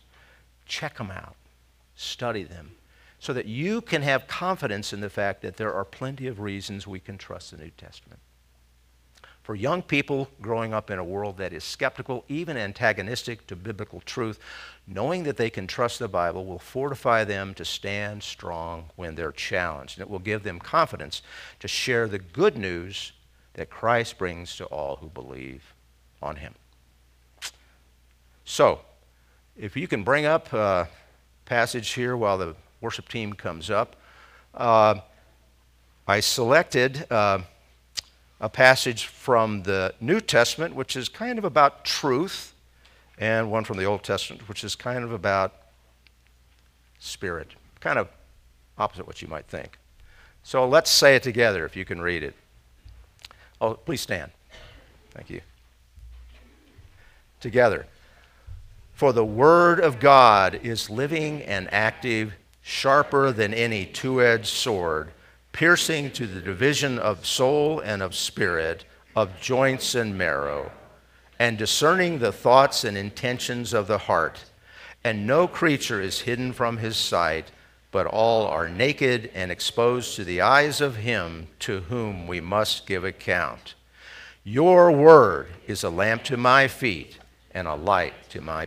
Check 0.66 0.98
them 0.98 1.10
out, 1.10 1.36
study 1.96 2.42
them, 2.42 2.72
so 3.18 3.32
that 3.32 3.46
you 3.46 3.80
can 3.80 4.02
have 4.02 4.26
confidence 4.26 4.92
in 4.92 5.00
the 5.00 5.08
fact 5.08 5.40
that 5.40 5.56
there 5.56 5.72
are 5.72 5.84
plenty 5.84 6.26
of 6.26 6.38
reasons 6.38 6.86
we 6.86 7.00
can 7.00 7.16
trust 7.16 7.50
the 7.50 7.56
New 7.56 7.70
Testament. 7.70 8.20
For 9.44 9.54
young 9.54 9.82
people 9.82 10.30
growing 10.40 10.72
up 10.72 10.90
in 10.90 10.98
a 10.98 11.04
world 11.04 11.36
that 11.36 11.52
is 11.52 11.64
skeptical, 11.64 12.24
even 12.28 12.56
antagonistic 12.56 13.46
to 13.48 13.54
biblical 13.54 14.00
truth, 14.00 14.38
knowing 14.86 15.24
that 15.24 15.36
they 15.36 15.50
can 15.50 15.66
trust 15.66 15.98
the 15.98 16.08
Bible 16.08 16.46
will 16.46 16.58
fortify 16.58 17.24
them 17.24 17.52
to 17.54 17.64
stand 17.64 18.22
strong 18.22 18.86
when 18.96 19.14
they're 19.14 19.32
challenged. 19.32 19.98
And 19.98 20.02
it 20.02 20.10
will 20.10 20.18
give 20.18 20.44
them 20.44 20.58
confidence 20.58 21.20
to 21.60 21.68
share 21.68 22.08
the 22.08 22.18
good 22.18 22.56
news 22.56 23.12
that 23.52 23.68
Christ 23.68 24.16
brings 24.16 24.56
to 24.56 24.64
all 24.64 24.96
who 24.96 25.08
believe 25.08 25.74
on 26.22 26.36
him. 26.36 26.54
So, 28.46 28.80
if 29.58 29.76
you 29.76 29.86
can 29.86 30.04
bring 30.04 30.24
up 30.24 30.54
a 30.54 30.88
passage 31.44 31.90
here 31.90 32.16
while 32.16 32.38
the 32.38 32.56
worship 32.80 33.10
team 33.10 33.34
comes 33.34 33.70
up, 33.70 33.96
uh, 34.54 35.00
I 36.08 36.20
selected. 36.20 37.06
Uh, 37.10 37.40
a 38.44 38.48
passage 38.50 39.06
from 39.06 39.62
the 39.62 39.94
New 40.02 40.20
Testament, 40.20 40.74
which 40.74 40.96
is 40.96 41.08
kind 41.08 41.38
of 41.38 41.46
about 41.46 41.82
truth, 41.82 42.52
and 43.16 43.50
one 43.50 43.64
from 43.64 43.78
the 43.78 43.84
Old 43.84 44.02
Testament, 44.02 44.50
which 44.50 44.62
is 44.62 44.76
kind 44.76 45.02
of 45.02 45.12
about 45.12 45.54
spirit. 46.98 47.52
Kind 47.80 47.98
of 47.98 48.08
opposite 48.76 49.06
what 49.06 49.22
you 49.22 49.28
might 49.28 49.46
think. 49.46 49.78
So 50.42 50.68
let's 50.68 50.90
say 50.90 51.16
it 51.16 51.22
together 51.22 51.64
if 51.64 51.74
you 51.74 51.86
can 51.86 52.02
read 52.02 52.22
it. 52.22 52.34
Oh, 53.62 53.72
please 53.72 54.02
stand. 54.02 54.30
Thank 55.12 55.30
you. 55.30 55.40
Together. 57.40 57.86
For 58.92 59.14
the 59.14 59.24
Word 59.24 59.80
of 59.80 60.00
God 60.00 60.60
is 60.62 60.90
living 60.90 61.40
and 61.40 61.72
active, 61.72 62.34
sharper 62.60 63.32
than 63.32 63.54
any 63.54 63.86
two 63.86 64.20
edged 64.20 64.48
sword 64.48 65.12
piercing 65.54 66.10
to 66.10 66.26
the 66.26 66.40
division 66.40 66.98
of 66.98 67.24
soul 67.24 67.78
and 67.78 68.02
of 68.02 68.14
spirit, 68.14 68.84
of 69.14 69.40
joints 69.40 69.94
and 69.94 70.18
marrow, 70.18 70.70
and 71.38 71.56
discerning 71.56 72.18
the 72.18 72.32
thoughts 72.32 72.82
and 72.82 72.98
intentions 72.98 73.72
of 73.72 73.86
the 73.86 73.98
heart. 73.98 74.44
And 75.04 75.26
no 75.26 75.46
creature 75.46 76.00
is 76.00 76.22
hidden 76.22 76.52
from 76.52 76.78
his 76.78 76.96
sight, 76.96 77.52
but 77.92 78.04
all 78.04 78.46
are 78.46 78.68
naked 78.68 79.30
and 79.32 79.52
exposed 79.52 80.16
to 80.16 80.24
the 80.24 80.40
eyes 80.40 80.80
of 80.80 80.96
him 80.96 81.46
to 81.60 81.82
whom 81.82 82.26
we 82.26 82.40
must 82.40 82.86
give 82.86 83.04
account. 83.04 83.74
Your 84.42 84.90
word 84.90 85.46
is 85.68 85.84
a 85.84 85.90
lamp 85.90 86.24
to 86.24 86.36
my 86.36 86.66
feet 86.66 87.18
and 87.52 87.68
a 87.68 87.76
light 87.76 88.28
to 88.30 88.40
my 88.40 88.62